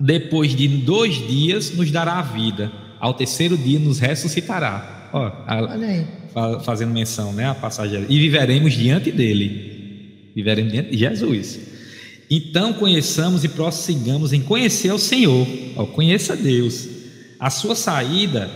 Depois 0.00 0.54
de 0.54 0.66
dois 0.68 1.14
dias, 1.14 1.72
nos 1.72 1.90
dará 1.90 2.14
a 2.14 2.22
vida 2.22 2.72
ao 3.00 3.14
terceiro 3.14 3.56
dia 3.56 3.78
nos 3.78 3.98
ressuscitará. 3.98 5.08
Ó, 5.12 5.30
a, 5.46 6.60
fazendo 6.60 6.92
menção, 6.92 7.32
né, 7.32 7.46
a 7.46 7.54
passagem. 7.54 8.04
E 8.08 8.18
viveremos 8.18 8.74
diante 8.74 9.10
dele. 9.10 10.30
Viveremos 10.34 10.72
diante 10.72 10.90
de 10.90 10.98
Jesus. 10.98 11.60
Então 12.30 12.72
conheçamos 12.72 13.42
e 13.44 13.48
prossigamos 13.48 14.32
em 14.32 14.40
conhecer 14.40 14.92
o 14.92 14.98
Senhor. 14.98 15.46
Ó, 15.76 15.86
conheça 15.86 16.36
Deus. 16.36 16.88
A 17.40 17.50
sua 17.50 17.74
saída, 17.74 18.50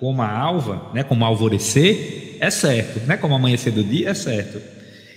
como 0.00 0.22
a 0.22 0.30
alva, 0.30 0.90
né, 0.94 1.02
como 1.02 1.24
alvorecer, 1.24 2.36
é 2.40 2.50
certo, 2.50 3.06
né, 3.06 3.16
como 3.16 3.34
amanhecer 3.34 3.72
do 3.72 3.84
dia, 3.84 4.10
é 4.10 4.14
certo. 4.14 4.60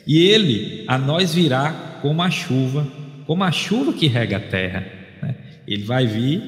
E 0.05 0.19
ele 0.19 0.83
a 0.87 0.97
nós 0.97 1.33
virá 1.33 1.99
como 2.01 2.21
a 2.21 2.29
chuva, 2.29 2.87
como 3.25 3.43
a 3.43 3.51
chuva 3.51 3.93
que 3.93 4.07
rega 4.07 4.37
a 4.37 4.39
terra. 4.39 4.85
Né? 5.21 5.35
Ele 5.67 5.83
vai 5.83 6.05
vir 6.05 6.43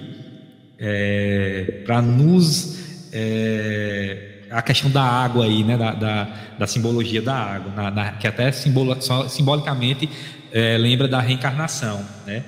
é, 0.77 1.81
para 1.85 2.01
nos 2.01 2.77
é, 3.11 4.36
a 4.49 4.61
questão 4.61 4.89
da 4.89 5.03
água 5.03 5.45
aí, 5.45 5.63
né, 5.63 5.77
da, 5.77 5.93
da, 5.93 6.27
da 6.59 6.67
simbologia 6.67 7.21
da 7.21 7.35
água, 7.35 7.71
na, 7.75 7.91
na, 7.91 8.11
que 8.13 8.27
até 8.27 8.51
simbolo, 8.51 8.97
simbolicamente 9.29 10.09
é, 10.51 10.77
lembra 10.77 11.07
da 11.07 11.19
reencarnação, 11.19 12.05
né, 12.25 12.43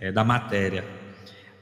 é, 0.00 0.12
da 0.12 0.24
matéria. 0.24 0.84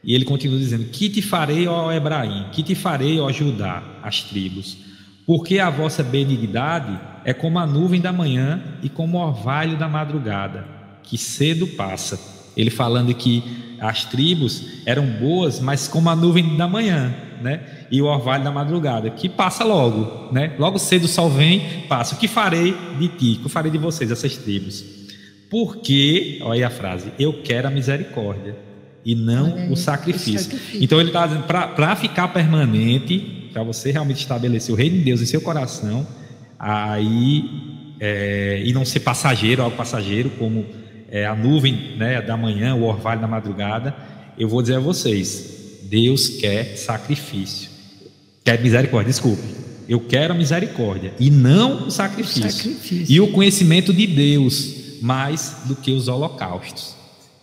E 0.05 0.15
ele 0.15 0.25
continua 0.25 0.59
dizendo: 0.59 0.87
Que 0.87 1.09
te 1.09 1.23
farei, 1.23 1.67
ó 1.69 1.93
Ebraim, 1.93 2.47
que 2.51 2.63
te 2.63 2.75
farei, 2.75 3.21
ó 3.21 3.31
Judá, 3.31 3.83
as 4.03 4.23
tribos, 4.23 4.79
porque 5.27 5.59
a 5.59 5.71
vossa 5.71 6.03
benignidade 6.03 6.99
é 7.25 7.33
como 7.33 7.59
a 7.59 7.67
nuvem 7.67 8.01
da 8.01 8.13
manhã 8.13 8.61
e 8.83 8.89
como 8.89 9.19
o 9.19 9.21
orvalho 9.21 9.79
da 9.79 9.89
madrugada, 9.89 10.67
que 11.03 11.17
cedo 11.17 11.67
passa. 11.69 12.42
Ele 12.57 12.71
falando 12.71 13.15
que 13.15 13.43
as 13.81 14.05
tribos 14.05 14.65
eram 14.87 15.05
boas, 15.05 15.59
mas 15.61 15.89
como 15.89 16.09
a 16.09 16.15
nuvem 16.15 16.57
da 16.57 16.69
manhã, 16.69 17.13
né? 17.43 17.61
E 17.91 18.01
o 18.01 18.07
orvalho 18.07 18.45
da 18.45 18.53
madrugada, 18.53 19.11
que 19.11 19.29
passa 19.29 19.65
logo, 19.65 20.33
né? 20.33 20.55
Logo 20.59 20.79
cedo 20.79 21.05
o 21.05 21.09
sol 21.09 21.29
vem, 21.29 21.85
passa. 21.89 22.15
O 22.15 22.19
que 22.19 22.29
farei 22.29 22.77
de 22.99 23.09
ti? 23.09 23.39
O 23.41 23.45
que 23.45 23.49
farei 23.49 23.71
de 23.71 23.79
vocês, 23.79 24.11
essas 24.11 24.37
tribos? 24.37 24.85
Porque, 25.51 26.39
olha 26.43 26.53
aí 26.53 26.65
a 26.65 26.71
frase, 26.71 27.13
eu 27.19 27.43
quero 27.43 27.69
a 27.69 27.71
misericórdia 27.71 28.57
e 29.05 29.15
não 29.15 29.55
aí, 29.55 29.71
o, 29.71 29.77
sacrifício. 29.77 30.35
o, 30.35 30.39
sacrifício. 30.39 30.85
Então 30.85 31.01
ele 31.01 31.09
está 31.09 31.27
dizendo, 31.27 31.45
para 31.45 31.97
ficar 31.97 32.29
permanente, 32.29 33.51
para 33.53 33.63
você 33.63 33.91
realmente 33.91 34.21
estabelecer 34.21 34.73
o 34.73 34.79
reino 34.79 34.97
de 34.99 35.05
Deus 35.05 35.21
em 35.21 35.27
seu 35.27 35.41
coração, 35.41 36.07
aí, 36.59 37.45
é, 37.99 38.63
e 38.65 38.73
não 38.73 38.85
ser 38.85 39.01
passageiro, 39.01 39.63
algo 39.63 39.77
passageiro, 39.77 40.31
como 40.39 40.65
é, 41.13 41.27
a 41.27 41.37
nuvem 41.37 41.95
né, 41.99 42.23
da 42.23 42.39
manhã, 42.39 42.75
o 42.75 42.85
orvalho 42.85 43.21
da 43.21 43.29
madrugada, 43.29 43.95
eu 44.39 44.49
vou 44.49 44.63
dizer 44.63 44.77
a 44.77 44.81
vocês: 44.81 45.81
Deus 45.83 46.27
quer 46.31 46.77
sacrifício, 46.79 47.69
quer 48.43 48.59
misericórdia, 48.63 49.11
desculpe. 49.11 49.63
Eu 49.87 50.01
quero 50.01 50.33
a 50.33 50.37
misericórdia 50.37 51.13
e 51.21 51.31
não 51.31 51.89
o 51.89 51.91
sacrifício. 51.91 52.47
o 52.47 52.51
sacrifício. 52.51 53.15
E 53.15 53.21
o 53.21 53.31
conhecimento 53.31 53.93
de 53.93 54.07
Deus 54.07 55.01
mais 55.03 55.65
do 55.67 55.77
que 55.77 55.93
os 55.93 56.09
holocaustos. 56.09 56.97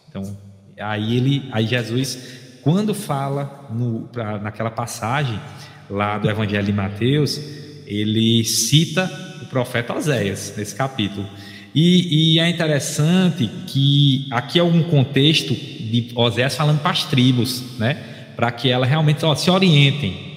Então, 0.10 0.36
aí 0.80 1.16
ele, 1.16 1.48
aí 1.52 1.68
Jesus, 1.68 2.18
quando 2.64 2.96
fala 2.96 3.68
no, 3.70 4.08
pra, 4.12 4.40
naquela 4.40 4.72
passagem 4.72 5.40
lá 5.88 6.18
do 6.18 6.28
Evangelho 6.28 6.66
de 6.66 6.74
Mateus, 6.74 7.40
ele 7.86 8.44
cita 8.46 9.12
o 9.44 9.46
profeta 9.48 9.94
Oséias 9.94 10.54
nesse 10.58 10.74
capítulo. 10.74 11.28
E, 11.74 12.36
e, 12.36 12.40
é 12.40 12.50
interessante 12.50 13.50
que 13.68 14.28
aqui 14.32 14.58
é 14.58 14.64
um 14.64 14.84
contexto 14.84 15.54
de 15.54 16.12
Osés 16.16 16.56
falando 16.56 16.80
para 16.80 16.92
as 16.92 17.06
tribos, 17.06 17.64
né? 17.78 17.96
Para 18.36 18.52
que 18.52 18.70
elas 18.70 18.90
realmente 18.90 19.24
ó, 19.24 19.36
se 19.36 19.50
orientem. 19.52 20.30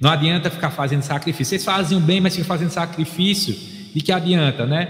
Não 0.00 0.10
adianta 0.10 0.48
ficar 0.48 0.70
fazendo 0.70 1.02
sacrifício. 1.02 1.50
Vocês 1.50 1.64
fazem 1.64 1.98
o 1.98 2.00
bem, 2.00 2.20
mas 2.20 2.34
ficam 2.34 2.46
fazendo 2.46 2.70
sacrifício. 2.70 3.54
De 3.94 4.00
que 4.00 4.12
adianta, 4.12 4.64
né? 4.64 4.88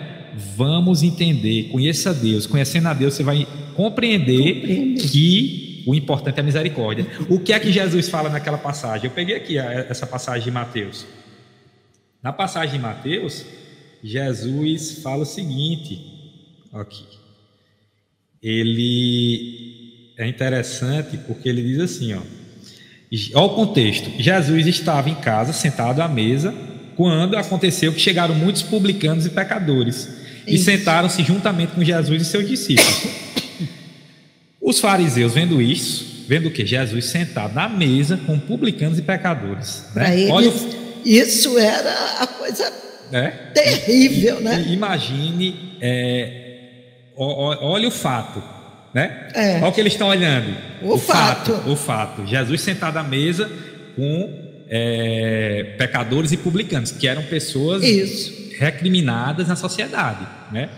Vamos 0.56 1.02
entender, 1.02 1.64
conheça 1.70 2.14
Deus. 2.14 2.46
Conhecendo 2.46 2.88
a 2.88 2.94
Deus, 2.94 3.14
você 3.14 3.22
vai 3.22 3.46
compreender 3.74 4.54
Compreende. 4.54 5.08
que 5.08 5.82
o 5.86 5.94
importante 5.94 6.38
é 6.38 6.40
a 6.40 6.44
misericórdia. 6.44 7.06
O 7.28 7.40
que 7.40 7.52
é 7.52 7.58
que 7.58 7.72
Jesus 7.72 8.08
fala 8.08 8.28
naquela 8.28 8.58
passagem? 8.58 9.06
Eu 9.06 9.10
peguei 9.10 9.36
aqui 9.36 9.58
essa 9.58 10.06
passagem 10.06 10.44
de 10.44 10.50
Mateus. 10.50 11.06
Na 12.22 12.32
passagem 12.32 12.72
de 12.72 12.78
Mateus, 12.78 13.44
Jesus 14.02 14.98
fala 15.02 15.22
o 15.22 15.26
seguinte, 15.26 16.00
aqui. 16.72 17.04
Ele 18.42 20.12
é 20.16 20.26
interessante 20.26 21.18
porque 21.26 21.48
ele 21.48 21.62
diz 21.62 21.80
assim, 21.80 22.14
ó. 22.14 22.20
Olha 23.34 23.46
o 23.46 23.54
contexto. 23.54 24.10
Jesus 24.18 24.66
estava 24.66 25.10
em 25.10 25.14
casa, 25.16 25.52
sentado 25.52 26.00
à 26.00 26.08
mesa, 26.08 26.54
quando 26.96 27.36
aconteceu 27.36 27.92
que 27.92 28.00
chegaram 28.00 28.34
muitos 28.34 28.62
publicanos 28.62 29.26
e 29.26 29.30
pecadores 29.30 30.08
e 30.46 30.58
sentaram-se 30.58 31.22
juntamente 31.22 31.72
com 31.72 31.84
Jesus 31.84 32.22
e 32.22 32.24
seus 32.24 32.48
discípulos. 32.48 33.06
Os 34.60 34.78
fariseus, 34.78 35.32
vendo 35.32 35.60
isso, 35.60 36.24
vendo 36.28 36.50
que 36.50 36.64
Jesus 36.64 37.06
sentado 37.06 37.54
na 37.54 37.68
mesa 37.68 38.16
com 38.18 38.38
publicanos 38.38 38.98
e 38.98 39.02
pecadores, 39.02 39.84
né? 39.94 40.20
Eles, 40.20 40.30
Olha, 40.30 40.52
isso 41.04 41.58
era 41.58 42.22
a 42.22 42.26
coisa 42.26 42.72
é? 43.12 43.30
Terrível, 43.54 44.40
né? 44.40 44.64
Imagine, 44.68 45.76
é, 45.80 46.30
olha 47.16 47.88
o 47.88 47.90
fato, 47.90 48.42
né? 48.94 49.28
É. 49.34 49.56
Olha 49.56 49.68
o 49.68 49.72
que 49.72 49.80
eles 49.80 49.92
estão 49.92 50.08
olhando. 50.08 50.56
O, 50.82 50.94
o 50.94 50.98
fato. 50.98 51.52
fato. 51.52 51.70
O 51.70 51.76
fato. 51.76 52.26
Jesus 52.26 52.60
sentado 52.60 52.96
à 52.96 53.02
mesa 53.02 53.50
com 53.96 54.50
é, 54.68 55.74
pecadores 55.76 56.32
e 56.32 56.36
publicanos, 56.36 56.92
que 56.92 57.08
eram 57.08 57.22
pessoas 57.24 57.82
Isso. 57.82 58.54
recriminadas 58.58 59.48
na 59.48 59.56
sociedade, 59.56 60.26
né? 60.52 60.68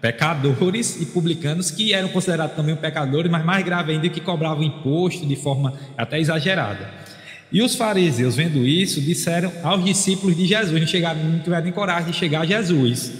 Pecadores 0.00 1.00
e 1.00 1.06
publicanos 1.06 1.70
que 1.70 1.94
eram 1.94 2.08
considerados 2.08 2.54
também 2.54 2.76
pecadores, 2.76 3.30
mas 3.30 3.44
mais 3.44 3.64
grave 3.64 3.92
ainda 3.92 4.08
que 4.08 4.20
cobravam 4.20 4.62
imposto 4.62 5.26
de 5.26 5.36
forma 5.36 5.72
até 5.96 6.20
exagerada. 6.20 7.05
E 7.52 7.62
os 7.62 7.74
fariseus, 7.76 8.34
vendo 8.36 8.66
isso, 8.66 9.00
disseram 9.00 9.52
aos 9.62 9.84
discípulos 9.84 10.36
de 10.36 10.46
Jesus, 10.46 10.80
não, 10.80 10.86
chegaram, 10.86 11.22
não 11.22 11.38
tiveram 11.38 11.70
coragem 11.72 12.10
de 12.10 12.16
chegar 12.16 12.40
a 12.40 12.46
Jesus. 12.46 13.12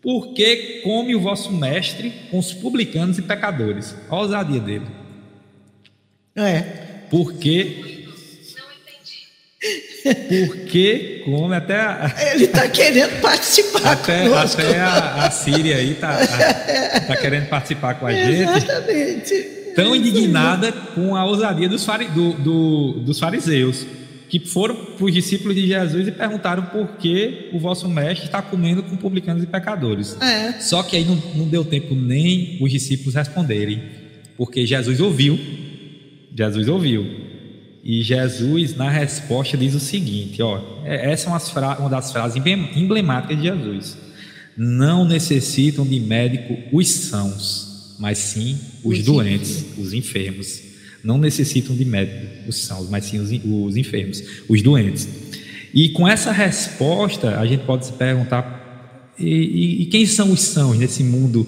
Por 0.00 0.32
que 0.32 0.80
come 0.84 1.14
o 1.16 1.20
vosso 1.20 1.50
mestre 1.52 2.12
com 2.30 2.38
os 2.38 2.52
publicanos 2.52 3.18
e 3.18 3.22
pecadores? 3.22 3.94
Olha 4.08 4.18
a 4.18 4.22
ousadia 4.22 4.60
dele. 4.60 4.86
É. 6.36 6.60
Porque. 7.10 8.04
Porque, 10.46 11.22
como 11.24 11.52
até. 11.52 11.74
a- 11.80 12.14
Ele 12.34 12.44
está 12.44 12.68
querendo 12.68 13.20
participar 13.20 13.82
Até, 13.92 14.28
conosco. 14.28 14.60
até 14.60 14.78
a, 14.80 15.26
a 15.26 15.30
Síria 15.32 15.76
aí 15.76 15.94
tá, 15.94 16.10
a- 16.22 17.00
tá 17.00 17.16
querendo 17.16 17.48
participar 17.48 17.94
com 17.94 18.06
a 18.06 18.12
gente. 18.12 18.42
Exatamente. 18.56 19.65
Tão 19.76 19.94
indignada 19.94 20.72
com 20.72 21.14
a 21.14 21.24
ousadia 21.24 21.68
dos, 21.68 21.84
fari- 21.84 22.08
do- 22.08 22.32
do- 22.34 22.92
dos 23.04 23.18
fariseus, 23.18 23.86
que 24.28 24.40
foram 24.40 24.74
para 24.74 25.04
os 25.04 25.12
discípulos 25.14 25.54
de 25.54 25.66
Jesus 25.68 26.08
e 26.08 26.10
perguntaram 26.12 26.64
por 26.64 26.96
que 26.96 27.48
o 27.52 27.58
vosso 27.60 27.88
mestre 27.88 28.26
está 28.26 28.42
comendo 28.42 28.82
com 28.82 28.96
publicanos 28.96 29.42
e 29.44 29.46
pecadores. 29.46 30.16
É. 30.20 30.52
Só 30.60 30.82
que 30.82 30.96
aí 30.96 31.04
não, 31.04 31.14
não 31.36 31.46
deu 31.46 31.64
tempo 31.64 31.94
nem 31.94 32.58
os 32.60 32.70
discípulos 32.72 33.14
responderem, 33.14 33.80
porque 34.36 34.66
Jesus 34.66 35.00
ouviu. 35.00 35.38
Jesus 36.36 36.68
ouviu. 36.68 37.06
E 37.84 38.02
Jesus, 38.02 38.74
na 38.76 38.90
resposta, 38.90 39.56
diz 39.56 39.74
o 39.74 39.78
seguinte: 39.80 40.42
ó, 40.42 40.58
é- 40.84 41.12
essa 41.12 41.30
é 41.34 41.38
fra- 41.38 41.76
uma 41.78 41.88
das 41.88 42.10
frases 42.10 42.36
emblem- 42.36 42.68
emblemáticas 42.74 43.36
de 43.36 43.44
Jesus. 43.44 43.96
Não 44.56 45.04
necessitam 45.06 45.86
de 45.86 46.00
médico 46.00 46.56
os 46.72 46.88
sãos, 46.88 47.65
mas 47.98 48.18
sim 48.18 48.58
os 48.84 48.98
Os 48.98 49.04
doentes, 49.04 49.64
os 49.78 49.92
enfermos. 49.92 50.60
Não 51.02 51.18
necessitam 51.18 51.74
de 51.76 51.84
médico 51.84 52.48
os 52.48 52.56
sãos, 52.64 52.88
mas 52.90 53.04
sim 53.04 53.18
os, 53.20 53.30
os 53.44 53.76
enfermos, 53.76 54.22
os 54.48 54.62
doentes. 54.62 55.08
E 55.72 55.90
com 55.90 56.06
essa 56.08 56.32
resposta, 56.32 57.38
a 57.38 57.46
gente 57.46 57.64
pode 57.64 57.86
se 57.86 57.92
perguntar: 57.92 59.12
e, 59.18 59.24
e- 59.28 59.82
e 59.82 59.86
quem 59.86 60.04
são 60.06 60.30
os 60.32 60.40
sãos 60.40 60.76
nesse 60.78 61.02
mundo 61.04 61.46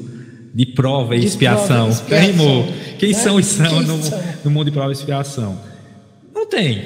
de 0.54 0.64
prova 0.66 1.16
e 1.16 1.20
De 1.20 1.26
expiação? 1.26 1.66
prova 1.86 1.90
expiação, 1.90 2.26
Rimou. 2.26 2.72
Quem 2.98 3.12
né? 3.12 3.18
são 3.18 3.36
os 3.36 3.46
sãos 3.46 3.86
no, 3.86 3.98
no 4.44 4.50
mundo 4.50 4.66
de 4.66 4.72
prova 4.72 4.90
e 4.90 4.92
expiação? 4.92 5.60
Não 6.34 6.46
tem, 6.48 6.82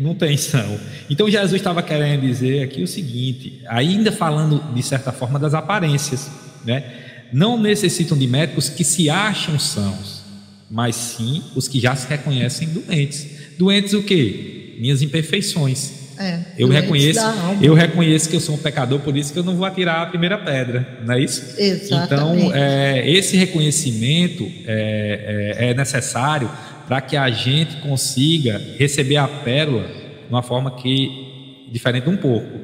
não 0.00 0.14
tem 0.14 0.36
são. 0.36 0.78
Então 1.08 1.28
Jesus 1.30 1.54
estava 1.54 1.82
querendo 1.82 2.22
dizer 2.22 2.62
aqui 2.62 2.82
o 2.82 2.86
seguinte, 2.86 3.60
ainda 3.68 4.10
falando 4.12 4.62
de 4.74 4.82
certa 4.82 5.12
forma 5.12 5.38
das 5.38 5.54
aparências, 5.54 6.28
né? 6.64 6.84
Não 7.32 7.60
necessitam 7.60 8.16
de 8.16 8.26
médicos 8.26 8.68
que 8.68 8.82
se 8.84 9.10
acham 9.10 9.58
sãos, 9.58 10.22
mas 10.70 10.94
sim 10.96 11.42
os 11.54 11.68
que 11.68 11.78
já 11.80 11.94
se 11.94 12.06
reconhecem 12.08 12.68
doentes. 12.68 13.26
Doentes 13.58 13.92
o 13.94 14.02
quê? 14.02 14.76
Minhas 14.80 15.02
imperfeições. 15.02 15.98
É, 16.20 16.40
Eu 16.58 16.66
reconheço, 16.68 17.20
eu 17.62 17.74
reconheço 17.74 18.28
que 18.28 18.34
eu 18.34 18.40
sou 18.40 18.56
um 18.56 18.58
pecador, 18.58 18.98
por 19.00 19.16
isso 19.16 19.32
que 19.32 19.38
eu 19.38 19.44
não 19.44 19.54
vou 19.56 19.64
atirar 19.64 20.02
a 20.02 20.06
primeira 20.06 20.36
pedra, 20.36 20.98
não 21.06 21.14
é 21.14 21.20
isso? 21.22 21.42
Exatamente. 21.56 22.04
Então, 22.44 22.52
é, 22.54 23.08
esse 23.08 23.36
reconhecimento 23.36 24.42
é, 24.66 25.54
é- 25.58 25.70
é 25.70 25.74
necessário 25.74 26.50
para 26.88 27.00
que 27.00 27.16
a 27.16 27.30
gente 27.30 27.76
consiga 27.76 28.60
receber 28.78 29.16
a 29.16 29.28
pérola 29.28 29.84
de 29.86 30.28
uma 30.30 30.42
forma 30.42 30.72
que 30.72 31.68
diferente 31.70 32.08
um 32.08 32.16
pouco, 32.16 32.57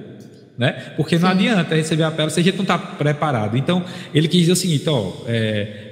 né? 0.56 0.92
Porque 0.96 1.18
não 1.18 1.28
adianta 1.28 1.74
receber 1.74 2.04
a 2.04 2.10
pérola 2.10 2.30
se 2.30 2.40
a 2.40 2.42
gente 2.42 2.56
não 2.56 2.62
está 2.62 2.78
preparado. 2.78 3.56
Então, 3.56 3.84
ele 4.12 4.28
quis 4.28 4.40
dizer 4.40 4.52
o 4.52 4.56
seguinte, 4.56 4.88
ó, 4.88 5.12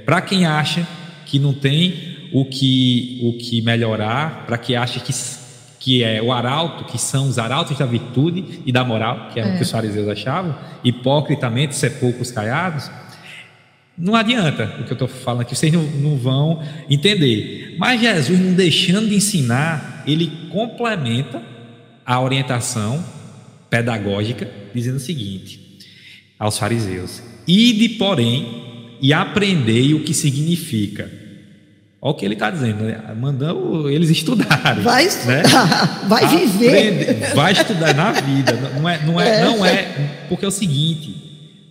para 0.04 0.20
quem 0.20 0.46
acha 0.46 0.86
que 1.26 1.38
não 1.38 1.52
tem 1.52 2.28
o 2.32 2.44
que 2.44 3.20
o 3.22 3.32
que 3.38 3.60
melhorar, 3.62 4.46
para 4.46 4.56
quem 4.58 4.76
acha 4.76 5.00
que 5.00 5.12
que 5.82 6.04
é 6.04 6.22
o 6.22 6.32
arauto, 6.32 6.84
que 6.84 6.96
são 6.96 7.26
os 7.26 7.40
arautos 7.40 7.76
da 7.76 7.84
virtude 7.84 8.60
e 8.64 8.70
da 8.70 8.84
moral, 8.84 9.30
que 9.32 9.40
é, 9.40 9.44
o 9.44 9.56
que 9.56 9.64
os 9.64 9.70
fariseus 9.70 10.06
achavam, 10.06 10.56
hipocritamente 10.84 11.74
ser 11.74 11.98
poucos 11.98 12.30
caiados, 12.30 12.88
não 13.98 14.14
adianta 14.14 14.76
o 14.78 14.84
que 14.84 14.92
eu 14.92 14.94
estou 14.94 15.08
falando 15.08 15.42
aqui, 15.42 15.56
vocês 15.56 15.72
não, 15.72 15.82
não 15.82 16.16
vão 16.16 16.62
entender. 16.88 17.74
Mas 17.78 18.00
Jesus, 18.00 18.38
não 18.38 18.52
deixando 18.52 19.08
de 19.08 19.16
ensinar, 19.16 20.04
ele 20.06 20.48
complementa 20.52 21.42
a 22.06 22.20
orientação 22.20 23.04
pedagógica, 23.72 24.46
dizendo 24.74 24.96
o 24.96 25.00
seguinte 25.00 25.58
aos 26.38 26.58
fariseus: 26.58 27.22
Ide, 27.48 27.88
porém, 27.90 28.98
e 29.00 29.14
aprendei 29.14 29.94
o 29.94 30.04
que 30.04 30.12
significa. 30.12 31.10
Olha 32.04 32.12
o 32.12 32.14
que 32.14 32.24
ele 32.24 32.34
está 32.34 32.50
dizendo, 32.50 32.82
né? 32.82 33.00
mandando 33.18 33.88
eles 33.88 34.10
estudarem. 34.10 34.82
Vai 34.82 35.04
né? 35.04 35.08
estudar, 35.08 36.04
vai 36.06 36.26
viver. 36.26 37.32
Vai 37.34 37.52
estudar 37.52 37.94
na 37.94 38.12
vida. 38.12 38.52
Não 38.74 38.88
é, 38.88 39.06
não 39.06 39.20
é, 39.20 39.44
não 39.44 39.64
é 39.64 40.26
porque 40.28 40.44
é 40.44 40.48
o 40.48 40.50
seguinte, 40.50 41.14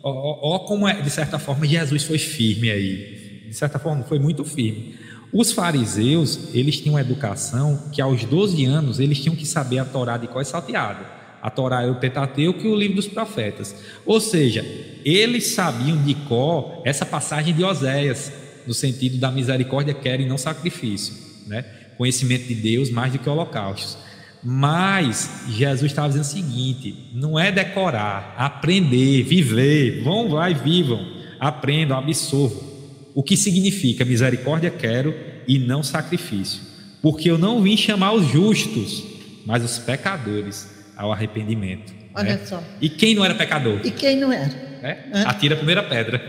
ó, 0.01 0.55
ó, 0.55 0.59
como 0.59 0.87
é, 0.87 1.01
de 1.01 1.09
certa 1.09 1.37
forma 1.37 1.67
Jesus 1.67 2.03
foi 2.03 2.17
firme 2.17 2.71
aí. 2.71 3.43
De 3.47 3.53
certa 3.53 3.77
forma 3.77 4.03
foi 4.05 4.17
muito 4.17 4.43
firme. 4.45 4.95
Os 5.33 5.51
fariseus, 5.51 6.49
eles 6.53 6.79
tinham 6.79 6.95
uma 6.95 7.01
educação 7.01 7.89
que 7.91 8.01
aos 8.01 8.23
12 8.23 8.65
anos 8.65 8.99
eles 8.99 9.19
tinham 9.19 9.35
que 9.35 9.45
saber 9.45 9.79
a 9.79 9.85
Torá 9.85 10.17
de 10.17 10.27
qual 10.27 10.41
é 10.41 10.45
salteado. 10.45 11.20
A 11.41 11.49
Torá 11.49 11.83
é 11.83 11.89
o 11.89 11.95
Pentateuco 11.95 12.61
e 12.61 12.67
o 12.67 12.75
livro 12.75 12.97
dos 12.97 13.07
profetas. 13.07 13.75
Ou 14.05 14.19
seja, 14.19 14.63
eles 15.03 15.47
sabiam 15.47 16.01
de 16.03 16.13
cor 16.13 16.81
essa 16.85 17.05
passagem 17.05 17.53
de 17.53 17.63
Oséias, 17.63 18.31
no 18.67 18.73
sentido 18.73 19.17
da 19.17 19.31
misericórdia 19.31 19.93
quer 19.93 20.19
e 20.19 20.25
não 20.25 20.37
sacrifício, 20.37 21.15
né? 21.47 21.65
Conhecimento 21.97 22.47
de 22.47 22.55
Deus 22.55 22.89
mais 22.89 23.11
do 23.11 23.19
que 23.19 23.29
holocaustos. 23.29 23.97
Mas 24.43 25.45
Jesus 25.49 25.91
estava 25.91 26.07
dizendo 26.07 26.23
o 26.23 26.27
seguinte: 26.27 27.09
não 27.13 27.39
é 27.39 27.51
decorar, 27.51 28.35
aprender, 28.37 29.23
viver. 29.23 30.03
Vão 30.03 30.27
lá 30.29 30.49
e 30.49 30.53
vivam, 30.53 31.05
aprendam, 31.39 31.97
absorvam. 31.97 32.71
O 33.13 33.21
que 33.21 33.35
significa 33.35 34.05
misericórdia 34.05 34.69
quero 34.69 35.13
e 35.47 35.59
não 35.59 35.83
sacrifício? 35.83 36.61
Porque 37.01 37.29
eu 37.29 37.37
não 37.37 37.61
vim 37.61 37.75
chamar 37.75 38.13
os 38.13 38.31
justos, 38.31 39.03
mas 39.45 39.63
os 39.63 39.77
pecadores 39.79 40.70
ao 41.01 41.11
arrependimento. 41.11 41.91
Olha 42.13 42.35
né? 42.35 42.39
só. 42.45 42.61
E 42.79 42.87
quem 42.89 43.15
não 43.15 43.25
era 43.25 43.33
pecador? 43.33 43.79
E 43.83 43.89
quem 43.89 44.17
não 44.17 44.31
era? 44.31 44.45
né? 44.81 44.97
É. 45.13 45.21
Atira 45.21 45.55
a 45.55 45.57
primeira 45.57 45.81
pedra. 45.81 46.21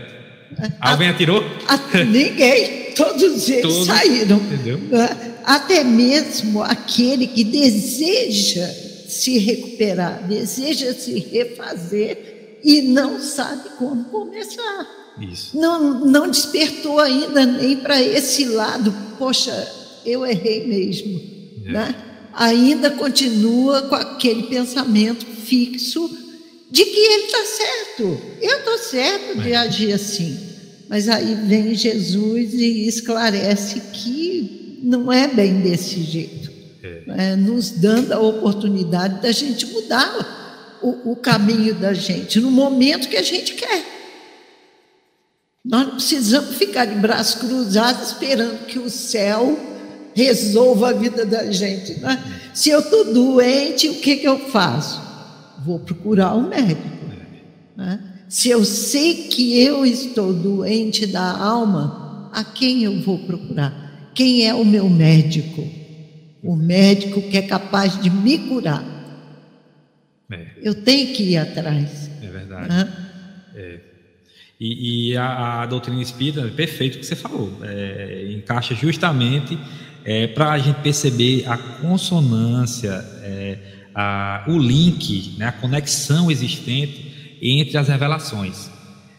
Alguém 0.79 1.09
atirou? 1.09 1.43
A- 1.67 2.03
ninguém, 2.03 2.91
todos 2.95 3.49
eles 3.49 3.61
Todos, 3.61 3.85
saíram. 3.87 4.37
entendeu? 4.37 4.77
né? 4.79 5.09
Até 5.45 5.83
mesmo 5.83 6.63
aquele 6.63 7.27
que 7.27 7.43
deseja 7.43 8.67
se 9.07 9.37
recuperar, 9.37 10.23
deseja 10.27 10.93
se 10.93 11.19
refazer 11.19 12.59
e 12.63 12.81
não 12.81 13.19
sabe 13.19 13.69
como 13.77 14.05
começar. 14.05 14.87
Isso. 15.19 15.55
Não, 15.55 16.05
não 16.05 16.29
despertou 16.31 16.99
ainda 16.99 17.45
nem 17.45 17.77
para 17.77 18.01
esse 18.01 18.45
lado. 18.45 18.91
Poxa, 19.19 19.67
eu 20.05 20.25
errei 20.25 20.65
mesmo. 20.65 21.21
É. 21.67 21.71
Né? 21.71 21.95
Ainda 22.33 22.89
continua 22.91 23.83
com 23.83 23.95
aquele 23.95 24.43
pensamento 24.43 25.25
fixo 25.25 26.09
de 26.71 26.83
que 26.83 26.99
ele 26.99 27.23
está 27.25 27.43
certo. 27.45 28.21
Eu 28.41 28.57
estou 28.57 28.77
certo 28.79 29.39
de 29.39 29.53
agir 29.53 29.93
assim. 29.93 30.37
Mas 30.89 31.07
aí 31.07 31.35
vem 31.35 31.73
Jesus 31.75 32.53
e 32.53 32.87
esclarece 32.87 33.79
que 33.93 34.79
não 34.83 35.11
é 35.11 35.27
bem 35.27 35.61
desse 35.61 36.01
jeito. 36.01 36.51
né? 37.07 37.35
Nos 37.35 37.69
dando 37.69 38.11
a 38.11 38.19
oportunidade 38.19 39.21
da 39.21 39.31
gente 39.31 39.65
mudar 39.67 40.79
o, 40.81 41.11
o 41.11 41.15
caminho 41.15 41.75
da 41.75 41.93
gente 41.93 42.39
no 42.39 42.51
momento 42.51 43.07
que 43.07 43.17
a 43.17 43.21
gente 43.21 43.53
quer. 43.53 43.85
Nós 45.63 45.85
não 45.87 45.95
precisamos 45.95 46.57
ficar 46.57 46.85
de 46.85 46.95
braços 46.95 47.35
cruzados 47.35 48.07
esperando 48.09 48.65
que 48.65 48.77
o 48.79 48.89
céu 48.89 49.57
resolva 50.15 50.89
a 50.89 50.93
vida 50.93 51.25
da 51.25 51.51
gente. 51.51 51.99
né? 51.99 52.21
Se 52.53 52.69
eu 52.69 52.79
estou 52.79 53.13
doente, 53.13 53.89
o 53.89 53.95
que, 53.95 54.17
que 54.17 54.27
eu 54.27 54.39
faço? 54.49 55.01
Vou 55.65 55.79
procurar 55.79 56.35
um 56.35 56.47
médico. 56.49 56.81
né? 57.75 57.99
Se 58.29 58.49
eu 58.49 58.65
sei 58.65 59.27
que 59.27 59.59
eu 59.61 59.85
estou 59.85 60.33
doente 60.33 61.05
da 61.05 61.37
alma, 61.37 62.29
a 62.33 62.43
quem 62.43 62.83
eu 62.83 62.99
vou 63.01 63.19
procurar? 63.19 64.11
Quem 64.15 64.47
é 64.47 64.53
o 64.53 64.65
meu 64.65 64.89
médico? 64.89 65.67
O 66.43 66.55
médico 66.55 67.21
que 67.21 67.37
é 67.37 67.41
capaz 67.43 67.99
de 68.01 68.09
me 68.09 68.37
curar. 68.37 68.83
É, 70.31 70.47
Eu 70.61 70.75
tenho 70.75 71.13
que 71.13 71.23
ir 71.23 71.37
atrás. 71.37 72.09
é 72.21 72.27
verdade. 72.27 72.69
né? 72.69 72.89
E, 74.59 75.11
e 75.11 75.17
a, 75.17 75.61
a 75.61 75.65
doutrina 75.65 76.01
espírita, 76.01 76.41
é 76.41 76.49
perfeito 76.49 76.95
o 76.95 76.99
que 76.99 77.05
você 77.05 77.15
falou, 77.15 77.51
é, 77.63 78.31
encaixa 78.31 78.73
justamente 78.73 79.57
para 80.27 80.51
a 80.51 80.57
gente 80.59 80.77
perceber 80.81 81.45
a 81.47 81.57
consonância, 81.57 82.91
é, 83.21 83.57
a, 83.95 84.43
o 84.47 84.57
link, 84.57 85.35
né, 85.37 85.47
a 85.47 85.51
conexão 85.51 86.29
existente 86.29 87.37
entre 87.41 87.77
as 87.77 87.87
revelações. 87.87 88.69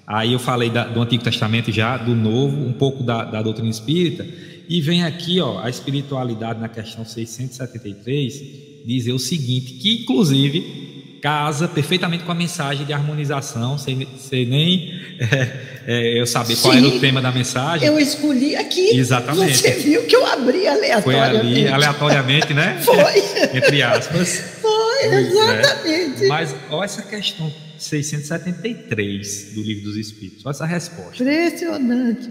Aí 0.06 0.32
eu 0.32 0.38
falei 0.38 0.68
da- 0.68 0.86
do 0.86 1.00
Antigo 1.00 1.24
Testamento 1.24 1.72
já, 1.72 1.96
do 1.96 2.14
Novo, 2.14 2.56
um 2.66 2.72
pouco 2.72 3.02
da, 3.02 3.24
da 3.24 3.40
doutrina 3.40 3.70
espírita, 3.70 4.26
e 4.68 4.80
vem 4.80 5.02
aqui 5.04 5.40
ó, 5.40 5.60
a 5.62 5.70
espiritualidade 5.70 6.60
na 6.60 6.68
questão 6.68 7.04
673 7.04 8.42
dizer 8.84 9.12
o 9.12 9.18
seguinte, 9.18 9.74
que 9.74 10.02
inclusive 10.02 10.93
casa 11.24 11.66
perfeitamente 11.66 12.22
com 12.22 12.32
a 12.32 12.34
mensagem 12.34 12.84
de 12.84 12.92
harmonização, 12.92 13.78
sem, 13.78 14.06
sem 14.18 14.44
nem 14.44 14.92
é, 15.18 15.60
é, 15.86 16.20
eu 16.20 16.26
saber 16.26 16.54
qual 16.56 16.74
era 16.74 16.86
o 16.86 17.00
tema 17.00 17.22
da 17.22 17.32
mensagem. 17.32 17.88
Eu 17.88 17.98
escolhi 17.98 18.54
aqui. 18.54 18.94
Exatamente. 18.94 19.56
Você 19.56 19.70
viu 19.70 20.04
que 20.04 20.14
eu 20.14 20.26
abri 20.26 20.68
aleatoriamente. 20.68 21.02
Foi 21.02 21.18
ali, 21.18 21.66
aleatoriamente, 21.66 22.52
né? 22.52 22.78
Foi. 22.84 22.94
Entre 23.56 23.82
aspas. 23.82 24.38
Foi, 24.60 25.04
é. 25.04 25.20
exatamente. 25.22 26.26
Mas 26.26 26.54
olha 26.68 26.84
essa 26.84 27.00
questão 27.00 27.50
673 27.78 29.54
do 29.54 29.62
Livro 29.62 29.84
dos 29.84 29.96
Espíritos. 29.96 30.44
Olha 30.44 30.50
essa 30.50 30.66
resposta. 30.66 31.22
Impressionante. 31.22 32.28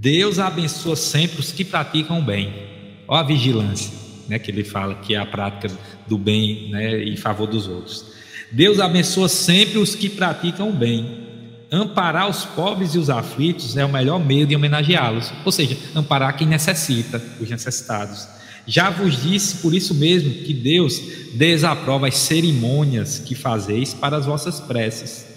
Deus 0.00 0.40
abençoa 0.40 0.96
sempre 0.96 1.38
os 1.38 1.52
que 1.52 1.64
praticam 1.64 2.18
o 2.18 2.22
bem. 2.22 2.52
Olha 3.06 3.20
a 3.20 3.24
vigilância, 3.24 3.99
né, 4.30 4.38
que 4.38 4.50
ele 4.50 4.62
fala 4.62 4.94
que 4.94 5.14
é 5.14 5.18
a 5.18 5.26
prática 5.26 5.68
do 6.06 6.16
bem, 6.16 6.70
né, 6.70 7.02
em 7.02 7.16
favor 7.16 7.48
dos 7.48 7.66
outros. 7.66 8.06
Deus 8.52 8.78
abençoa 8.78 9.28
sempre 9.28 9.78
os 9.78 9.96
que 9.96 10.08
praticam 10.08 10.70
o 10.70 10.72
bem. 10.72 11.28
Amparar 11.70 12.28
os 12.28 12.44
pobres 12.44 12.94
e 12.94 12.98
os 12.98 13.10
aflitos 13.10 13.76
é 13.76 13.84
o 13.84 13.92
melhor 13.92 14.24
meio 14.24 14.46
de 14.46 14.54
homenageá-los, 14.54 15.32
ou 15.44 15.52
seja, 15.52 15.76
amparar 15.94 16.36
quem 16.36 16.46
necessita, 16.46 17.22
os 17.40 17.50
necessitados. 17.50 18.26
Já 18.66 18.88
vos 18.90 19.20
disse 19.20 19.56
por 19.56 19.74
isso 19.74 19.94
mesmo 19.94 20.30
que 20.30 20.54
Deus 20.54 21.00
desaprova 21.34 22.06
as 22.06 22.16
cerimônias 22.16 23.18
que 23.18 23.34
fazeis 23.34 23.92
para 23.92 24.16
as 24.16 24.26
vossas 24.26 24.60
preces 24.60 25.29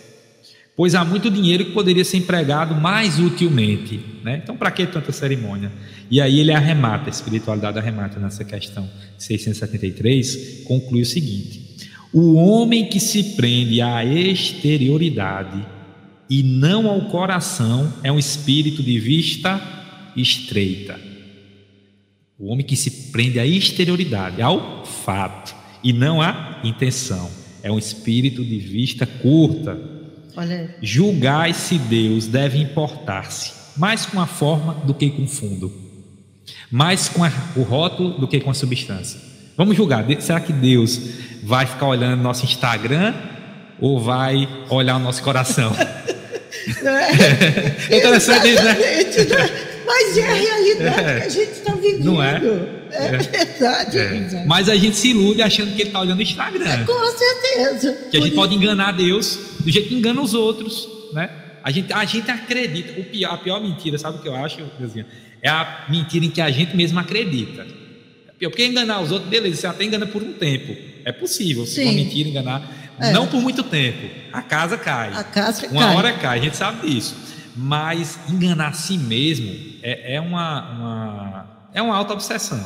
pois 0.75 0.95
há 0.95 1.05
muito 1.05 1.29
dinheiro 1.29 1.65
que 1.65 1.71
poderia 1.71 2.03
ser 2.03 2.17
empregado 2.17 2.75
mais 2.75 3.19
utilmente. 3.19 3.99
Né? 4.23 4.41
Então, 4.43 4.55
para 4.57 4.71
que 4.71 4.85
tanta 4.85 5.11
cerimônia? 5.11 5.71
E 6.09 6.19
aí 6.19 6.39
ele 6.39 6.51
arremata, 6.51 7.07
a 7.07 7.09
espiritualidade 7.09 7.77
arremata 7.77 8.19
nessa 8.19 8.43
questão 8.43 8.89
673, 9.17 10.63
conclui 10.65 11.01
o 11.01 11.05
seguinte: 11.05 11.77
o 12.11 12.35
homem 12.35 12.87
que 12.87 12.99
se 12.99 13.35
prende 13.35 13.81
à 13.81 14.05
exterioridade 14.05 15.65
e 16.29 16.41
não 16.41 16.87
ao 16.87 17.01
coração 17.01 17.93
é 18.03 18.11
um 18.11 18.19
espírito 18.19 18.81
de 18.81 18.99
vista 18.99 19.61
estreita. 20.15 20.99
O 22.37 22.47
homem 22.47 22.65
que 22.65 22.75
se 22.75 23.11
prende 23.11 23.39
à 23.39 23.45
exterioridade, 23.45 24.41
ao 24.41 24.85
fato, 24.85 25.55
e 25.83 25.93
não 25.93 26.21
à 26.21 26.59
intenção, 26.63 27.29
é 27.61 27.71
um 27.71 27.77
espírito 27.77 28.43
de 28.43 28.57
vista 28.57 29.05
curta. 29.05 29.79
Julgai 30.81 31.53
se 31.53 31.77
Deus 31.77 32.27
deve 32.27 32.57
importar-se 32.59 33.51
mais 33.77 34.05
com 34.05 34.19
a 34.19 34.27
forma 34.27 34.73
do 34.85 34.93
que 34.93 35.09
com 35.09 35.23
o 35.23 35.27
fundo, 35.27 35.71
mais 36.69 37.09
com 37.09 37.23
a- 37.23 37.31
o 37.55 37.61
rótulo 37.63 38.11
do 38.19 38.27
que 38.27 38.39
com 38.39 38.49
a 38.51 38.53
substância. 38.53 39.19
Vamos 39.57 39.75
julgar, 39.77 40.05
será 40.19 40.39
que 40.39 40.53
Deus 40.53 40.99
vai 41.43 41.65
ficar 41.65 41.87
olhando 41.87 42.21
nosso 42.21 42.45
Instagram 42.45 43.13
ou 43.79 43.99
vai 43.99 44.47
olhar 44.69 44.95
o 44.95 44.99
nosso 44.99 45.21
coração? 45.23 45.71
É 47.89 47.97
interessante 47.97 48.47
isso, 48.53 48.63
né? 48.63 48.73
Né? 48.73 49.49
Mas 49.85 50.17
é 50.17 50.23
a 50.23 50.33
realidade 50.33 50.99
É. 51.09 51.19
que 51.19 51.25
a 51.25 51.29
gente 51.29 51.51
está 51.51 51.73
vivendo. 51.75 52.05
Não 52.05 52.23
é? 52.23 52.41
É, 52.91 53.05
É. 53.05 53.17
verdade. 53.17 53.97
É. 53.97 54.45
Mas 54.45 54.69
a 54.69 54.75
gente 54.75 54.95
se 54.95 55.09
ilude 55.09 55.41
achando 55.41 55.73
que 55.75 55.81
ele 55.81 55.89
está 55.89 55.99
olhando 55.99 56.19
o 56.19 56.21
Instagram. 56.21 56.85
Com 56.85 57.05
certeza. 57.17 57.97
Que 58.09 58.17
a 58.17 58.21
gente 58.21 58.29
Por 58.31 58.41
pode 58.41 58.55
enganar 58.55 58.93
Deus 58.93 59.37
do 59.63 59.71
jeito 59.71 59.89
que 59.89 59.95
engana 59.95 60.21
os 60.21 60.33
outros, 60.33 60.87
né? 61.13 61.29
A 61.63 61.71
gente, 61.71 61.91
a 61.93 62.03
gente 62.05 62.29
acredita. 62.29 62.99
O 62.99 63.05
pior, 63.05 63.33
a 63.33 63.37
pior 63.37 63.61
mentira, 63.61 63.97
sabe 63.97 64.17
o 64.17 64.21
que 64.21 64.27
eu 64.27 64.35
acho, 64.35 64.57
Deusinha? 64.77 65.05
É 65.41 65.49
a 65.49 65.85
mentira 65.89 66.25
em 66.25 66.29
que 66.29 66.41
a 66.41 66.51
gente 66.51 66.75
mesmo 66.75 66.99
acredita. 66.99 67.61
É 68.27 68.31
pior, 68.37 68.49
Porque 68.49 68.65
enganar 68.65 68.99
os 69.01 69.11
outros, 69.11 69.29
beleza, 69.29 69.61
você 69.61 69.67
até 69.67 69.83
engana 69.85 70.05
por 70.05 70.21
um 70.21 70.33
tempo. 70.33 70.75
É 71.05 71.11
possível, 71.11 71.65
se 71.65 71.81
uma 71.83 71.93
mentira 71.93 72.27
enganar. 72.29 72.69
É. 72.99 73.11
Não 73.11 73.27
por 73.27 73.41
muito 73.41 73.63
tempo. 73.63 74.07
A 74.31 74.41
casa 74.41 74.77
cai. 74.77 75.11
A 75.13 75.23
casa 75.23 75.67
uma 75.67 75.81
cai. 75.81 75.95
hora 75.95 76.13
cai, 76.13 76.39
a 76.39 76.41
gente 76.41 76.55
sabe 76.55 76.87
disso. 76.89 77.15
Mas 77.55 78.19
enganar 78.29 78.69
a 78.69 78.73
si 78.73 78.97
mesmo 78.97 79.53
é, 79.81 80.15
é 80.15 80.21
uma, 80.21 80.69
uma- 80.71 81.47
é 81.73 81.81
uma 81.81 81.95
alta 81.95 82.13
obsessão. 82.13 82.63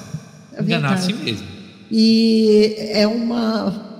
É 0.53 0.61
enganar 0.61 0.93
a 0.93 0.97
si 0.97 1.13
mesmo. 1.13 1.47
E 1.91 2.75
é 2.93 3.07
uma, 3.07 3.96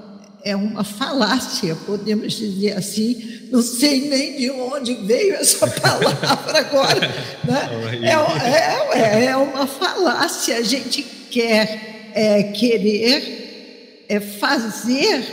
é 0.48 0.56
uma 0.56 0.84
falácia, 0.84 1.76
podemos 1.86 2.34
dizer 2.34 2.78
assim. 2.78 3.38
Não 3.52 3.62
sei 3.62 4.08
nem 4.10 4.38
de 4.38 4.50
onde 4.50 4.94
veio 4.94 5.36
essa 5.36 5.68
palavra 5.68 6.60
agora. 6.60 7.00
Né? 7.44 7.70
É, 8.04 8.98
é, 8.98 9.26
é 9.26 9.38
uma 9.38 9.68
falácia. 9.68 10.58
A 10.58 10.62
gente 10.62 11.04
quer 11.30 12.12
é, 12.14 12.44
querer 12.44 14.06
é 14.08 14.22
fazer 14.22 15.26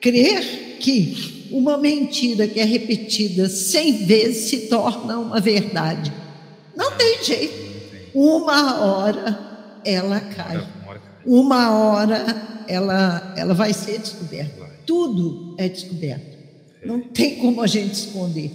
crer 0.00 0.76
que 0.78 1.48
uma 1.50 1.76
mentira 1.76 2.46
que 2.46 2.60
é 2.60 2.64
repetida 2.64 3.48
cem 3.48 4.04
vezes 4.06 4.50
se 4.50 4.68
torna 4.68 5.18
uma 5.18 5.40
verdade. 5.40 6.12
Não 6.76 6.92
tem 6.92 7.22
jeito. 7.24 7.72
Uma 8.14 8.84
hora 8.84 9.38
ela 9.84 10.20
cai. 10.20 10.56
Uma 10.56 10.70
hora 10.70 11.04
cai. 11.04 11.12
Uma 11.24 11.70
hora 11.70 12.51
ela, 12.68 13.34
ela 13.36 13.54
vai 13.54 13.72
ser 13.72 13.98
descoberta. 13.98 14.58
Vai. 14.60 14.70
Tudo 14.86 15.54
é 15.58 15.68
descoberto. 15.68 16.38
Não 16.84 17.00
tem 17.00 17.36
como 17.36 17.60
a 17.62 17.66
gente 17.66 17.92
esconder. 17.94 18.50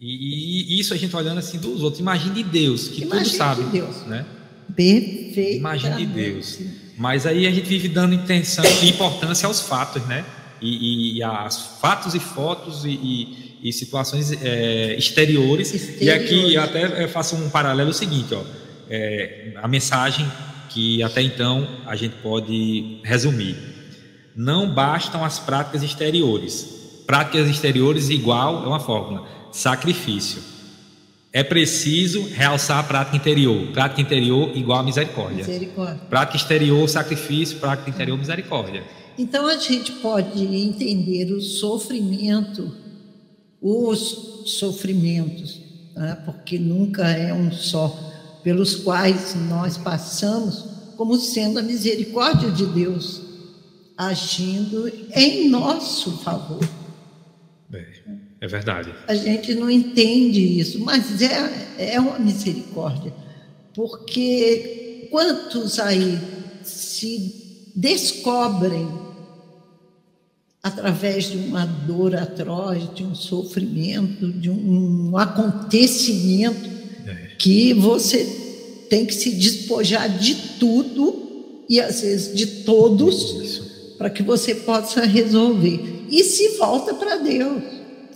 E, 0.00 0.74
e 0.76 0.80
isso 0.80 0.92
a 0.92 0.96
gente 0.96 1.14
olhando 1.14 1.38
assim 1.38 1.58
dos 1.58 1.82
outros. 1.82 2.00
Imagine 2.00 2.34
de 2.34 2.42
Deus, 2.42 2.88
que 2.88 3.02
Imagine 3.02 3.24
tudo 3.28 3.36
sabe. 3.36 3.64
de 3.64 3.70
Deus. 3.70 3.96
Né? 4.06 4.26
Perfeito. 4.74 5.58
Imagine 5.58 5.96
de 5.96 6.06
Deus. 6.06 6.58
Mas 6.98 7.26
aí 7.26 7.46
a 7.46 7.50
gente 7.50 7.68
vive 7.68 7.88
dando 7.88 8.14
intenção 8.14 8.64
e 8.82 8.88
importância 8.88 9.46
aos 9.46 9.60
fatos, 9.60 10.04
né? 10.06 10.24
E, 10.60 11.18
e 11.18 11.22
a 11.22 11.48
fatos 11.50 12.14
e 12.14 12.20
fotos 12.20 12.84
e, 12.84 12.90
e- 12.90 13.52
e 13.64 13.72
situações 13.72 14.32
é, 14.42 14.96
exteriores. 14.96 15.72
E 16.00 16.10
aqui 16.10 16.24
Exteriores. 16.34 16.54
eu 16.54 16.62
até 16.62 17.08
faço 17.08 17.36
um 17.36 17.48
paralelo 17.48 17.92
seguinte, 17.92 18.34
ó. 18.34 18.42
É, 18.90 19.52
a 19.56 19.68
mensagem 19.68 20.26
que 20.68 21.02
até 21.02 21.22
então 21.22 21.66
a 21.86 21.96
gente 21.96 22.14
pode 22.22 23.00
resumir. 23.04 23.56
Não 24.34 24.72
bastam 24.72 25.24
as 25.24 25.38
práticas 25.38 25.82
exteriores. 25.82 27.02
Práticas 27.06 27.48
exteriores 27.48 28.08
igual 28.08 28.64
é 28.64 28.66
uma 28.66 28.80
fórmula: 28.80 29.26
sacrifício. 29.52 30.42
É 31.32 31.42
preciso 31.42 32.28
realçar 32.34 32.78
a 32.78 32.82
prática 32.82 33.16
interior. 33.16 33.68
Prática 33.72 34.00
interior 34.00 34.54
igual 34.54 34.80
a 34.80 34.82
misericórdia. 34.82 35.46
Misericórdia. 35.46 36.02
Prática 36.10 36.36
exterior, 36.36 36.88
sacrifício. 36.88 37.58
Prática 37.58 37.88
interior, 37.88 38.18
misericórdia. 38.18 38.84
Então 39.18 39.46
a 39.46 39.56
gente 39.56 39.92
pode 39.92 40.42
entender 40.42 41.32
o 41.32 41.40
sofrimento, 41.40 42.74
os 43.60 44.42
sofrimentos, 44.58 45.60
né, 45.94 46.18
porque 46.24 46.58
nunca 46.58 47.06
é 47.08 47.32
um 47.32 47.52
só, 47.52 47.94
pelos 48.42 48.74
quais 48.76 49.34
nós 49.48 49.76
passamos, 49.76 50.64
como 50.96 51.16
sendo 51.16 51.58
a 51.58 51.62
misericórdia 51.62 52.50
de 52.50 52.66
Deus 52.66 53.22
agindo 53.96 54.90
em 55.14 55.48
nosso 55.48 56.18
favor. 56.18 56.62
É, 57.72 57.86
é 58.40 58.46
verdade. 58.46 58.92
A 59.06 59.14
gente 59.14 59.54
não 59.54 59.70
entende 59.70 60.40
isso, 60.58 60.80
mas 60.80 61.22
é, 61.22 61.94
é 61.94 62.00
uma 62.00 62.18
misericórdia. 62.18 63.12
Porque 63.74 65.08
quantos 65.10 65.78
aí 65.78 66.18
se 66.62 67.70
descobrem 67.74 68.86
através 70.62 71.24
de 71.24 71.38
uma 71.38 71.66
dor 71.66 72.14
atroz, 72.14 72.94
de 72.94 73.02
um 73.02 73.14
sofrimento, 73.14 74.32
de 74.32 74.48
um 74.48 75.16
acontecimento. 75.16 76.70
Que 77.42 77.74
você 77.74 78.86
tem 78.88 79.04
que 79.04 79.12
se 79.12 79.30
despojar 79.32 80.08
de 80.16 80.32
tudo 80.60 81.64
e 81.68 81.80
às 81.80 82.00
vezes 82.00 82.36
de 82.36 82.46
todos 82.62 83.94
para 83.98 84.08
que 84.08 84.22
você 84.22 84.54
possa 84.54 85.04
resolver. 85.04 86.04
E 86.08 86.22
se 86.22 86.50
volta 86.56 86.94
para 86.94 87.16
Deus. 87.16 87.64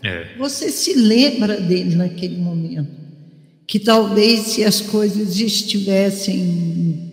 É. 0.04 0.36
Você 0.38 0.70
se 0.70 0.94
lembra 0.94 1.60
dele 1.60 1.96
naquele 1.96 2.36
momento. 2.36 2.86
Que 3.66 3.80
talvez 3.80 4.42
se 4.42 4.62
as 4.62 4.80
coisas 4.80 5.40
estivessem 5.40 7.10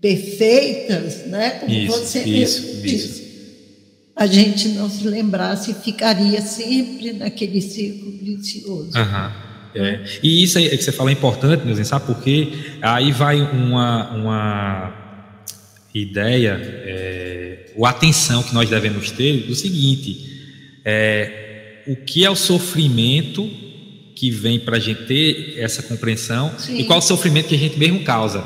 perfeitas, 0.00 1.26
né? 1.26 1.50
Como 1.60 1.70
Isso, 1.70 1.92
você 1.92 2.20
isso, 2.20 2.62
mesmo 2.62 2.70
isso. 2.70 2.82
disse, 2.82 3.24
a 4.16 4.26
gente 4.26 4.68
não 4.68 4.88
se 4.88 5.06
lembrasse 5.06 5.72
e 5.72 5.74
ficaria 5.74 6.40
sempre 6.40 7.12
naquele 7.12 7.60
círculo 7.60 8.12
vicioso. 8.22 8.96
Aham. 8.96 9.43
É. 9.74 10.00
E 10.22 10.42
isso 10.42 10.56
aí 10.58 10.68
que 10.70 10.84
você 10.84 10.92
fala 10.92 11.10
é 11.10 11.12
importante, 11.12 11.64
Neuzinho, 11.64 11.86
sabe 11.86 12.06
por 12.06 12.22
quê? 12.22 12.48
Aí 12.80 13.10
vai 13.10 13.40
uma, 13.40 14.10
uma 14.10 15.04
ideia, 15.92 16.60
é, 16.62 17.70
ou 17.76 17.84
atenção 17.84 18.42
que 18.42 18.54
nós 18.54 18.68
devemos 18.68 19.10
ter 19.10 19.46
do 19.46 19.54
seguinte: 19.54 20.80
é, 20.84 21.82
o 21.86 21.96
que 21.96 22.24
é 22.24 22.30
o 22.30 22.36
sofrimento 22.36 23.50
que 24.14 24.30
vem 24.30 24.58
para 24.58 24.76
a 24.76 24.80
gente 24.80 25.04
ter 25.04 25.54
essa 25.58 25.82
compreensão 25.82 26.52
Sim. 26.56 26.78
e 26.78 26.84
qual 26.84 26.98
é 26.98 27.02
o 27.02 27.04
sofrimento 27.04 27.48
que 27.48 27.54
a 27.54 27.58
gente 27.58 27.78
mesmo 27.78 28.00
causa. 28.00 28.42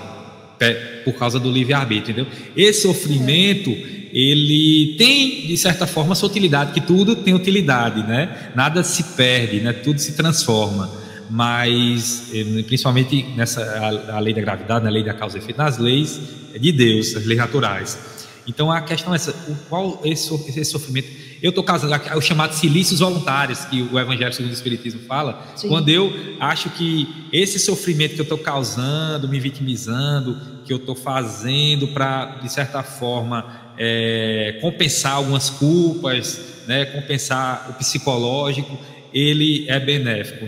por 1.05 1.15
causa 1.15 1.39
do 1.39 1.51
livre-arbítrio, 1.51 2.13
entendeu? 2.13 2.27
Esse 2.57 2.83
sofrimento, 2.83 3.71
ele 4.13 4.97
tem, 4.99 5.47
de 5.47 5.57
certa 5.57 5.87
forma, 5.87 6.15
sua 6.15 6.29
utilidade, 6.29 6.73
que 6.73 6.81
tudo 6.81 7.15
tem 7.15 7.35
utilidade, 7.35 8.03
né? 8.03 8.51
Nada 8.57 8.83
se 8.83 9.05
perde, 9.15 9.61
né? 9.61 9.73
Tudo 9.73 10.01
se 10.01 10.13
transforma. 10.13 10.91
Mas, 11.31 12.31
eh, 12.33 12.63
principalmente 12.63 13.23
nessa 13.37 13.63
a, 13.63 14.17
a 14.17 14.19
lei 14.19 14.33
da 14.33 14.41
gravidade, 14.41 14.85
na 14.85 14.91
lei 14.91 15.05
da 15.05 15.15
causa 15.15 15.37
e 15.37 15.41
efeito, 15.41 15.59
nas 15.59 15.79
leis 15.79 16.21
de 16.59 16.73
Deus, 16.73 17.15
as 17.15 17.25
leis 17.25 17.39
naturais. 17.39 17.99
Então, 18.47 18.73
a 18.73 18.81
questão 18.81 19.13
é 19.13 19.17
essa, 19.17 19.31
o, 19.31 19.55
qual 19.69 20.01
esse, 20.05 20.33
esse 20.49 20.65
sofrimento 20.65 21.09
eu 21.41 21.51
estou 21.51 21.63
casando, 21.63 21.95
o 22.17 22.21
chamado 22.21 22.53
silícios 22.53 22.99
voluntários, 22.99 23.65
que 23.67 23.83
o 23.83 23.99
Evangelho 23.99 24.33
segundo 24.33 24.51
o 24.51 24.55
Espiritismo 24.55 25.01
fala, 25.03 25.47
Sim. 25.55 25.69
quando 25.69 25.89
eu 25.89 26.13
acho 26.41 26.69
que 26.71 27.29
esse 27.33 27.59
sofrimento 27.61 28.15
que 28.15 28.21
eu 28.21 28.25
estou 28.25 28.39
causando, 28.39 29.29
me 29.29 29.39
vitimizando, 29.39 30.37
que 30.65 30.73
eu 30.73 30.79
estou 30.79 30.97
fazendo 30.97 31.89
para, 31.89 32.39
de 32.43 32.53
certa 32.53 32.83
forma, 32.83 33.73
é, 33.79 34.59
compensar 34.61 35.13
algumas 35.13 35.49
culpas, 35.49 36.41
né, 36.67 36.87
compensar 36.87 37.69
o 37.71 37.75
psicológico, 37.75 38.77
ele 39.15 39.65
é 39.69 39.79
benéfico. 39.79 40.45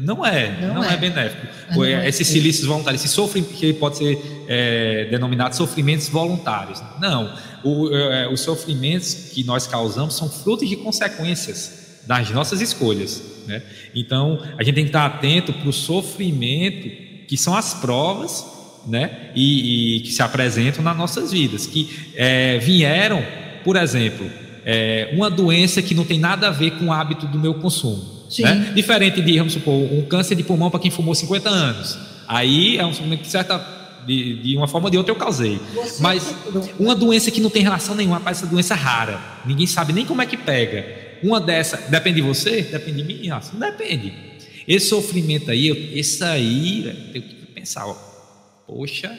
Não 0.00 0.24
é, 0.24 0.60
não, 0.60 0.74
não 0.74 0.84
é. 0.84 0.94
é. 0.94 0.96
benéfico. 0.96 1.46
Não 1.70 1.84
é. 1.84 2.08
Esses 2.08 2.26
silícios 2.26 2.66
voluntários, 2.66 3.04
esse 3.04 3.12
sofrimento 3.12 3.54
que 3.54 3.72
pode 3.72 3.98
ser 3.98 4.44
é, 4.48 5.06
denominado 5.10 5.54
sofrimentos 5.54 6.08
voluntários. 6.08 6.82
Não, 7.00 7.32
o, 7.62 7.94
é, 7.94 8.28
os 8.28 8.40
sofrimentos 8.40 9.30
que 9.32 9.44
nós 9.44 9.66
causamos 9.66 10.14
são 10.14 10.28
frutos 10.28 10.68
de 10.68 10.76
consequências 10.76 12.00
das 12.06 12.30
nossas 12.30 12.60
escolhas. 12.60 13.22
Né? 13.46 13.62
Então, 13.94 14.42
a 14.56 14.62
gente 14.62 14.74
tem 14.74 14.84
que 14.84 14.90
estar 14.90 15.04
atento 15.04 15.52
para 15.52 15.68
o 15.68 15.72
sofrimento, 15.72 16.88
que 17.26 17.36
são 17.36 17.54
as 17.54 17.74
provas 17.74 18.44
né? 18.86 19.30
e, 19.34 19.96
e 19.96 20.00
que 20.00 20.12
se 20.12 20.22
apresentam 20.22 20.82
nas 20.82 20.96
nossas 20.96 21.30
vidas, 21.30 21.66
que 21.66 21.90
é, 22.16 22.58
vieram, 22.58 23.22
por 23.62 23.76
exemplo, 23.76 24.28
é, 24.64 25.10
uma 25.12 25.30
doença 25.30 25.82
que 25.82 25.94
não 25.94 26.04
tem 26.04 26.18
nada 26.18 26.48
a 26.48 26.50
ver 26.50 26.72
com 26.72 26.86
o 26.86 26.92
hábito 26.92 27.26
do 27.26 27.38
meu 27.38 27.54
consumo. 27.54 28.17
Né? 28.38 28.72
Diferente 28.74 29.22
de, 29.22 29.38
vamos 29.38 29.54
supor, 29.54 29.74
um 29.74 30.02
câncer 30.02 30.34
de 30.34 30.42
pulmão 30.42 30.70
para 30.70 30.80
quem 30.80 30.90
fumou 30.90 31.14
50 31.14 31.48
anos. 31.48 31.98
Aí 32.26 32.76
é 32.76 32.84
um 32.84 32.92
sofrimento 32.92 33.22
que 33.22 33.28
certa 33.28 33.58
de, 34.06 34.36
de, 34.42 34.56
uma 34.56 34.66
forma 34.66 34.86
ou 34.86 34.90
de 34.90 34.96
outra 34.96 35.12
eu 35.12 35.16
causei. 35.16 35.60
Você 35.74 36.02
Mas 36.02 36.34
uma 36.78 36.94
doença 36.94 37.30
que 37.30 37.40
não 37.40 37.50
tem 37.50 37.62
relação 37.62 37.94
nenhuma, 37.94 38.20
parece 38.20 38.42
essa 38.42 38.50
doença 38.50 38.74
rara. 38.74 39.20
Ninguém 39.44 39.66
sabe 39.66 39.92
nem 39.92 40.06
como 40.06 40.22
é 40.22 40.26
que 40.26 40.36
pega. 40.36 41.18
Uma 41.22 41.40
dessa, 41.40 41.76
depende 41.88 42.16
de 42.16 42.26
você? 42.26 42.62
Depende 42.62 43.02
de 43.02 43.04
mim? 43.04 43.28
Não 43.28 43.60
depende. 43.60 44.14
Esse 44.66 44.88
sofrimento 44.88 45.50
aí, 45.50 45.66
eu, 45.68 45.76
esse 45.94 46.22
aí, 46.24 46.86
eu 46.86 47.12
tenho 47.12 47.24
que 47.24 47.34
pensar, 47.54 47.86
ó, 47.86 47.94
poxa, 48.66 49.18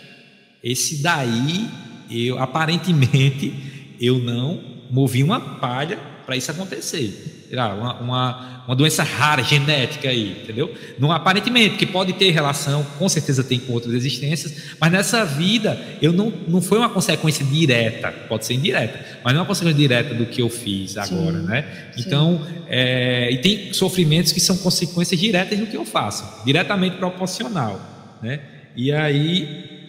esse 0.64 1.02
daí, 1.02 1.68
eu 2.10 2.40
aparentemente, 2.40 3.54
eu 4.00 4.20
não 4.20 4.62
movi 4.90 5.24
uma 5.24 5.40
palha 5.40 6.00
para 6.26 6.38
isso 6.38 6.52
acontecer. 6.52 7.39
Uma, 7.52 7.94
uma, 7.96 8.64
uma, 8.68 8.76
doença 8.76 9.02
rara, 9.02 9.42
genética 9.42 10.08
aí, 10.08 10.44
entendeu? 10.44 10.72
Não 11.00 11.12
aparentemente, 11.12 11.78
que 11.78 11.86
pode 11.86 12.14
ter 12.14 12.30
relação, 12.30 12.84
com 13.00 13.10
certeza 13.10 13.44
tem 13.44 13.60
com 13.60 13.74
outras 13.74 13.94
existências, 13.94 14.76
mas 14.80 14.92
nessa 14.92 15.26
vida 15.26 15.80
eu 16.00 16.14
não, 16.14 16.32
não 16.48 16.62
foi 16.62 16.78
uma 16.78 16.90
consequência 16.90 17.44
direta, 17.44 18.12
pode 18.28 18.46
ser 18.46 18.54
indireta, 18.54 19.04
mas 19.24 19.34
não 19.34 19.40
é 19.40 19.42
uma 19.42 19.48
consequência 19.48 19.80
direta 19.80 20.14
do 20.14 20.28
que 20.28 20.44
eu 20.44 20.50
fiz 20.50 20.96
agora, 20.96 21.40
Sim. 21.40 21.46
né? 21.48 21.66
Então, 21.98 22.46
é, 22.68 23.32
e 23.32 23.38
tem 23.40 23.74
sofrimentos 23.74 24.32
que 24.32 24.40
são 24.40 24.56
consequências 24.58 25.20
diretas 25.20 25.58
do 25.58 25.66
que 25.66 25.76
eu 25.76 25.86
faço, 25.86 26.46
diretamente 26.46 26.98
proporcional, 26.98 27.82
né? 28.22 28.42
E 28.76 28.92
aí 28.92 29.80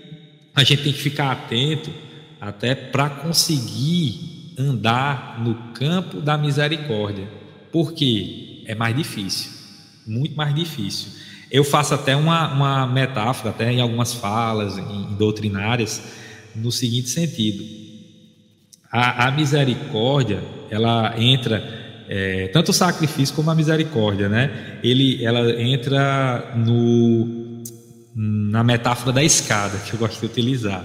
a 0.54 0.64
gente 0.64 0.82
tem 0.82 0.92
que 0.92 1.02
ficar 1.02 1.30
atento 1.30 1.90
até 2.40 2.74
para 2.74 3.10
conseguir 3.10 4.54
andar 4.58 5.40
no 5.40 5.54
campo 5.72 6.20
da 6.20 6.36
misericórdia, 6.36 7.26
porque 7.72 8.62
é 8.66 8.74
mais 8.74 8.96
difícil, 8.96 9.50
muito 10.06 10.36
mais 10.36 10.54
difícil. 10.54 11.08
Eu 11.50 11.64
faço 11.64 11.94
até 11.94 12.14
uma, 12.14 12.52
uma 12.52 12.86
metáfora, 12.86 13.50
até 13.50 13.72
em 13.72 13.80
algumas 13.80 14.14
falas 14.14 14.78
em, 14.78 15.12
em 15.12 15.14
doutrinárias, 15.16 16.02
no 16.54 16.70
seguinte 16.70 17.08
sentido: 17.08 17.64
a, 18.90 19.26
a 19.26 19.30
misericórdia, 19.30 20.42
ela 20.70 21.14
entra 21.18 21.62
é, 22.08 22.48
tanto 22.48 22.70
o 22.70 22.74
sacrifício 22.74 23.34
como 23.36 23.50
a 23.52 23.54
misericórdia, 23.54 24.28
né? 24.28 24.78
Ele, 24.82 25.24
ela 25.24 25.48
entra 25.62 26.54
no, 26.56 27.62
na 28.14 28.64
metáfora 28.64 29.12
da 29.12 29.22
escada 29.22 29.78
que 29.78 29.92
eu 29.92 29.98
gosto 29.98 30.18
de 30.18 30.26
utilizar, 30.26 30.84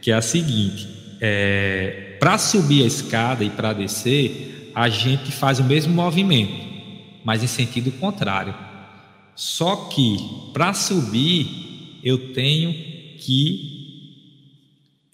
que 0.00 0.10
é 0.10 0.14
a 0.14 0.22
seguinte: 0.22 0.88
é, 1.20 2.16
para 2.18 2.38
subir 2.38 2.82
a 2.84 2.86
escada 2.86 3.44
e 3.44 3.50
para 3.50 3.74
descer, 3.74 4.55
a 4.76 4.90
gente 4.90 5.32
faz 5.32 5.58
o 5.58 5.64
mesmo 5.64 5.94
movimento, 5.94 6.52
mas 7.24 7.42
em 7.42 7.46
sentido 7.46 7.90
contrário. 7.92 8.54
Só 9.34 9.88
que 9.90 10.18
para 10.52 10.74
subir, 10.74 11.98
eu 12.04 12.34
tenho 12.34 12.74
que 13.18 14.26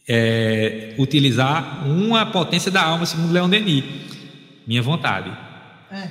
é, 0.08 0.96
utilizar 0.98 1.88
uma 1.88 2.26
potência 2.26 2.72
da 2.72 2.82
alma, 2.82 3.06
segundo 3.06 3.32
Leon 3.32 3.48
Denis, 3.48 3.84
minha 4.66 4.82
vontade. 4.82 5.30
É, 5.92 6.08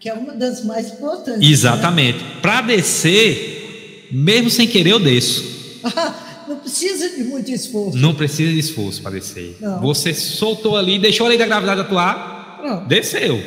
que 0.00 0.08
é 0.08 0.14
uma 0.14 0.34
das 0.34 0.64
mais 0.64 0.92
importantes. 0.94 1.40
Né? 1.40 1.46
Exatamente. 1.46 2.18
Né? 2.18 2.30
Para 2.42 2.62
descer, 2.62 4.08
mesmo 4.10 4.50
sem 4.50 4.66
querer, 4.66 4.90
eu 4.90 4.98
desço. 4.98 5.44
Não 6.48 6.56
precisa 6.56 7.10
de 7.10 7.22
muito 7.22 7.48
esforço. 7.52 7.96
Não 7.98 8.14
precisa 8.14 8.50
de 8.50 8.58
esforço 8.58 9.02
para 9.02 9.10
descer. 9.12 9.58
Não. 9.60 9.82
Você 9.82 10.14
soltou 10.14 10.78
ali, 10.78 10.98
deixou 10.98 11.26
a 11.26 11.28
lei 11.28 11.36
da 11.36 11.44
gravidade 11.44 11.82
atuar, 11.82 12.37
não. 12.62 12.86
desceu. 12.86 13.42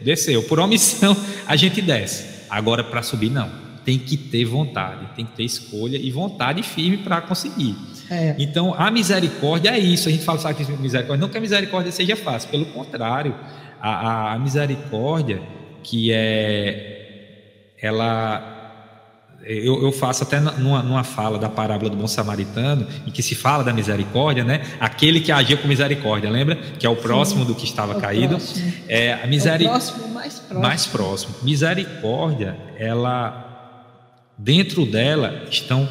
Desceu. 0.00 0.42
Por 0.42 0.60
omissão, 0.60 1.16
a 1.46 1.56
gente 1.56 1.80
desce. 1.80 2.24
Agora, 2.48 2.84
para 2.84 3.02
subir, 3.02 3.30
não. 3.30 3.50
Tem 3.84 3.98
que 3.98 4.16
ter 4.16 4.44
vontade, 4.44 5.06
tem 5.14 5.24
que 5.24 5.32
ter 5.32 5.44
escolha 5.44 5.96
e 5.96 6.10
vontade 6.10 6.62
firme 6.62 6.98
para 6.98 7.20
conseguir. 7.20 7.76
É. 8.10 8.34
Então, 8.38 8.74
a 8.76 8.90
misericórdia 8.90 9.70
é 9.70 9.78
isso. 9.78 10.08
A 10.08 10.12
gente 10.12 10.24
fala 10.24 10.38
sabe, 10.38 10.64
misericórdia. 10.78 11.20
Não 11.20 11.28
que 11.28 11.38
a 11.38 11.40
misericórdia 11.40 11.92
seja 11.92 12.16
fácil, 12.16 12.48
pelo 12.50 12.66
contrário. 12.66 13.34
A, 13.80 13.90
a, 13.90 14.34
a 14.34 14.38
misericórdia, 14.38 15.40
que 15.82 16.10
é. 16.12 16.92
Ela 17.80 18.55
eu, 19.42 19.80
eu, 19.82 19.92
faço 19.92 20.24
até 20.24 20.40
numa, 20.40 20.82
numa, 20.82 21.04
fala 21.04 21.38
da 21.38 21.48
parábola 21.48 21.88
do 21.90 21.96
bom 21.96 22.08
samaritano, 22.08 22.86
em 23.06 23.10
que 23.10 23.22
se 23.22 23.34
fala 23.34 23.62
da 23.62 23.72
misericórdia, 23.72 24.42
né? 24.42 24.62
Aquele 24.80 25.20
que 25.20 25.30
agiu 25.30 25.58
com 25.58 25.68
misericórdia, 25.68 26.28
lembra? 26.28 26.56
Que 26.56 26.84
é 26.84 26.90
o 26.90 26.96
próximo 26.96 27.42
Sim, 27.42 27.46
do 27.46 27.54
que 27.54 27.64
estava 27.64 27.96
é 27.96 28.00
caído. 28.00 28.36
Próximo. 28.36 28.72
É 28.88 29.12
a 29.12 29.26
miseric... 29.26 29.66
é 29.66 29.68
o 29.68 29.70
próximo 29.70 30.08
mais 30.08 30.34
próximo. 30.34 30.60
Mais 30.60 30.86
próximo. 30.86 31.34
Misericórdia, 31.42 32.56
ela 32.76 33.44
dentro 34.36 34.84
dela 34.84 35.44
estão 35.50 35.88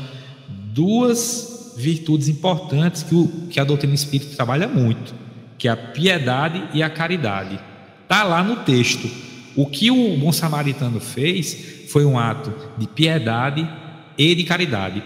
duas 0.48 1.74
virtudes 1.78 2.28
importantes 2.28 3.04
que, 3.04 3.16
o, 3.16 3.28
que 3.50 3.60
a 3.60 3.64
doutrina 3.64 3.93
espírita 3.93 4.36
trabalha 4.36 4.68
muito, 4.68 5.14
que 5.58 5.68
é 5.68 5.72
a 5.72 5.78
piedade 5.78 6.64
e 6.74 6.84
a 6.84 6.89
caridade. 6.89 7.60
Está 8.04 8.24
lá 8.24 8.43
no 8.43 8.58
texto. 8.58 9.10
O 9.56 9.66
que 9.66 9.89
o 9.89 10.18
bom 10.18 10.32
samaritano 10.32 10.99
fez 10.99 11.88
foi 11.89 12.06
um 12.06 12.20
ato 12.20 12.53
de 12.78 12.88
piedade 12.88 13.68
e 14.18 14.36
de 14.36 14.43
caridade. 14.43 15.01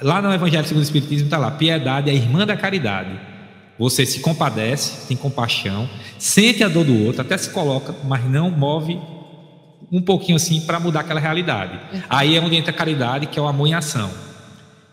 Lá 0.00 0.22
no 0.22 0.32
Evangelho 0.32 0.66
segundo 0.66 0.80
o 0.80 0.84
Espiritismo 0.84 1.26
está 1.26 1.36
lá: 1.36 1.50
piedade 1.50 2.08
é 2.08 2.12
a 2.12 2.16
irmã 2.16 2.46
da 2.46 2.56
caridade. 2.56 3.10
Você 3.78 4.04
se 4.04 4.20
compadece, 4.20 5.06
tem 5.06 5.16
compaixão, 5.16 5.88
sente 6.18 6.62
a 6.62 6.68
dor 6.68 6.84
do 6.84 7.06
outro, 7.06 7.22
até 7.22 7.36
se 7.36 7.50
coloca, 7.50 7.94
mas 8.04 8.24
não 8.24 8.50
move 8.50 8.98
um 9.90 10.02
pouquinho 10.02 10.36
assim 10.36 10.60
para 10.60 10.78
mudar 10.78 11.00
aquela 11.00 11.20
realidade. 11.20 11.78
Aí 12.08 12.36
é 12.36 12.40
onde 12.40 12.56
entra 12.56 12.70
a 12.70 12.74
caridade, 12.74 13.26
que 13.26 13.38
é 13.38 13.42
o 13.42 13.48
amor 13.48 13.66
em 13.66 13.74
ação. 13.74 14.10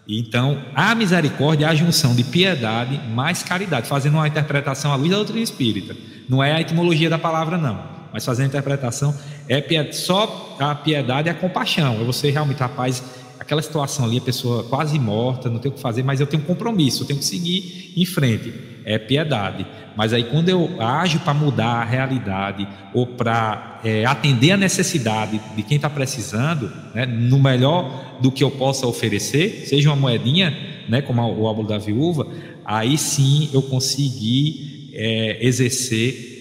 Então, 0.08 0.64
a 0.74 0.96
misericórdia 0.96 1.66
é 1.66 1.70
a 1.70 1.76
junção 1.76 2.16
de 2.16 2.24
piedade 2.24 2.98
mais 3.10 3.44
caridade, 3.44 3.88
fazendo 3.88 4.16
uma 4.16 4.28
interpretação 4.28 4.92
à 4.92 4.96
luz 4.96 5.10
da 5.10 5.18
doutrina 5.18 5.44
espírita. 5.44 5.96
Não 6.30 6.42
é 6.42 6.54
a 6.54 6.62
etimologia 6.62 7.10
da 7.10 7.20
palavra, 7.20 7.58
não 7.58 7.97
mas 8.12 8.26
fazendo 8.26 8.46
a 8.46 8.48
interpretação, 8.50 9.16
é 9.48 9.92
só 9.92 10.56
a 10.60 10.76
piedade 10.76 11.28
e 11.28 11.32
a 11.32 11.34
compaixão. 11.34 12.02
É 12.02 12.04
você 12.04 12.30
realmente, 12.32 12.60
rapaz, 12.60 13.04
aquela 13.40 13.62
situação 13.62 14.06
ali, 14.06 14.18
a 14.18 14.22
pessoa 14.22 14.64
quase 14.64 15.00
morta, 15.00 15.50
não 15.50 15.60
tem 15.60 15.72
o 15.72 15.74
que 15.74 15.80
fazer, 15.80 16.04
mas 16.04 16.20
eu 16.20 16.28
tenho 16.28 16.44
um 16.44 16.46
compromisso, 16.46 17.04
eu 17.04 17.08
tenho 17.08 17.20
que 17.20 17.26
seguir 17.26 17.94
em 17.96 18.06
frente. 18.06 18.54
É 18.84 18.98
piedade. 18.98 19.66
Mas 19.96 20.14
aí 20.14 20.24
quando 20.24 20.50
eu 20.50 20.82
ajo 20.82 21.20
para 21.20 21.34
mudar 21.34 21.82
a 21.82 21.84
realidade 21.84 22.68
ou 22.94 23.06
para 23.06 23.80
é, 23.84 24.06
atender 24.06 24.52
a 24.52 24.58
necessidade 24.58 25.42
de 25.56 25.64
quem 25.64 25.76
está 25.76 25.90
precisando, 25.90 26.72
né, 26.94 27.06
no 27.06 27.40
melhor 27.40 28.18
do 28.22 28.32
que 28.32 28.44
eu 28.44 28.52
possa 28.52 28.88
oferecer, 28.88 29.66
seja 29.66 29.90
uma 29.90 29.96
moedinha, 29.96 30.56
né, 30.88 31.02
como 31.02 31.22
o 31.22 31.44
óbolo 31.44 31.68
da 31.68 31.78
viúva, 31.78 32.28
aí 32.64 32.98
sim 32.98 33.50
eu 33.54 33.62
consegui 33.62 34.92
é, 34.94 35.46
exercer 35.46 36.37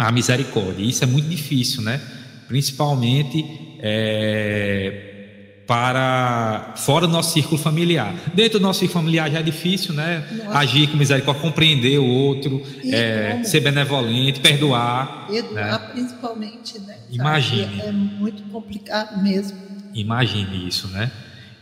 a 0.00 0.10
misericórdia. 0.10 0.82
Isso 0.82 1.04
é 1.04 1.06
muito 1.06 1.28
difícil, 1.28 1.82
né? 1.82 2.00
Principalmente 2.48 3.44
é, 3.80 5.60
para 5.66 6.72
fora 6.76 7.06
do 7.06 7.12
nosso 7.12 7.34
círculo 7.34 7.60
familiar. 7.60 8.14
Dentro 8.32 8.58
do 8.58 8.62
nosso 8.62 8.80
círculo 8.80 9.00
familiar 9.00 9.30
já 9.30 9.40
é 9.40 9.42
difícil, 9.42 9.92
né? 9.92 10.26
Nossa. 10.32 10.58
Agir 10.58 10.86
com 10.88 10.96
misericórdia, 10.96 11.42
compreender 11.42 11.98
o 11.98 12.06
outro, 12.06 12.62
é, 12.82 13.42
ser 13.44 13.60
benevolente, 13.60 14.40
perdoar. 14.40 15.26
Perdoar, 15.28 15.80
né? 15.80 15.90
principalmente, 15.92 16.78
né? 16.78 16.96
Imagine. 17.10 17.80
É 17.82 17.92
muito 17.92 18.42
complicado 18.44 19.22
mesmo. 19.22 19.58
Imagine 19.92 20.66
isso, 20.66 20.88
né? 20.88 21.10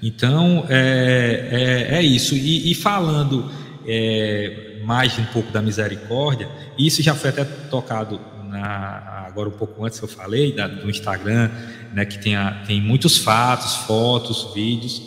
Então, 0.01 0.65
é, 0.69 1.89
é, 1.91 1.97
é 1.97 2.03
isso. 2.03 2.37
E, 2.37 2.71
e 2.71 2.75
falando 2.77 3.51
é, 3.85 4.68
mais 4.89 5.19
um 5.19 5.25
pouco 5.27 5.53
da 5.53 5.61
misericórdia, 5.61 6.49
isso 6.79 7.03
já 7.03 7.15
foi 7.15 7.29
até 7.29 7.45
tocado 7.45 8.19
na, 8.49 9.27
agora 9.27 9.51
um 9.51 9.53
pouco 9.53 9.85
antes 9.85 9.99
que 9.99 10.05
eu 10.07 10.09
falei, 10.09 10.51
da, 10.51 10.67
do 10.67 10.89
Instagram, 10.89 11.51
né, 11.93 12.07
que 12.07 12.19
tem, 12.19 12.35
a, 12.35 12.53
tem 12.67 12.81
muitos 12.81 13.19
fatos, 13.19 13.77
fotos, 13.87 14.55
vídeos, 14.55 15.03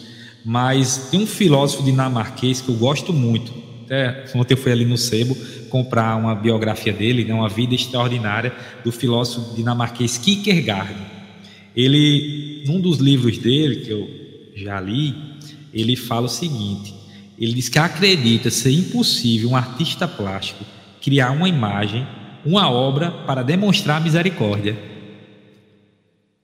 mas 0.46 1.10
tem 1.10 1.20
um 1.20 1.26
filósofo 1.26 1.82
dinamarquês 1.82 2.62
que 2.62 2.70
eu 2.70 2.76
gosto 2.76 3.12
muito. 3.12 3.52
Até 3.84 4.26
ontem 4.36 4.54
eu 4.54 4.58
fui 4.58 4.72
ali 4.72 4.86
no 4.86 5.00
Sebo 5.00 5.36
comprar 5.68 6.16
uma 6.16 6.36
biografia 6.36 6.94
dele, 6.94 7.26
né, 7.26 7.34
uma 7.34 7.50
vida 7.50 7.74
extraordinária 7.74 8.54
do 8.84 8.92
filósofo 8.92 9.56
dinamarquês 9.56 10.16
Kierkegaard. 10.16 10.96
Ele, 11.76 12.64
num 12.68 12.80
dos 12.80 13.00
livros 13.00 13.40
dele 13.40 13.78
que 13.78 13.90
eu 13.90 14.08
já 14.56 14.80
li, 14.80 15.16
ele 15.74 15.96
fala 15.96 16.28
o 16.28 16.30
seguinte: 16.30 17.01
ele 17.42 17.54
diz 17.54 17.68
que 17.68 17.80
acredita 17.80 18.52
ser 18.52 18.72
impossível 18.72 19.50
um 19.50 19.56
artista 19.56 20.08
plástico 20.08 20.64
criar 21.02 21.32
uma 21.32 21.50
imagem 21.50 22.08
uma 22.46 22.70
obra 22.70 23.12
para 23.12 23.44
demonstrar 23.44 24.02
misericórdia. 24.02 24.78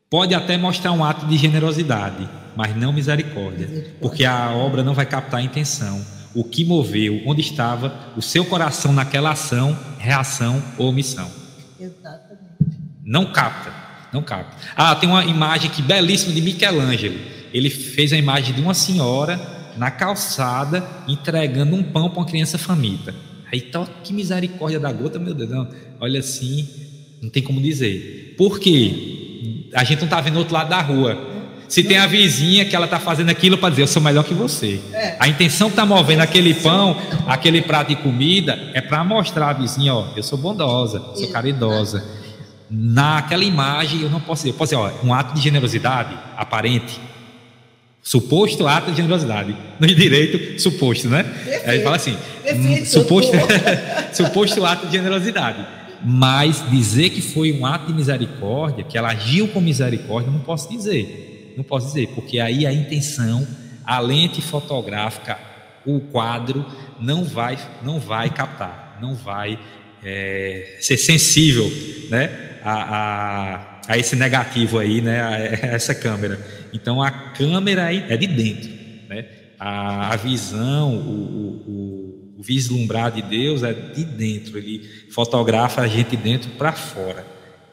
Pode 0.10 0.34
até 0.34 0.58
mostrar 0.58 0.92
um 0.92 1.04
ato 1.04 1.26
de 1.26 1.38
generosidade, 1.38 2.28
mas 2.56 2.76
não 2.76 2.94
misericórdia, 2.94 3.94
porque 4.00 4.24
a 4.24 4.52
obra 4.52 4.84
não 4.84 4.94
vai 4.94 5.06
captar 5.06 5.40
a 5.40 5.44
intenção, 5.44 6.04
o 6.34 6.44
que 6.44 6.64
moveu, 6.64 7.22
onde 7.26 7.42
estava 7.42 7.94
o 8.16 8.22
seu 8.22 8.46
coração 8.46 8.94
naquela 8.94 9.32
ação, 9.32 9.78
reação 9.98 10.64
ou 10.78 10.90
omissão. 10.90 11.30
Exatamente. 11.80 12.38
Não 13.04 13.26
capta, 13.26 13.74
não 14.14 14.22
capta. 14.22 14.56
Ah, 14.76 14.96
tem 14.96 15.10
uma 15.10 15.26
imagem 15.26 15.70
que 15.70 15.82
belíssima 15.82 16.34
de 16.34 16.42
Michelangelo. 16.42 17.20
Ele 17.54 17.70
fez 17.70 18.14
a 18.14 18.18
imagem 18.18 18.54
de 18.54 18.62
uma 18.62 18.74
senhora 18.74 19.57
na 19.78 19.92
calçada 19.92 20.86
entregando 21.08 21.76
um 21.76 21.84
pão 21.84 22.10
para 22.10 22.20
uma 22.20 22.26
criança 22.26 22.58
faminta. 22.58 23.14
Aí 23.52 23.62
tá, 23.62 23.88
que 24.04 24.12
misericórdia 24.14 24.80
da 24.80 24.92
gota, 24.92 25.20
meu 25.20 25.34
Deus. 25.34 25.50
Não, 25.50 25.68
olha 26.00 26.20
assim, 26.20 26.68
não 27.22 27.30
tem 27.30 27.42
como 27.42 27.62
dizer. 27.62 28.36
Por 28.38 28.60
quê? 28.60 29.70
A 29.74 29.84
gente 29.84 30.00
não 30.00 30.06
está 30.06 30.20
vendo 30.20 30.36
o 30.36 30.40
outro 30.40 30.54
lado 30.54 30.70
da 30.70 30.82
rua. 30.82 31.36
Se 31.68 31.84
tem 31.84 31.98
a 31.98 32.08
vizinha 32.08 32.66
que 32.66 32.76
ela 32.76 32.86
está 32.86 33.00
fazendo 33.00 33.30
aquilo 33.30 33.58
para 33.58 33.70
dizer, 33.70 33.82
eu 33.82 33.88
sou 33.88 34.02
melhor 34.02 34.24
que 34.24 34.34
você. 34.34 34.80
É. 34.94 35.18
A 35.20 35.28
intenção 35.28 35.68
que 35.68 35.74
está 35.74 35.86
movendo 35.86 36.22
aquele 36.22 36.54
pão, 36.54 36.96
aquele 37.28 37.62
prato 37.62 37.90
de 37.90 37.98
comida, 37.98 38.72
é 38.74 38.80
para 38.80 39.04
mostrar 39.04 39.50
à 39.50 39.54
vizinha, 39.54 39.94
ó, 39.94 40.08
eu 40.16 40.24
sou 40.24 40.38
bondosa, 40.38 41.00
sou 41.16 41.28
caridosa. 41.28 42.06
Naquela 42.70 43.44
imagem 43.44 44.02
eu 44.02 44.10
não 44.10 44.20
posso 44.20 44.44
dizer, 44.44 44.58
posso 44.58 44.76
dizer, 44.76 44.82
ó, 44.82 45.06
um 45.06 45.14
ato 45.14 45.34
de 45.34 45.42
generosidade 45.42 46.18
aparente, 46.38 47.00
Suposto 48.08 48.66
ato 48.66 48.90
de 48.92 48.96
generosidade. 48.96 49.54
No 49.82 49.86
direito, 49.86 50.62
suposto, 50.62 51.10
né? 51.10 51.24
Perfeito. 51.24 51.70
Aí 51.70 51.84
fala 51.84 51.98
assim: 51.98 52.18
Perfeito, 52.42 52.88
suposto, 52.88 53.34
suposto 54.16 54.66
ato 54.66 54.88
de 54.88 54.94
generosidade. 54.94 55.68
Mas 56.06 56.64
dizer 56.72 57.10
que 57.10 57.22
foi 57.22 57.52
um 57.52 57.66
ato 57.66 57.88
de 57.88 57.94
misericórdia, 57.94 58.86
que 58.86 58.98
ela 58.98 59.10
agiu 59.10 59.50
com 59.50 59.60
misericórdia, 59.60 60.32
não 60.32 60.40
posso 60.40 60.70
dizer. 60.70 61.54
Não 61.58 61.66
posso 61.66 61.88
dizer, 61.88 62.08
porque 62.16 62.40
aí 62.40 62.66
a 62.66 62.72
intenção, 62.72 63.46
a 63.84 64.00
lente 64.00 64.42
fotográfica, 64.42 65.38
o 65.86 66.00
quadro 66.00 66.66
não 67.02 67.26
vai, 67.26 67.58
não 67.84 68.00
vai 68.00 68.30
captar, 68.30 69.00
não 69.02 69.16
vai 69.16 69.60
é, 70.02 70.78
ser 70.80 70.96
sensível, 70.96 71.70
né? 72.10 72.30
A, 72.64 72.72
a, 72.72 73.80
a, 73.90 73.98
esse 73.98 74.16
negativo 74.16 74.80
aí, 74.80 75.02
né? 75.02 75.20
A, 75.20 75.28
a 75.28 75.74
essa 75.74 75.94
câmera. 75.94 76.40
Então 76.74 77.02
a 77.02 77.12
câmera 77.12 77.94
é 77.94 78.18
de 78.18 78.28
dentro, 78.28 78.70
né? 79.10 79.26
a, 79.60 80.14
a 80.14 80.16
visão, 80.16 80.96
o, 80.96 81.64
o, 81.68 82.38
o, 82.38 82.44
vislumbrar 82.44 83.12
de 83.12 83.22
Deus 83.22 83.64
é 83.64 83.74
de 83.74 84.04
dentro, 84.04 84.58
ele 84.58 84.88
fotografa 85.10 85.82
a 85.82 85.88
gente 85.88 86.16
dentro 86.16 86.50
para 86.52 86.72
fora. 86.72 87.26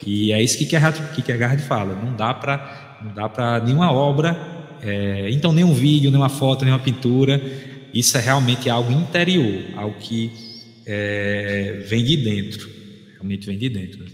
E 0.06 0.32
é 0.32 0.42
isso 0.42 0.58
que 0.58 0.66
Kierkegaard 0.66 1.62
fala, 1.62 1.94
não 1.94 2.14
dá 2.14 2.34
para 2.34 2.82
não 3.02 3.12
dá 3.12 3.28
para 3.28 3.60
nenhuma 3.60 3.92
obra, 3.92 4.36
é, 4.82 5.30
então 5.30 5.52
nenhum 5.52 5.74
vídeo, 5.74 6.10
nenhuma 6.10 6.30
foto, 6.30 6.64
nenhuma 6.64 6.82
pintura, 6.82 7.40
isso 7.92 8.16
é 8.16 8.20
realmente 8.20 8.70
algo 8.70 8.90
interior, 8.92 9.62
algo 9.76 9.96
que 9.98 10.32
é, 10.86 11.84
vem 11.86 12.04
de 12.04 12.16
dentro, 12.16 12.70
realmente 13.12 13.46
vem 13.46 13.58
de 13.58 13.68
dentro. 13.68 14.04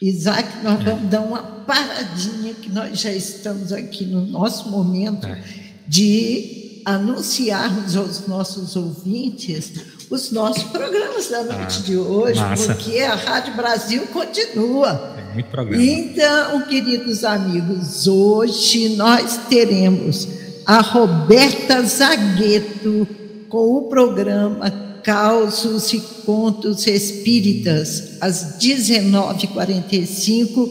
Isaac, 0.00 0.48
nós 0.62 0.82
vamos 0.82 1.10
dar 1.10 1.20
uma 1.20 1.42
paradinha, 1.42 2.54
que 2.54 2.70
nós 2.70 3.00
já 3.00 3.12
estamos 3.12 3.72
aqui 3.72 4.04
no 4.04 4.24
nosso 4.26 4.70
momento 4.70 5.26
é. 5.26 5.42
de 5.86 6.82
anunciarmos 6.84 7.96
aos 7.96 8.26
nossos 8.26 8.76
ouvintes 8.76 9.72
os 10.10 10.32
nossos 10.32 10.62
programas 10.64 11.28
da 11.28 11.42
noite 11.42 11.80
ah, 11.80 11.82
de 11.84 11.96
hoje, 11.96 12.40
massa. 12.40 12.74
porque 12.74 12.98
a 13.00 13.14
Rádio 13.14 13.54
Brasil 13.54 14.06
continua. 14.06 14.94
Tem 14.94 15.34
muito 15.34 15.50
programa. 15.50 15.82
Então, 15.82 16.62
queridos 16.62 17.24
amigos, 17.24 18.06
hoje 18.06 18.96
nós 18.96 19.36
teremos 19.50 20.26
a 20.64 20.80
Roberta 20.80 21.82
Zagueto 21.82 23.06
com 23.50 23.76
o 23.76 23.82
programa 23.88 24.87
Causos 25.08 25.92
e 25.94 26.00
Contos 26.26 26.86
Espíritas, 26.86 28.18
às 28.20 28.58
19h45, 28.58 30.70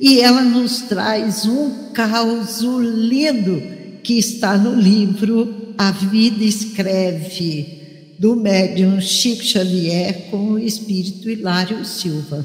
e 0.00 0.18
ela 0.18 0.42
nos 0.42 0.80
traz 0.80 1.46
um 1.46 1.92
caos 1.92 2.62
lindo 2.62 3.62
que 4.02 4.18
está 4.18 4.58
no 4.58 4.74
livro 4.74 5.72
A 5.78 5.92
Vida 5.92 6.42
Escreve, 6.42 8.16
do 8.18 8.34
médium 8.34 9.00
Chico 9.00 9.44
Xavier 9.44 10.30
com 10.32 10.54
o 10.54 10.58
espírito 10.58 11.30
Hilário 11.30 11.84
Silva. 11.84 12.44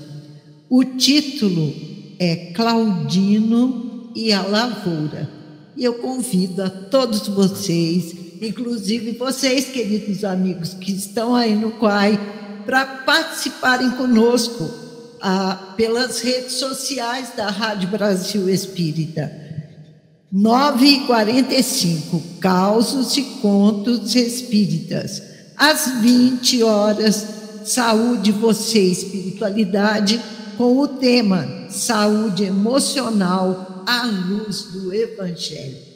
O 0.70 0.84
título 0.84 1.74
é 2.20 2.52
Claudino 2.54 4.12
e 4.16 4.32
a 4.32 4.44
Lavoura. 4.44 5.28
E 5.76 5.84
eu 5.84 5.96
convido 5.96 6.62
a 6.62 6.70
todos 6.70 7.28
vocês 7.28 8.21
inclusive 8.42 9.12
vocês, 9.12 9.66
queridos 9.66 10.24
amigos, 10.24 10.74
que 10.74 10.92
estão 10.92 11.36
aí 11.36 11.56
no 11.56 11.72
Quai, 11.74 12.20
para 12.66 12.86
participarem 12.86 13.92
conosco 13.92 14.70
ah, 15.22 15.74
pelas 15.78 16.22
redes 16.22 16.54
sociais 16.54 17.34
da 17.36 17.50
Rádio 17.50 17.90
Brasil 17.90 18.50
Espírita. 18.50 19.40
9h45, 20.34 22.40
Causos 22.40 23.18
e 23.18 23.24
Contos 23.42 24.16
Espíritas. 24.16 25.22
Às 25.58 26.02
20 26.02 26.64
horas, 26.64 27.28
Saúde, 27.66 28.32
Você 28.32 28.80
Espiritualidade, 28.80 30.22
com 30.58 30.80
o 30.80 30.88
tema 30.88 31.68
Saúde 31.70 32.46
Emocional 32.46 33.84
à 33.86 34.06
Luz 34.06 34.64
do 34.72 34.94
Evangelho. 34.94 35.91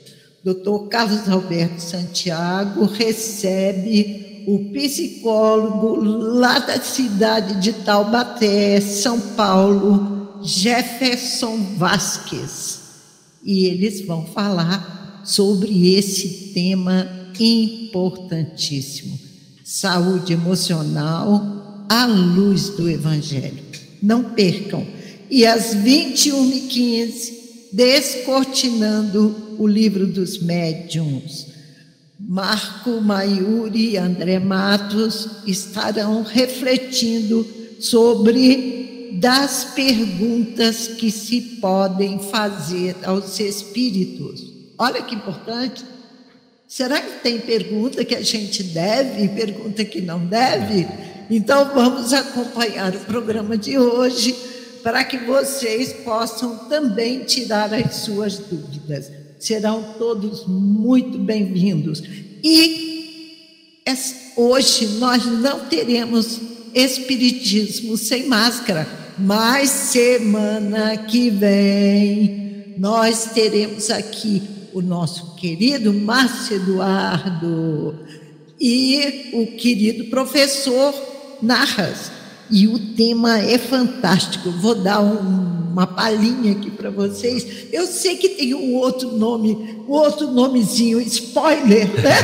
Dr. 0.46 0.90
Carlos 0.92 1.28
Alberto 1.28 1.82
Santiago 1.82 2.86
recebe 2.86 4.44
o 4.46 4.60
psicólogo 4.72 5.96
lá 6.00 6.60
da 6.60 6.80
cidade 6.80 7.60
de 7.60 7.74
Taubaté, 7.74 8.80
São 8.80 9.20
Paulo, 9.20 10.40
Jefferson 10.44 11.58
Vasques. 11.78 12.80
E 13.44 13.66
eles 13.66 14.06
vão 14.06 14.24
falar 14.28 15.24
sobre 15.26 15.96
esse 15.96 16.52
tema 16.54 17.10
importantíssimo: 17.40 19.18
saúde 19.64 20.34
emocional 20.34 21.88
à 21.90 22.06
luz 22.06 22.70
do 22.70 22.88
Evangelho. 22.88 23.64
Não 24.00 24.24
percam. 24.24 24.86
E 25.28 25.44
às 25.44 25.76
21h15, 25.76 27.34
descortinando 27.74 29.45
o 29.58 29.68
livro 29.68 30.08
dos 30.08 30.40
médiuns. 30.40 31.48
Marco 32.20 33.02
Maiuri 33.02 33.92
e 33.92 33.98
André 33.98 34.40
Matos 34.40 35.28
estarão 35.46 36.24
refletindo 36.24 37.46
sobre 37.80 39.20
das 39.20 39.66
perguntas 39.76 40.88
que 40.88 41.12
se 41.12 41.42
podem 41.62 42.20
fazer 42.20 42.96
aos 43.04 43.40
espíritos. 43.40 44.54
Olha 44.78 45.02
que 45.02 45.16
importante. 45.16 45.84
Será 46.68 47.00
que 47.00 47.22
tem 47.22 47.40
pergunta 47.40 48.04
que 48.04 48.16
a 48.16 48.22
gente 48.22 48.64
deve 48.64 49.24
e 49.24 49.30
pergunta 49.30 49.86
que 49.86 50.02
não 50.02 50.26
deve? 50.26 50.88
Então 51.30 51.74
vamos 51.74 52.12
acompanhar 52.12 52.94
o 52.96 53.00
programa 53.02 53.58
de 53.58 53.78
hoje 53.78 54.36
para 54.84 55.04
que 55.04 55.18
vocês 55.18 55.94
possam 55.94 56.58
também 56.70 57.24
tirar 57.24 57.74
as 57.74 57.96
suas 57.98 58.38
dúvidas. 58.38 59.12
Serão 59.40 59.96
todos 59.98 60.46
muito 60.48 61.18
bem-vindos. 61.18 62.02
E 62.44 63.82
hoje 64.36 64.88
nós 65.00 65.26
não 65.26 65.62
teremos 65.66 66.40
Espiritismo 66.76 67.96
sem 67.96 68.28
máscara, 68.28 68.86
mas 69.18 69.70
semana 69.70 70.98
que 70.98 71.30
vem 71.30 72.76
nós 72.78 73.32
teremos 73.34 73.90
aqui 73.90 74.44
o 74.74 74.82
nosso 74.82 75.36
querido 75.36 75.94
Márcio 75.94 76.58
Eduardo 76.58 77.98
e 78.60 79.30
o 79.32 79.56
querido 79.56 80.10
professor 80.10 80.94
Narras. 81.42 82.12
E 82.50 82.68
o 82.68 82.78
tema 82.96 83.40
é 83.40 83.58
fantástico. 83.58 84.52
Vou 84.52 84.76
dar 84.76 85.02
um, 85.02 85.72
uma 85.72 85.88
palhinha 85.88 86.52
aqui 86.52 86.70
para 86.70 86.90
vocês. 86.90 87.68
Eu 87.72 87.88
sei 87.88 88.18
que 88.18 88.30
tem 88.30 88.54
um 88.54 88.76
outro 88.76 89.12
nome, 89.12 89.84
um 89.88 89.92
outro 89.92 90.28
nomezinho, 90.28 91.02
spoiler, 91.02 91.88
né? 92.02 92.16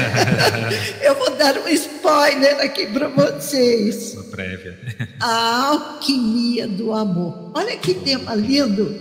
Eu 1.01 1.15
vou 1.15 1.36
dar 1.36 1.57
um 1.57 1.67
spoiler 1.67 2.61
aqui 2.61 2.88
para 2.88 3.09
vocês. 3.09 4.13
Uma 4.13 4.24
prévia. 4.26 4.80
A 5.19 5.67
alquimia 5.67 6.67
do 6.67 6.93
amor. 6.93 7.51
Olha 7.55 7.76
que 7.78 7.93
tema 7.95 8.36
lindo. 8.36 8.95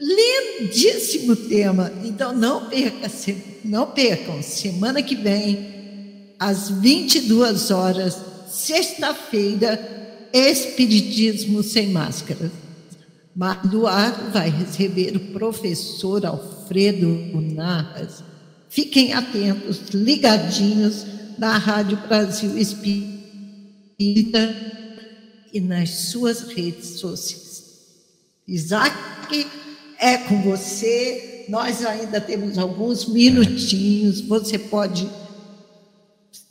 Lindíssimo 0.00 1.34
tema. 1.34 1.92
Então 2.04 2.32
não 2.32 2.66
perca, 2.66 3.10
não 3.64 3.86
percam. 3.86 4.42
Semana 4.42 5.02
que 5.02 5.16
vem, 5.16 6.34
às 6.38 6.70
22 6.70 7.70
horas, 7.70 8.16
sexta-feira, 8.48 9.93
Espiritismo 10.34 11.62
sem 11.62 11.90
máscara. 11.90 12.50
Marduardo 13.36 14.32
vai 14.32 14.50
receber 14.50 15.16
o 15.16 15.32
professor 15.32 16.26
Alfredo 16.26 17.06
Narras. 17.54 18.24
Fiquem 18.68 19.12
atentos, 19.12 19.90
ligadinhos 19.92 21.06
na 21.38 21.56
Rádio 21.56 21.96
Brasil 22.08 22.58
Espírita 22.58 24.56
e 25.52 25.60
nas 25.60 25.90
suas 25.90 26.48
redes 26.48 26.98
sociais. 26.98 27.62
Isaac, 28.48 29.46
é 30.00 30.18
com 30.18 30.42
você. 30.42 31.44
Nós 31.48 31.86
ainda 31.86 32.20
temos 32.20 32.58
alguns 32.58 33.06
minutinhos. 33.06 34.20
Você 34.22 34.58
pode 34.58 35.08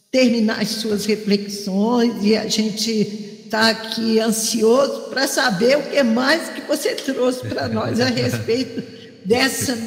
terminar 0.10 0.62
as 0.62 0.70
suas 0.70 1.06
reflexões 1.06 2.24
e 2.24 2.38
a 2.38 2.48
gente 2.48 3.33
está 3.54 3.70
aqui 3.70 4.20
ansioso 4.20 5.10
para 5.12 5.28
saber 5.28 5.78
o 5.78 5.84
que 5.84 6.02
mais 6.02 6.50
que 6.50 6.62
você 6.62 6.96
trouxe 6.96 7.48
para 7.48 7.68
nós 7.68 8.00
a 8.00 8.06
respeito 8.06 8.84
dessa 9.24 9.78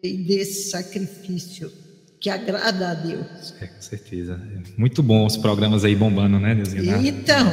desse 0.00 0.70
sacrifício 0.70 1.72
que 2.20 2.30
agrada 2.30 2.90
a 2.90 2.94
Deus. 2.94 3.54
É, 3.60 3.66
com 3.66 3.80
certeza. 3.82 4.40
Muito 4.76 5.02
bom 5.02 5.26
os 5.26 5.36
programas 5.36 5.84
aí 5.84 5.96
bombando, 5.96 6.38
né, 6.38 6.54
Neuzinha? 6.54 6.96
Então. 6.98 7.52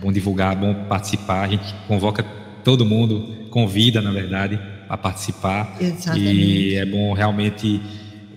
Bom 0.00 0.12
divulgar, 0.12 0.54
bom 0.54 0.86
participar. 0.88 1.42
A 1.42 1.48
gente 1.48 1.74
convoca 1.88 2.22
todo 2.62 2.86
mundo, 2.86 3.48
convida, 3.50 4.00
na 4.00 4.12
verdade, 4.12 4.60
a 4.88 4.96
participar. 4.96 5.76
Exatamente. 5.80 6.32
E 6.32 6.74
é 6.76 6.86
bom 6.86 7.12
realmente 7.12 7.82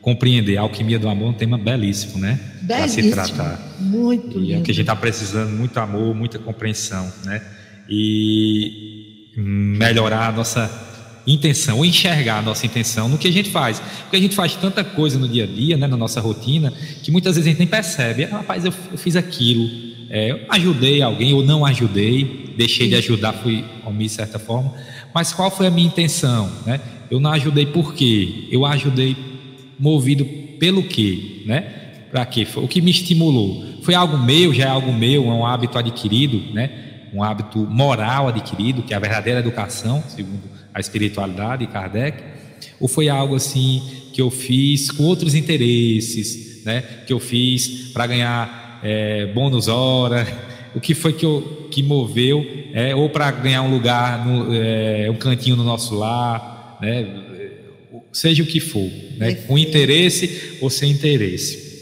compreender. 0.03 0.57
A 0.57 0.61
alquimia 0.61 0.99
do 0.99 1.09
amor 1.09 1.27
é 1.27 1.29
um 1.29 1.33
tema 1.33 1.57
belíssimo, 1.57 2.19
né? 2.19 2.39
Para 2.67 2.87
se 2.87 3.09
tratar. 3.09 3.59
Muito 3.79 4.37
e 4.37 4.41
lindo. 4.41 4.53
é 4.53 4.57
o 4.59 4.61
que 4.61 4.69
a 4.69 4.73
gente 4.73 4.83
está 4.83 4.95
precisando, 4.95 5.49
muito 5.49 5.79
amor, 5.79 6.13
muita 6.13 6.37
compreensão, 6.37 7.11
né? 7.25 7.41
E 7.89 9.31
melhorar 9.35 10.27
a 10.27 10.31
nossa 10.31 10.69
intenção, 11.25 11.77
ou 11.77 11.85
enxergar 11.85 12.39
a 12.39 12.41
nossa 12.41 12.65
intenção 12.65 13.07
no 13.07 13.17
que 13.17 13.29
a 13.29 13.31
gente 13.31 13.49
faz. 13.49 13.81
Porque 14.01 14.17
a 14.17 14.19
gente 14.19 14.35
faz 14.35 14.55
tanta 14.55 14.83
coisa 14.83 15.17
no 15.17 15.27
dia 15.27 15.45
a 15.45 15.47
dia, 15.47 15.77
né, 15.77 15.87
na 15.87 15.95
nossa 15.95 16.19
rotina, 16.19 16.71
que 17.01 17.09
muitas 17.09 17.35
vezes 17.35 17.47
a 17.47 17.49
gente 17.51 17.59
nem 17.59 17.67
percebe. 17.67 18.25
Ah, 18.25 18.37
rapaz, 18.37 18.65
eu, 18.65 18.73
eu 18.91 18.97
fiz 18.97 19.15
aquilo, 19.15 19.69
é, 20.09 20.31
eu 20.31 20.39
ajudei 20.49 21.01
alguém 21.01 21.33
ou 21.33 21.43
não 21.43 21.65
ajudei, 21.65 22.53
deixei 22.57 22.89
de 22.89 22.95
ajudar, 22.95 23.31
fui 23.33 23.63
omisso 23.85 24.15
de 24.17 24.21
certa 24.21 24.37
forma. 24.37 24.73
Mas 25.15 25.31
qual 25.31 25.49
foi 25.49 25.67
a 25.67 25.71
minha 25.71 25.87
intenção? 25.87 26.51
Né? 26.65 26.81
Eu 27.09 27.21
não 27.21 27.31
ajudei 27.31 27.65
por 27.65 27.93
quê? 27.93 28.49
Eu 28.51 28.65
ajudei 28.65 29.15
movido 29.79 30.25
pelo 30.59 30.83
quê, 30.83 31.43
né? 31.45 31.61
Para 32.11 32.25
quê? 32.25 32.47
O 32.55 32.67
que 32.67 32.81
me 32.81 32.91
estimulou? 32.91 33.63
Foi 33.81 33.95
algo 33.95 34.17
meu, 34.17 34.53
já 34.53 34.65
é 34.65 34.67
algo 34.67 34.93
meu, 34.93 35.25
é 35.25 35.33
um 35.33 35.45
hábito 35.45 35.77
adquirido, 35.77 36.53
né? 36.53 36.69
Um 37.13 37.23
hábito 37.23 37.59
moral 37.59 38.27
adquirido, 38.27 38.81
que 38.83 38.93
é 38.93 38.97
a 38.97 38.99
verdadeira 38.99 39.39
educação, 39.39 40.03
segundo 40.07 40.43
a 40.73 40.79
espiritualidade 40.79 41.65
de 41.65 41.71
Kardec, 41.71 42.23
ou 42.79 42.87
foi 42.87 43.09
algo 43.09 43.35
assim 43.35 43.81
que 44.13 44.21
eu 44.21 44.29
fiz 44.31 44.91
com 44.91 45.03
outros 45.03 45.35
interesses, 45.35 46.63
né? 46.63 46.83
Que 47.05 47.13
eu 47.13 47.19
fiz 47.19 47.91
para 47.93 48.07
ganhar 48.07 48.79
é, 48.83 49.27
bônus 49.27 49.67
hora, 49.67 50.25
o 50.75 50.79
que 50.79 50.93
foi 50.93 51.13
que, 51.13 51.25
eu, 51.25 51.67
que 51.71 51.83
moveu, 51.83 52.45
é, 52.73 52.95
ou 52.95 53.09
para 53.09 53.29
ganhar 53.31 53.61
um 53.61 53.71
lugar, 53.71 54.25
no, 54.25 54.53
é, 54.53 55.09
um 55.09 55.15
cantinho 55.15 55.55
no 55.55 55.63
nosso 55.63 55.95
lar, 55.95 56.77
né? 56.81 57.05
Seja 58.13 58.43
o 58.43 58.45
que 58.45 58.59
for, 58.59 58.89
né? 59.17 59.33
com 59.33 59.57
interesse 59.57 60.57
ou 60.61 60.69
sem 60.69 60.91
interesse. 60.91 61.73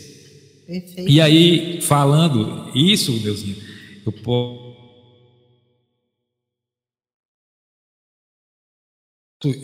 Perfeito. 0.65 1.11
E 1.11 1.19
aí, 1.19 1.79
falando 1.81 2.71
isso, 2.73 3.11
Deusinho, 3.19 3.57
eu 4.05 4.11
posso 4.11 4.71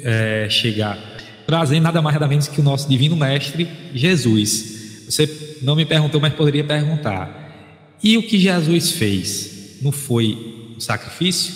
é, 0.04 0.50
chegar 0.50 0.98
trazendo 1.48 1.84
nada 1.84 2.02
mais 2.02 2.16
nada 2.16 2.28
menos 2.28 2.48
que 2.50 2.60
o 2.60 2.64
nosso 2.64 2.90
divino 2.90 3.16
mestre 3.16 3.68
Jesus. 3.94 5.06
Você 5.06 5.58
não 5.62 5.76
me 5.76 5.86
perguntou, 5.86 6.20
mas 6.20 6.34
poderia 6.34 6.64
perguntar. 6.64 7.96
E 8.04 8.18
o 8.18 8.24
que 8.24 8.38
Jesus 8.38 8.92
fez? 8.92 9.78
Não 9.82 9.94
foi 9.94 10.74
o 10.76 10.82
sacrifício? 10.82 11.54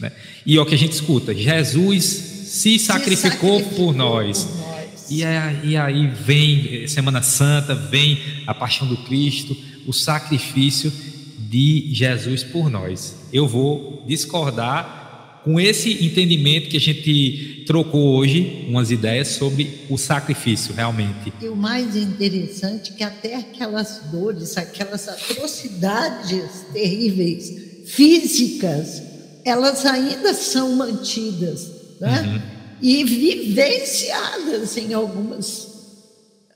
Né? 0.00 0.10
E 0.46 0.56
é 0.56 0.60
o 0.60 0.64
que 0.64 0.74
a 0.74 0.78
gente 0.78 0.92
escuta: 0.92 1.34
Jesus 1.34 2.33
se 2.54 2.78
sacrificou, 2.78 3.60
por, 3.60 3.92
nós. 3.92 4.44
por 4.44 4.58
nós. 4.58 5.10
E 5.10 5.24
aí, 5.24 5.70
e 5.70 5.76
aí 5.76 6.06
vem 6.06 6.86
Semana 6.86 7.20
Santa, 7.20 7.74
vem 7.74 8.16
a 8.46 8.54
paixão 8.54 8.86
do 8.86 8.96
Cristo, 8.98 9.56
o 9.84 9.92
sacrifício 9.92 10.92
de 11.36 11.92
Jesus 11.92 12.44
por 12.44 12.70
nós. 12.70 13.16
Eu 13.32 13.48
vou 13.48 14.04
discordar 14.06 15.40
com 15.42 15.58
esse 15.58 16.04
entendimento 16.06 16.68
que 16.68 16.76
a 16.76 16.80
gente 16.80 17.64
trocou 17.66 18.14
hoje, 18.16 18.64
umas 18.68 18.92
ideias 18.92 19.28
sobre 19.28 19.80
o 19.90 19.98
sacrifício 19.98 20.72
realmente. 20.72 21.32
E 21.42 21.48
o 21.48 21.56
mais 21.56 21.96
interessante 21.96 22.92
é 22.92 22.94
que 22.94 23.02
até 23.02 23.34
aquelas 23.34 24.00
dores, 24.12 24.56
aquelas 24.56 25.08
atrocidades 25.08 26.66
terríveis 26.72 27.52
físicas, 27.86 29.02
elas 29.44 29.84
ainda 29.84 30.32
são 30.32 30.76
mantidas 30.76 31.73
né? 32.00 32.22
Uhum. 32.22 32.40
e 32.82 33.04
vivenciadas 33.04 34.76
em 34.76 34.92
algumas 34.92 35.68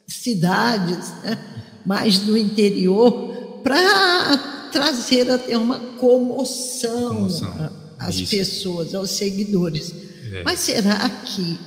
cidades, 0.07 1.13
né? 1.23 1.39
mais 1.85 2.27
no 2.27 2.37
interior, 2.37 3.61
para 3.63 4.69
trazer 4.73 5.31
até 5.31 5.57
uma 5.57 5.79
comoção, 5.99 7.15
comoção. 7.15 7.73
às 7.99 8.17
Isso. 8.17 8.37
pessoas, 8.37 8.95
aos 8.95 9.11
seguidores. 9.11 9.95
É. 10.33 10.43
Mas 10.45 10.61
será 10.61 11.09
que 11.09 11.59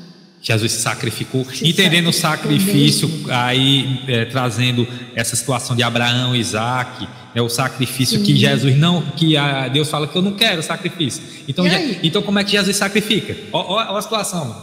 Jesus 0.41 0.71
se 0.71 0.81
sacrificou, 0.81 1.45
se 1.45 1.67
entendendo 1.67 2.09
o 2.09 2.13
sacrifício, 2.13 3.07
mesmo. 3.07 3.31
aí 3.31 4.03
é, 4.07 4.25
trazendo 4.25 4.87
essa 5.15 5.35
situação 5.35 5.75
de 5.75 5.83
Abraão, 5.83 6.35
Isaac, 6.35 7.07
é 7.33 7.41
o 7.41 7.49
sacrifício 7.49 8.19
Sim. 8.19 8.25
que 8.25 8.35
Jesus 8.35 8.77
não, 8.77 9.01
que 9.01 9.37
a, 9.37 9.67
Deus 9.67 9.89
fala 9.89 10.07
que 10.07 10.15
eu 10.15 10.21
não 10.21 10.33
quero 10.33 10.61
sacrifício. 10.61 11.23
Então, 11.47 11.67
já, 11.67 11.79
então 12.03 12.21
como 12.21 12.39
é 12.39 12.43
que 12.43 12.51
Jesus 12.51 12.75
sacrifica? 12.75 13.35
Olha 13.51 13.97
a 13.97 14.01
situação. 14.01 14.55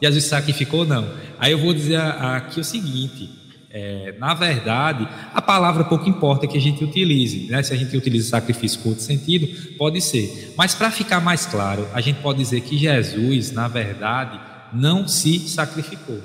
Jesus 0.00 0.24
sacrificou 0.24 0.84
não. 0.84 1.08
Aí 1.38 1.52
eu 1.52 1.58
vou 1.58 1.72
dizer 1.72 1.96
aqui 1.96 2.60
o 2.60 2.64
seguinte: 2.64 3.30
é, 3.70 4.14
na 4.18 4.34
verdade, 4.34 5.06
a 5.34 5.42
palavra 5.42 5.84
pouco 5.84 6.08
importa 6.08 6.46
que 6.46 6.56
a 6.56 6.60
gente 6.60 6.82
utilize. 6.82 7.46
Né? 7.50 7.62
Se 7.62 7.72
a 7.72 7.76
gente 7.76 7.96
utiliza 7.96 8.30
sacrifício 8.30 8.80
com 8.80 8.90
outro 8.90 9.04
sentido, 9.04 9.48
pode 9.76 10.00
ser. 10.00 10.54
Mas 10.56 10.74
para 10.74 10.90
ficar 10.90 11.20
mais 11.20 11.46
claro, 11.46 11.86
a 11.92 12.00
gente 12.00 12.20
pode 12.20 12.38
dizer 12.38 12.60
que 12.62 12.78
Jesus, 12.78 13.52
na 13.52 13.68
verdade, 13.68 14.40
não 14.72 15.06
se 15.06 15.38
sacrificou 15.48 16.20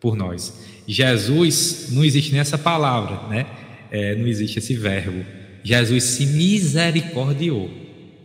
por 0.00 0.16
nós. 0.16 0.52
Jesus, 0.86 1.88
não 1.90 2.04
existe 2.04 2.32
nessa 2.32 2.56
palavra, 2.56 3.28
né? 3.28 3.46
É, 3.90 4.14
não 4.14 4.26
existe 4.26 4.58
esse 4.58 4.74
verbo. 4.74 5.24
Jesus 5.62 6.04
se 6.04 6.26
misericordiou. 6.26 7.70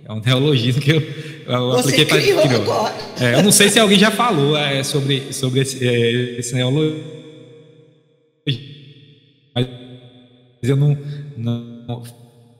É 0.06 0.12
um 0.12 0.20
neologismo 0.20 0.82
que 0.82 0.92
eu, 0.92 1.02
eu 1.48 1.72
apliquei 1.74 2.06
para 2.06 2.22
criou. 2.22 2.90
É, 3.20 3.36
eu 3.36 3.44
não 3.44 3.52
sei 3.52 3.70
se 3.70 3.80
alguém 3.80 3.98
já 3.98 4.12
falou 4.12 4.58
é, 4.58 4.84
sobre, 4.84 5.32
sobre 5.32 5.62
esse, 5.62 5.88
é, 5.88 6.40
esse 6.40 6.54
neologismo, 6.54 7.14
mas 9.56 10.70
eu 10.70 10.76
não, 10.76 10.98
não 11.38 12.04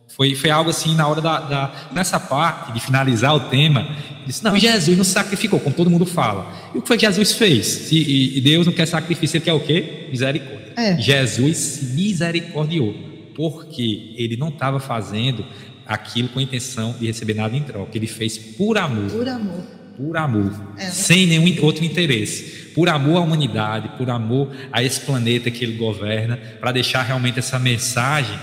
Foi, 0.10 0.36
foi 0.36 0.50
algo 0.50 0.70
assim, 0.70 0.96
na 0.96 1.08
hora 1.08 1.22
da, 1.22 1.40
da, 1.40 1.90
Nessa 1.92 2.20
parte 2.20 2.72
de 2.74 2.80
finalizar 2.80 3.34
o 3.34 3.40
tema, 3.42 3.96
disse: 4.28 4.44
Não, 4.44 4.58
Jesus 4.58 4.98
não 4.98 5.04
sacrificou, 5.04 5.60
como 5.60 5.76
todo 5.76 5.90
mundo 5.90 6.06
fala. 6.06 6.54
E 6.76 6.78
o 6.78 6.82
que 6.82 6.88
foi 6.88 6.98
que 6.98 7.06
Jesus 7.06 7.32
fez? 7.34 7.92
E, 7.92 8.38
e 8.38 8.42
Deus 8.42 8.66
não 8.66 8.74
quer 8.74 8.86
sacrifício, 8.86 9.38
ele 9.38 9.46
quer 9.46 9.54
o 9.54 9.60
quê? 9.60 10.08
Misericórdia. 10.12 10.63
É. 10.76 10.98
Jesus 10.98 11.58
se 11.58 11.86
misericordiou, 11.94 12.96
porque 13.36 14.14
ele 14.18 14.38
não 14.38 14.50
estava 14.50 14.80
fazendo 14.80 15.46
aquilo 15.86 16.30
com 16.30 16.40
a 16.40 16.44
intenção 16.44 16.96
de 17.00 17.08
receber 17.08 17.34
nada 17.34 17.56
em 17.56 17.62
troca. 17.62 17.92
Ele 17.98 18.08
fez 18.08 18.38
por 18.38 18.78
amor. 18.78 19.10
Por 19.10 19.28
amor. 19.28 19.64
Por 19.98 20.18
amor. 20.18 20.76
É. 20.78 20.86
Sem 20.90 21.28
nenhum 21.28 21.64
outro 21.64 21.84
interesse. 21.84 22.72
Por 22.74 22.90
amor 22.90 23.18
à 23.18 23.22
humanidade, 23.22 23.92
por 23.98 24.10
amor 24.10 24.50
a 24.72 24.84
esse 24.84 25.02
planeta 25.02 25.52
que 25.52 25.64
ele 25.64 25.78
governa, 25.78 26.38
para 26.60 26.72
deixar 26.72 27.04
realmente 27.04 27.40
essa 27.40 27.60
mensagem 27.60 28.38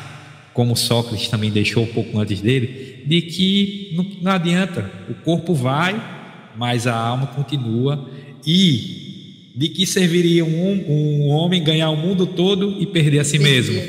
como 0.53 0.77
Sócrates 0.77 1.29
também 1.29 1.51
deixou 1.51 1.85
um 1.85 1.87
pouco 1.87 2.19
antes 2.19 2.41
dele, 2.41 3.05
de 3.07 3.23
que 3.23 3.93
não, 3.95 4.05
não 4.21 4.33
adianta, 4.33 4.91
o 5.09 5.15
corpo 5.15 5.55
vai, 5.55 6.01
mas 6.57 6.87
a 6.87 6.95
alma 6.95 7.29
continua, 7.29 8.11
e 8.47 9.10
de 9.55 9.69
que 9.69 9.87
serviria 9.87 10.45
um, 10.45 10.85
um 10.89 11.29
homem 11.29 11.63
ganhar 11.63 11.91
o 11.91 11.97
mundo 11.97 12.27
todo 12.27 12.81
e 12.81 12.87
perder 12.87 13.21
a 13.21 13.25
si 13.25 13.39
mesmo? 13.39 13.81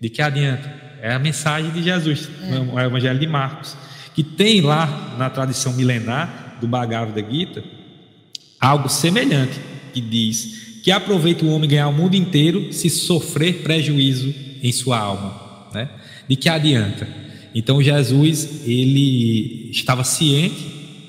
De 0.00 0.08
que 0.08 0.20
adianta? 0.20 0.74
É 1.02 1.12
a 1.12 1.18
mensagem 1.18 1.70
de 1.70 1.82
Jesus, 1.82 2.28
é. 2.42 2.58
o 2.58 2.80
Evangelho 2.80 3.18
de 3.18 3.26
Marcos, 3.26 3.76
que 4.14 4.22
tem 4.22 4.60
lá 4.60 5.14
na 5.18 5.30
tradição 5.30 5.72
milenar 5.72 6.58
do 6.60 6.66
Bhagavad 6.66 7.24
Gita 7.30 7.62
algo 8.60 8.88
semelhante, 8.88 9.58
que 9.92 10.00
diz 10.00 10.80
que 10.82 10.90
aproveita 10.90 11.44
o 11.44 11.50
homem 11.50 11.68
ganhar 11.68 11.88
o 11.88 11.92
mundo 11.92 12.14
inteiro 12.14 12.72
se 12.72 12.88
sofrer 12.88 13.62
prejuízo 13.62 14.32
em 14.62 14.72
sua 14.72 14.98
alma, 14.98 15.68
né? 15.74 15.88
De 16.28 16.36
que 16.36 16.48
adianta? 16.48 17.08
Então 17.54 17.82
Jesus 17.82 18.62
ele 18.66 19.70
estava 19.70 20.04
ciente 20.04 20.64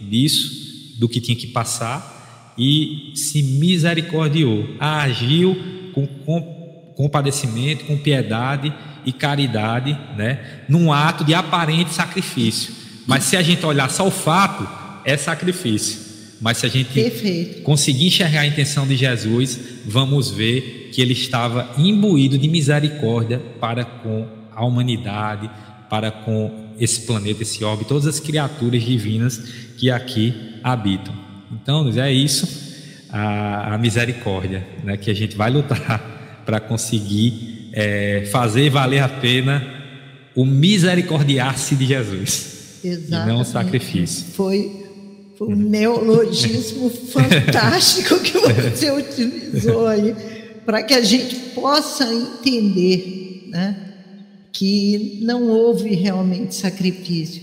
disso, 0.10 0.96
do 0.98 1.08
que 1.08 1.20
tinha 1.20 1.38
que 1.38 1.48
passar 1.48 2.17
e 2.58 3.12
se 3.16 3.44
misericordiou, 3.44 4.68
agiu 4.80 5.56
com, 5.94 6.08
com 6.08 6.58
compadecimento, 6.96 7.86
com 7.86 7.98
piedade 7.98 8.74
e 9.06 9.12
caridade, 9.12 9.98
né? 10.18 10.64
Num 10.68 10.92
ato 10.92 11.24
de 11.24 11.34
aparente 11.34 11.94
sacrifício. 11.94 12.74
Mas 13.06 13.24
se 13.24 13.38
a 13.38 13.42
gente 13.42 13.66
olhar 13.66 13.90
só 13.90 14.08
o 14.08 14.12
fato, 14.12 14.68
é 15.06 15.16
sacrifício. 15.16 16.08
Mas 16.42 16.58
se 16.58 16.66
a 16.66 16.70
gente 16.70 16.94
Perfeito. 16.94 17.62
conseguir 17.62 18.08
enxergar 18.08 18.42
a 18.42 18.48
intenção 18.48 18.88
de 18.88 18.96
Jesus, 18.96 19.60
vamos 19.86 20.30
ver 20.30 20.90
que 20.94 21.02
ele 21.02 21.14
estava 21.14 21.74
imbuído 21.78 22.38
de 22.38 22.48
misericórdia 22.48 23.40
para 23.60 23.86
com 23.86 24.28
a 24.54 24.66
humanidade, 24.66 25.50
para 25.90 26.12
com 26.12 26.74
esse 26.80 27.02
planeta, 27.02 27.44
esse 27.44 27.64
orbe, 27.64 27.86
todas 27.86 28.06
as 28.06 28.20
criaturas 28.20 28.84
divinas 28.84 29.38
que 29.78 29.90
aqui 29.90 30.34
habitam. 30.64 31.27
Então, 31.52 31.90
é 31.98 32.12
isso, 32.12 32.48
a, 33.10 33.76
a 33.76 33.78
misericórdia, 33.78 34.66
né, 34.84 34.98
que 34.98 35.10
a 35.10 35.14
gente 35.14 35.36
vai 35.36 35.50
lutar 35.50 36.42
para 36.46 36.60
conseguir 36.60 37.70
é, 37.74 38.28
fazer 38.32 38.70
valer 38.70 39.04
a 39.04 39.10
pena 39.10 39.76
o 40.36 40.46
misericordiar-se 40.46 41.76
de 41.76 41.86
Jesus. 41.86 42.58
Exatamente. 42.84 43.30
E 43.30 43.34
não 43.34 43.42
o 43.42 43.46
sacrifício. 43.46 44.28
Foi 44.34 44.86
um 45.42 45.56
neologismo 45.56 46.90
fantástico 47.12 48.20
que 48.20 48.38
você 48.38 48.92
utilizou 48.92 49.88
aí, 49.88 50.16
para 50.66 50.84
que 50.84 50.94
a 50.94 51.02
gente 51.02 51.36
possa 51.56 52.06
entender 52.14 53.48
né, 53.50 53.76
que 54.52 55.20
não 55.22 55.48
houve 55.48 55.94
realmente 55.96 56.56
sacrifício. 56.56 57.42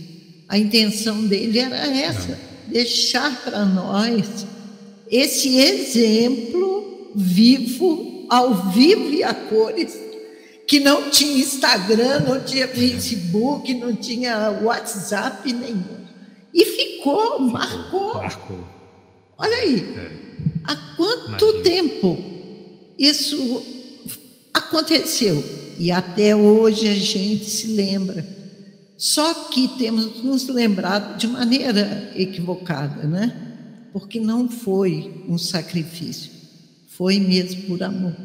A 0.49 0.59
intenção 0.59 1.27
dele 1.27 1.59
era 1.59 1.89
essa, 1.97 2.39
deixar 2.69 3.43
para 3.43 3.65
nós 3.65 4.47
esse 5.11 5.59
exemplo 5.59 7.13
vivo, 7.15 8.27
ao 8.29 8.55
vivo 8.71 9.13
e 9.13 9.23
a 9.23 9.35
cores, 9.35 9.97
que 10.67 10.81
não 10.81 11.11
tinha 11.11 11.39
Instagram, 11.39 12.21
não 12.21 12.41
tinha 12.41 12.67
Facebook, 12.67 13.73
não 13.75 13.95
tinha 13.95 14.51
WhatsApp 14.63 15.53
nenhum. 15.53 16.05
E 16.53 16.65
ficou, 16.65 17.41
marcou. 17.41 18.15
Marcou. 18.15 18.65
Olha 19.37 19.57
aí. 19.57 19.95
É. 19.97 20.11
Há 20.65 20.77
quanto 20.97 21.45
Imagina. 21.45 21.63
tempo 21.63 22.19
isso 22.99 23.63
aconteceu? 24.53 25.45
E 25.79 25.91
até 25.91 26.35
hoje 26.35 26.89
a 26.89 26.95
gente 26.95 27.45
se 27.45 27.69
lembra. 27.69 28.34
Só 29.05 29.35
que 29.51 29.69
temos 29.77 30.23
nos 30.23 30.49
lembrado 30.49 31.19
de 31.19 31.27
maneira 31.27 32.11
equivocada, 32.17 33.07
né? 33.07 33.37
Porque 33.93 34.19
não 34.19 34.49
foi 34.49 35.25
um 35.29 35.37
sacrifício, 35.37 36.31
foi 36.89 37.21
mesmo 37.21 37.65
por 37.65 37.83
amor. 37.83 38.17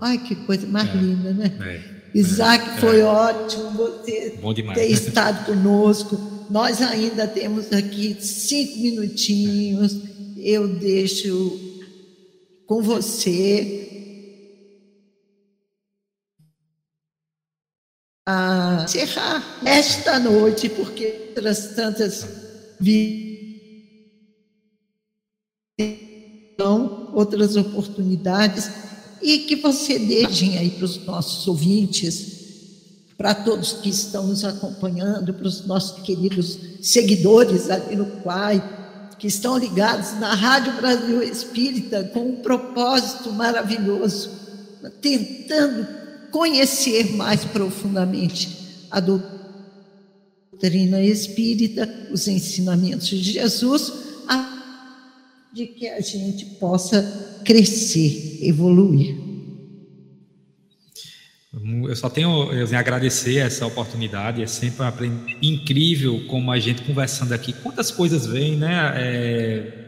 Ai, 0.00 0.18
que 0.18 0.34
coisa 0.34 0.66
mais 0.66 0.88
é, 0.88 0.96
linda, 0.96 1.32
né? 1.32 1.52
É, 1.60 2.18
Isaac, 2.18 2.68
é, 2.68 2.80
foi 2.80 3.02
ótimo 3.02 3.70
você 3.70 4.36
ter 4.74 4.86
estado 4.90 5.46
conosco 5.46 6.34
nós 6.50 6.82
ainda 6.82 7.26
temos 7.26 7.72
aqui 7.72 8.16
cinco 8.20 8.78
minutinhos. 8.80 9.96
Eu 10.36 10.68
deixo 10.68 11.58
com 12.66 12.82
você 12.82 14.03
encerrar 18.84 19.42
esta 19.64 20.18
noite, 20.18 20.68
porque 20.68 21.28
outras 21.28 21.74
tantas 21.74 22.26
virão 22.80 23.24
outras 27.14 27.56
oportunidades 27.56 28.70
e 29.22 29.40
que 29.40 29.56
você 29.56 29.98
deixem 29.98 30.58
aí 30.58 30.70
para 30.70 30.84
os 30.84 31.04
nossos 31.04 31.48
ouvintes 31.48 32.34
para 33.16 33.34
todos 33.34 33.74
que 33.74 33.88
estão 33.88 34.26
nos 34.26 34.44
acompanhando, 34.44 35.32
para 35.32 35.46
os 35.46 35.66
nossos 35.66 36.02
queridos 36.02 36.58
seguidores 36.82 37.70
ali 37.70 37.96
no 37.96 38.06
Quai, 38.22 38.62
que 39.18 39.28
estão 39.28 39.56
ligados 39.56 40.18
na 40.18 40.34
Rádio 40.34 40.74
Brasil 40.74 41.22
Espírita 41.22 42.04
com 42.12 42.30
um 42.30 42.36
propósito 42.36 43.32
maravilhoso, 43.32 44.30
tentando 45.00 45.86
conhecer 46.30 47.14
mais 47.14 47.44
profundamente 47.44 48.63
a 48.90 49.00
doutrina 49.00 51.02
espírita, 51.02 52.08
os 52.10 52.28
ensinamentos 52.28 53.08
de 53.08 53.32
Jesus, 53.32 53.92
a 54.28 54.52
de 55.52 55.66
que 55.66 55.88
a 55.88 56.00
gente 56.00 56.46
possa 56.56 57.40
crescer, 57.44 58.38
evoluir. 58.42 59.24
Eu 61.86 61.94
só 61.94 62.10
tenho 62.10 62.50
a 62.50 62.78
agradecer 62.78 63.36
essa 63.36 63.64
oportunidade, 63.64 64.42
é 64.42 64.46
sempre 64.46 64.82
um 64.82 64.88
aprendizado 64.88 65.38
incrível 65.40 66.26
como 66.26 66.50
a 66.50 66.58
gente 66.58 66.82
conversando 66.82 67.32
aqui, 67.32 67.52
quantas 67.52 67.92
coisas 67.92 68.26
vêm, 68.26 68.56
né? 68.56 68.92
É... 68.96 69.84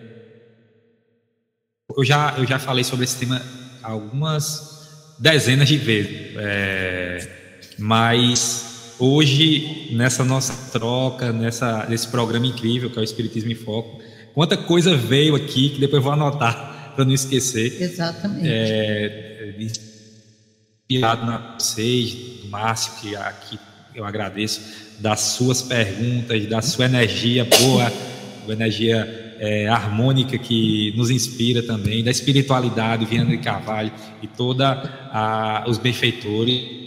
Eu, 1.96 2.04
já, 2.04 2.36
eu 2.38 2.46
já 2.46 2.60
falei 2.60 2.84
sobre 2.84 3.04
esse 3.04 3.16
tema 3.16 3.42
algumas 3.82 5.16
dezenas 5.18 5.68
de 5.68 5.76
vezes, 5.76 6.36
é... 6.36 7.74
mas 7.78 8.65
hoje, 8.98 9.88
nessa 9.92 10.24
nossa 10.24 10.70
troca, 10.70 11.32
nessa, 11.32 11.86
nesse 11.88 12.08
programa 12.08 12.46
incrível 12.46 12.90
que 12.90 12.98
é 12.98 13.00
o 13.00 13.04
Espiritismo 13.04 13.50
em 13.50 13.54
Foco, 13.54 14.00
quanta 14.34 14.56
coisa 14.56 14.96
veio 14.96 15.34
aqui 15.34 15.70
que 15.70 15.80
depois 15.80 15.98
eu 15.98 16.02
vou 16.02 16.12
anotar 16.12 16.92
para 16.96 17.04
não 17.04 17.12
esquecer. 17.12 17.80
Exatamente. 17.80 18.48
É 18.48 19.26
inspirado 20.88 21.26
na 21.26 21.56
vocês, 21.58 22.14
do 22.42 22.48
Márcio, 22.48 22.92
que 23.00 23.16
aqui 23.16 23.58
eu 23.94 24.04
agradeço, 24.04 24.60
das 25.00 25.20
suas 25.20 25.60
perguntas, 25.62 26.46
da 26.46 26.62
sua 26.62 26.84
energia 26.84 27.44
boa, 27.44 27.92
uma 28.44 28.52
energia 28.52 29.34
é, 29.40 29.68
harmônica 29.68 30.38
que 30.38 30.94
nos 30.96 31.10
inspira 31.10 31.62
também, 31.62 32.04
da 32.04 32.10
espiritualidade, 32.10 33.04
Viana 33.04 33.30
de 33.30 33.38
Carvalho 33.38 33.92
e 34.22 34.28
toda 34.28 35.64
os 35.66 35.76
benfeitores 35.78 36.85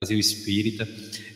Brasil 0.00 0.20
Espírita. 0.20 0.88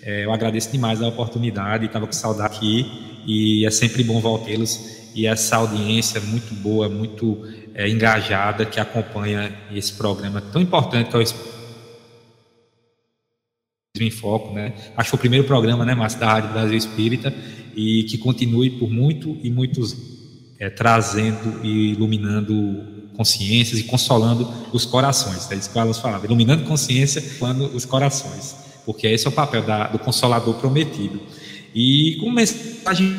É, 0.02 0.24
eu 0.24 0.32
agradeço 0.32 0.70
demais 0.70 1.02
a 1.02 1.09
oportunidade, 1.09 1.86
estava 1.86 2.06
com 2.06 2.12
saudade 2.12 2.55
aqui 2.55 2.86
e 3.26 3.66
é 3.66 3.70
sempre 3.72 4.05
bom 4.05 4.20
voltê-los 4.20 5.10
e 5.16 5.26
essa 5.26 5.56
audiência 5.56 6.20
muito 6.20 6.55
boa, 6.55 6.89
muito 6.89 7.44
é, 7.74 7.89
engajada 7.89 8.64
que 8.64 8.78
acompanha 8.78 9.52
esse 9.74 9.93
programa 9.94 10.40
tão 10.40 10.62
importante 10.62 11.10
que 11.10 11.16
é 11.16 11.18
o 11.18 11.22
Espiritismo 11.22 11.52
em 14.01 14.10
Foco, 14.12 14.55
né? 14.55 14.72
Acho 14.97 15.10
que 15.10 15.16
o 15.16 15.18
primeiro 15.18 15.44
programa, 15.44 15.84
né, 15.84 15.97
Márcio, 15.97 16.20
da 16.20 16.26
Rádio 16.26 16.52
Brasil 16.52 16.76
Espírita 16.76 17.34
e 17.74 18.05
que 18.05 18.16
continue 18.16 18.78
por 18.78 18.89
muito 18.89 19.40
e 19.43 19.51
muitos 19.51 19.97
é, 20.60 20.70
trazendo 20.70 21.64
e 21.64 21.94
iluminando 21.94 23.01
consciências 23.16 23.78
e 23.78 23.84
consolando 23.84 24.48
os 24.72 24.84
corações. 24.84 25.51
É 25.51 25.55
isso 25.55 25.70
que 25.70 25.76
o 25.76 25.80
Alan 25.80 25.93
falava, 25.93 26.24
iluminando 26.26 26.64
consciência, 26.64 27.22
quando 27.39 27.66
os 27.66 27.84
corações. 27.84 28.56
porque 28.84 29.06
esse 29.06 29.26
é 29.26 29.28
o 29.28 29.32
papel 29.32 29.62
da, 29.62 29.86
do 29.86 29.98
Consolador 29.98 30.55
prometido. 30.55 31.20
E 31.74 32.16
como 32.20 32.34
mensagem 32.34 33.16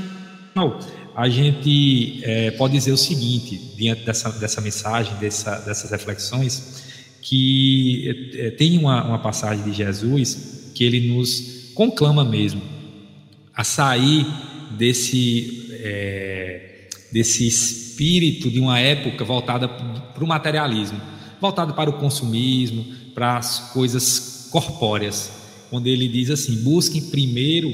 a 1.16 1.30
gente 1.30 2.20
é, 2.24 2.52
pode 2.52 2.74
dizer 2.74 2.92
o 2.92 2.98
seguinte, 2.98 3.60
diante 3.76 4.04
dessa, 4.04 4.30
dessa 4.32 4.62
mensagem, 4.62 5.16
dessa, 5.18 5.60
dessas 5.60 5.90
reflexões, 5.90 6.84
que 7.22 8.32
é, 8.36 8.52
tem 8.52 8.78
uma, 8.78 9.04
uma 9.04 9.20
passagem 9.20 9.64
de 9.64 9.74
Jesus 9.74 10.72
que 10.76 10.84
ele 10.84 11.14
nos 11.14 11.72
conclama 11.74 12.24
mesmo 12.24 12.62
a 13.56 13.64
sair 13.64 14.26
desse, 14.72 15.70
é, 15.72 16.23
desse 17.14 17.48
espírito 17.48 18.50
de 18.50 18.60
uma 18.60 18.80
época 18.80 19.24
voltada 19.24 19.68
para 19.68 20.24
o 20.24 20.28
materialismo, 20.28 21.00
voltada 21.40 21.72
para 21.72 21.88
o 21.88 21.94
consumismo, 21.94 22.84
para 23.14 23.38
as 23.38 23.72
coisas 23.72 24.50
corpóreas, 24.52 25.32
onde 25.72 25.92
ele 25.92 26.08
diz 26.08 26.32
assim: 26.32 26.64
busquem 26.64 27.04
primeiro, 27.12 27.70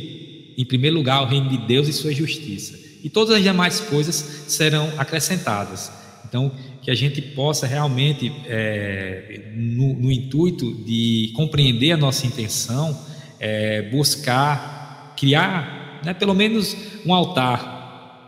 em 0.58 0.66
primeiro 0.66 0.98
lugar, 0.98 1.24
o 1.24 1.26
reino 1.26 1.50
de 1.50 1.58
Deus 1.58 1.88
e 1.88 1.94
sua 1.94 2.14
justiça, 2.14 2.78
e 3.02 3.10
todas 3.10 3.34
as 3.34 3.42
demais 3.42 3.80
coisas 3.80 4.16
serão 4.50 4.92
acrescentadas. 4.98 5.90
Então, 6.28 6.52
que 6.82 6.92
a 6.92 6.96
gente 6.96 7.22
possa 7.22 7.66
realmente, 7.66 8.32
é, 8.46 9.52
no, 9.56 9.96
no, 9.96 10.12
intuito 10.12 10.72
de 10.84 11.32
compreender 11.34 11.94
a 11.94 11.98
nossa 11.98 12.28
intenção, 12.28 12.96
é, 13.40 13.84
buscar 13.84 15.16
criar, 15.18 16.02
né, 16.06 16.14
pelo 16.14 16.36
menos 16.36 16.76
um 17.06 17.14
altar 17.14 17.79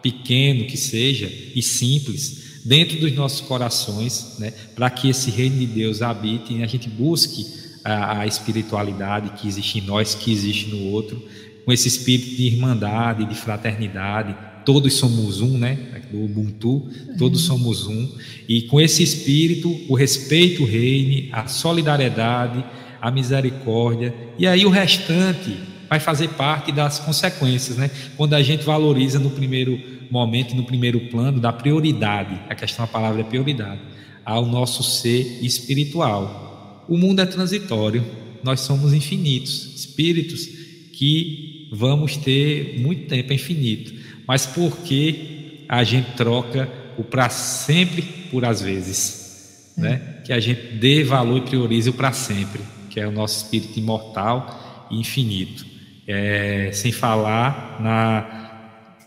pequeno 0.01 0.65
que 0.65 0.77
seja 0.77 1.31
e 1.55 1.61
simples 1.61 2.61
dentro 2.63 2.99
dos 2.99 3.13
nossos 3.13 3.41
corações, 3.41 4.35
né, 4.39 4.53
para 4.75 4.89
que 4.89 5.09
esse 5.09 5.31
reino 5.31 5.57
de 5.57 5.65
Deus 5.65 6.01
habite 6.01 6.53
e 6.53 6.63
a 6.63 6.67
gente 6.67 6.87
busque 6.87 7.45
a, 7.83 8.19
a 8.19 8.27
espiritualidade 8.27 9.31
que 9.31 9.47
existe 9.47 9.79
em 9.79 9.81
nós, 9.81 10.13
que 10.13 10.31
existe 10.31 10.67
no 10.67 10.91
outro, 10.91 11.23
com 11.65 11.71
esse 11.71 11.87
espírito 11.87 12.35
de 12.35 12.47
irmandade, 12.47 13.25
de 13.25 13.35
fraternidade, 13.35 14.35
todos 14.65 14.93
somos 14.93 15.41
um, 15.41 15.57
né? 15.57 15.77
Do 16.11 16.25
Ubuntu, 16.25 16.89
todos 17.17 17.41
somos 17.41 17.87
um. 17.87 18.09
E 18.47 18.63
com 18.63 18.81
esse 18.81 19.01
espírito, 19.01 19.79
o 19.87 19.95
respeito 19.95 20.65
reine, 20.65 21.29
a 21.31 21.47
solidariedade, 21.47 22.63
a 22.99 23.09
misericórdia, 23.09 24.13
e 24.37 24.45
aí 24.45 24.65
o 24.65 24.69
restante 24.69 25.57
vai 25.91 25.99
fazer 25.99 26.29
parte 26.29 26.71
das 26.71 26.99
consequências, 26.99 27.75
né? 27.75 27.91
Quando 28.15 28.33
a 28.33 28.41
gente 28.41 28.63
valoriza 28.63 29.19
no 29.19 29.29
primeiro 29.29 29.77
momento, 30.09 30.55
no 30.55 30.63
primeiro 30.63 31.01
plano, 31.01 31.37
da 31.39 31.51
prioridade, 31.51 32.39
a 32.49 32.55
questão 32.55 32.85
da 32.85 32.91
palavra 32.91 33.19
é 33.19 33.23
prioridade, 33.25 33.81
ao 34.23 34.45
nosso 34.45 34.81
ser 34.83 35.39
espiritual. 35.43 36.85
O 36.87 36.97
mundo 36.97 37.19
é 37.19 37.25
transitório, 37.25 38.05
nós 38.41 38.61
somos 38.61 38.93
infinitos, 38.93 39.75
espíritos 39.75 40.47
que 40.93 41.67
vamos 41.73 42.15
ter 42.15 42.79
muito 42.79 43.07
tempo, 43.07 43.33
é 43.33 43.35
infinito 43.35 43.93
mas 44.31 44.45
porque 44.45 45.65
a 45.67 45.83
gente 45.83 46.13
troca 46.13 46.69
o 46.97 47.03
para 47.03 47.27
sempre 47.29 48.01
por 48.31 48.45
às 48.45 48.61
vezes, 48.61 49.73
é. 49.77 49.81
né? 49.81 49.97
Que 50.23 50.31
a 50.31 50.39
gente 50.39 50.75
dê 50.75 51.03
valor 51.03 51.39
e 51.39 51.41
priorize 51.41 51.89
o 51.89 51.93
para 51.93 52.13
sempre, 52.13 52.61
que 52.89 52.97
é 52.97 53.05
o 53.05 53.11
nosso 53.11 53.43
espírito 53.43 53.77
imortal 53.77 54.87
e 54.89 54.97
infinito. 54.97 55.70
É, 56.07 56.71
sem 56.73 56.91
falar 56.91 57.77
na 57.79 58.41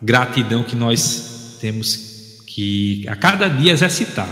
gratidão 0.00 0.62
que 0.62 0.76
nós 0.76 1.58
temos 1.60 2.42
que 2.46 3.04
a 3.08 3.16
cada 3.16 3.48
dia 3.48 3.72
exercitar, 3.72 4.28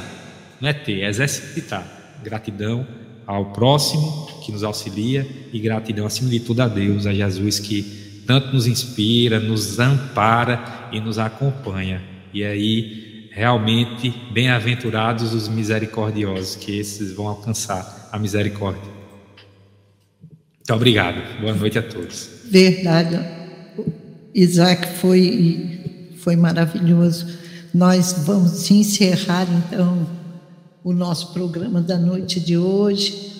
não 0.61 0.69
é 0.69 0.73
ter, 0.73 1.01
é 1.01 1.09
exercitar. 1.09 1.85
Gratidão 2.23 2.87
ao 3.27 3.47
próximo 3.47 4.29
que 4.45 4.53
nos 4.53 4.63
auxilia 4.63 5.27
e 5.53 5.59
gratidão 5.59 6.07
acima 6.07 6.31
de 6.31 6.41
tudo 6.41 6.61
a 6.61 6.69
Deus, 6.69 7.07
a 7.07 7.13
Jesus 7.13 7.59
que 7.59 8.23
tanto 8.27 8.53
nos 8.53 8.67
inspira, 8.67 9.41
nos 9.41 9.79
ampara 9.79 10.89
e 10.93 11.01
nos 11.01 11.19
acompanha. 11.19 12.03
E 12.33 12.45
aí, 12.45 13.29
realmente, 13.33 14.11
bem-aventurados 14.33 15.35
os 15.35 15.49
misericordiosos, 15.49 16.57
que 16.57 16.79
esses 16.79 17.13
vão 17.13 17.27
alcançar 17.27 18.09
a 18.13 18.19
misericórdia. 18.19 18.93
Muito 20.57 20.75
obrigado. 20.75 21.41
Boa 21.41 21.55
noite 21.55 21.79
a 21.79 21.83
todos. 21.83 22.32
Verdade. 22.53 23.19
Isaac 24.35 24.99
foi, 24.99 26.11
foi 26.19 26.37
maravilhoso. 26.37 27.27
Nós 27.73 28.12
vamos 28.27 28.70
encerrar, 28.70 29.47
então, 29.51 30.07
o 30.85 30.93
nosso 30.93 31.33
programa 31.33 31.81
da 31.81 31.97
noite 31.97 32.39
de 32.41 32.59
hoje, 32.59 33.33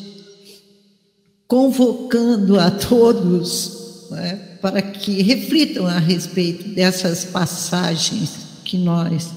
convocando 1.47 2.59
a 2.59 2.71
todos 2.71 4.07
né, 4.11 4.37
para 4.63 4.81
que 4.81 5.21
reflitam 5.21 5.85
a 5.87 5.99
respeito 5.99 6.71
dessas 6.71 7.23
passagens 7.23 8.31
que 8.65 8.79
nós 8.79 9.29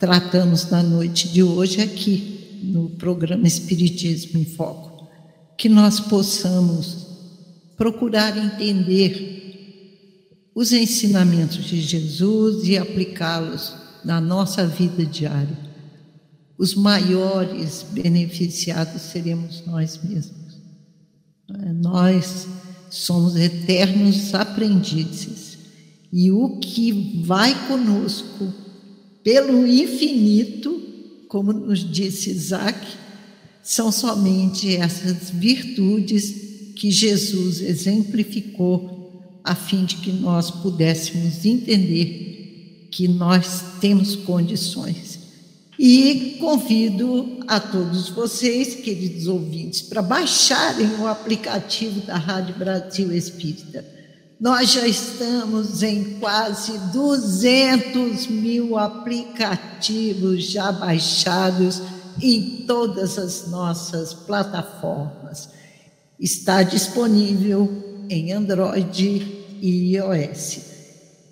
tratamos 0.00 0.68
na 0.68 0.82
noite 0.82 1.28
de 1.28 1.44
hoje 1.44 1.80
aqui 1.80 2.60
no 2.64 2.90
programa 2.90 3.46
Espiritismo 3.46 4.40
em 4.40 4.44
Foco. 4.44 5.06
Que 5.56 5.68
nós 5.68 6.00
possamos 6.00 7.03
procurar 7.76 8.36
entender 8.36 9.34
os 10.54 10.72
ensinamentos 10.72 11.64
de 11.64 11.80
Jesus 11.80 12.68
e 12.68 12.78
aplicá-los 12.78 13.74
na 14.04 14.20
nossa 14.20 14.66
vida 14.66 15.04
diária. 15.04 15.58
Os 16.56 16.74
maiores 16.74 17.84
beneficiados 17.90 19.02
seremos 19.02 19.64
nós 19.66 19.98
mesmos. 20.02 20.44
Nós 21.82 22.46
somos 22.90 23.34
eternos 23.34 24.32
aprendizes. 24.34 25.58
E 26.12 26.30
o 26.30 26.60
que 26.60 27.22
vai 27.24 27.66
conosco 27.66 28.54
pelo 29.24 29.66
infinito, 29.66 30.80
como 31.28 31.52
nos 31.52 31.80
disse 31.80 32.30
Isaac, 32.30 32.78
são 33.64 33.90
somente 33.90 34.76
essas 34.76 35.30
virtudes 35.30 36.43
que 36.74 36.90
Jesus 36.90 37.60
exemplificou 37.60 39.40
a 39.42 39.54
fim 39.54 39.84
de 39.84 39.96
que 39.96 40.12
nós 40.12 40.50
pudéssemos 40.50 41.44
entender 41.44 42.88
que 42.90 43.08
nós 43.08 43.62
temos 43.80 44.14
condições 44.16 45.18
e 45.78 46.36
convido 46.40 47.40
a 47.48 47.58
todos 47.58 48.08
vocês, 48.08 48.76
queridos 48.76 49.26
ouvintes, 49.26 49.82
para 49.82 50.00
baixarem 50.00 50.88
o 51.00 51.06
aplicativo 51.06 52.00
da 52.02 52.16
Rádio 52.16 52.54
Brasil 52.56 53.12
Espírita. 53.12 53.84
Nós 54.40 54.72
já 54.72 54.86
estamos 54.86 55.82
em 55.82 56.18
quase 56.20 56.78
200 56.92 58.26
mil 58.28 58.78
aplicativos 58.78 60.44
já 60.44 60.70
baixados 60.70 61.82
em 62.22 62.64
todas 62.66 63.18
as 63.18 63.48
nossas 63.48 64.14
plataformas. 64.14 65.48
Está 66.24 66.62
disponível 66.62 67.70
em 68.08 68.32
Android 68.32 69.44
e 69.60 69.94
iOS. 69.94 70.58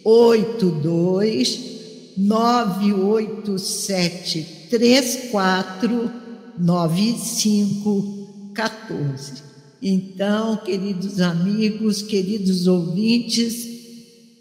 82 0.04 1.72
987 2.16 4.66
34 4.70 6.10
95 6.58 8.50
14. 8.54 9.42
Então, 9.80 10.56
queridos 10.58 11.18
amigos, 11.20 12.02
queridos 12.02 12.66
ouvintes, 12.66 13.66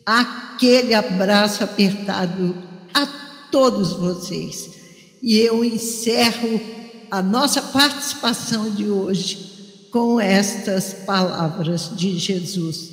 aquele 0.06 0.94
abraço 0.94 1.64
apertado 1.64 2.54
a 2.94 3.06
todos 3.52 3.94
vocês. 3.94 4.81
E 5.22 5.38
eu 5.38 5.64
encerro 5.64 6.60
a 7.12 7.22
nossa 7.22 7.62
participação 7.62 8.72
de 8.72 8.90
hoje 8.90 9.88
com 9.92 10.20
estas 10.20 10.94
palavras 11.06 11.92
de 11.96 12.18
Jesus. 12.18 12.90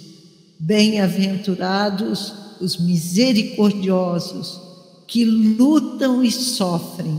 Bem-aventurados 0.59 2.35
os 2.61 2.77
misericordiosos 2.77 4.61
que 5.07 5.25
lutam 5.25 6.23
e 6.23 6.31
sofrem, 6.31 7.19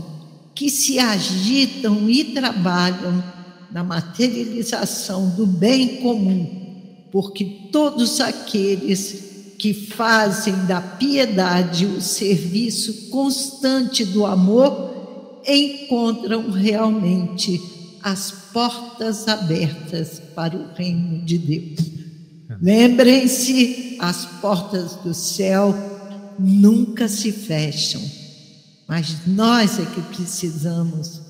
que 0.54 0.70
se 0.70 1.00
agitam 1.00 2.08
e 2.08 2.26
trabalham 2.26 3.24
na 3.72 3.82
materialização 3.82 5.30
do 5.30 5.44
bem 5.44 5.96
comum, 5.96 7.06
porque 7.10 7.44
todos 7.72 8.20
aqueles 8.20 9.54
que 9.58 9.74
fazem 9.74 10.54
da 10.66 10.80
piedade 10.80 11.84
o 11.84 12.00
serviço 12.00 13.08
constante 13.10 14.04
do 14.04 14.24
amor 14.24 14.89
encontram 15.46 16.50
realmente 16.50 17.60
as 18.02 18.30
portas 18.52 19.28
abertas 19.28 20.20
para 20.34 20.56
o 20.56 20.72
reino 20.74 21.24
de 21.24 21.38
Deus. 21.38 21.90
Lembrem-se, 22.60 23.96
as 24.00 24.24
portas 24.40 24.96
do 24.96 25.14
céu 25.14 25.74
nunca 26.38 27.08
se 27.08 27.30
fecham, 27.30 28.02
mas 28.88 29.26
nós 29.26 29.78
é 29.78 29.84
que 29.84 30.00
precisamos 30.02 31.20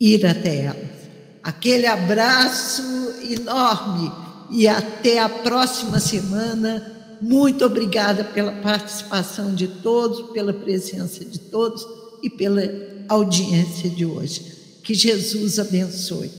ir 0.00 0.26
até 0.26 0.64
elas. 0.64 0.98
Aquele 1.42 1.86
abraço 1.86 2.82
enorme 3.30 4.12
e 4.50 4.66
até 4.66 5.18
a 5.18 5.28
próxima 5.28 5.98
semana 5.98 6.98
muito 7.20 7.64
obrigada 7.64 8.22
pela 8.22 8.52
participação 8.52 9.54
de 9.54 9.66
todos, 9.66 10.30
pela 10.32 10.52
presença 10.52 11.24
de 11.24 11.38
todos 11.38 11.86
e 12.22 12.30
pela 12.30 12.62
audiência 13.08 13.88
de 13.88 14.04
hoje. 14.04 14.42
Que 14.84 14.94
Jesus 14.94 15.58
abençoe. 15.58 16.30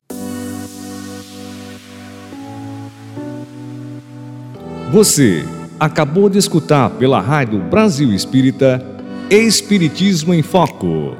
Você 4.91 5.45
acabou 5.79 6.29
de 6.29 6.37
escutar 6.37 6.89
pela 6.91 7.21
Rádio 7.21 7.59
Brasil 7.59 8.13
Espírita 8.13 8.83
Espiritismo 9.29 10.33
em 10.33 10.41
Foco. 10.41 11.15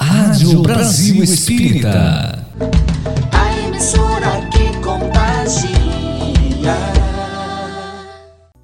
Rádio 0.00 0.62
Brasil 0.62 1.22
Espírita. 1.22 2.44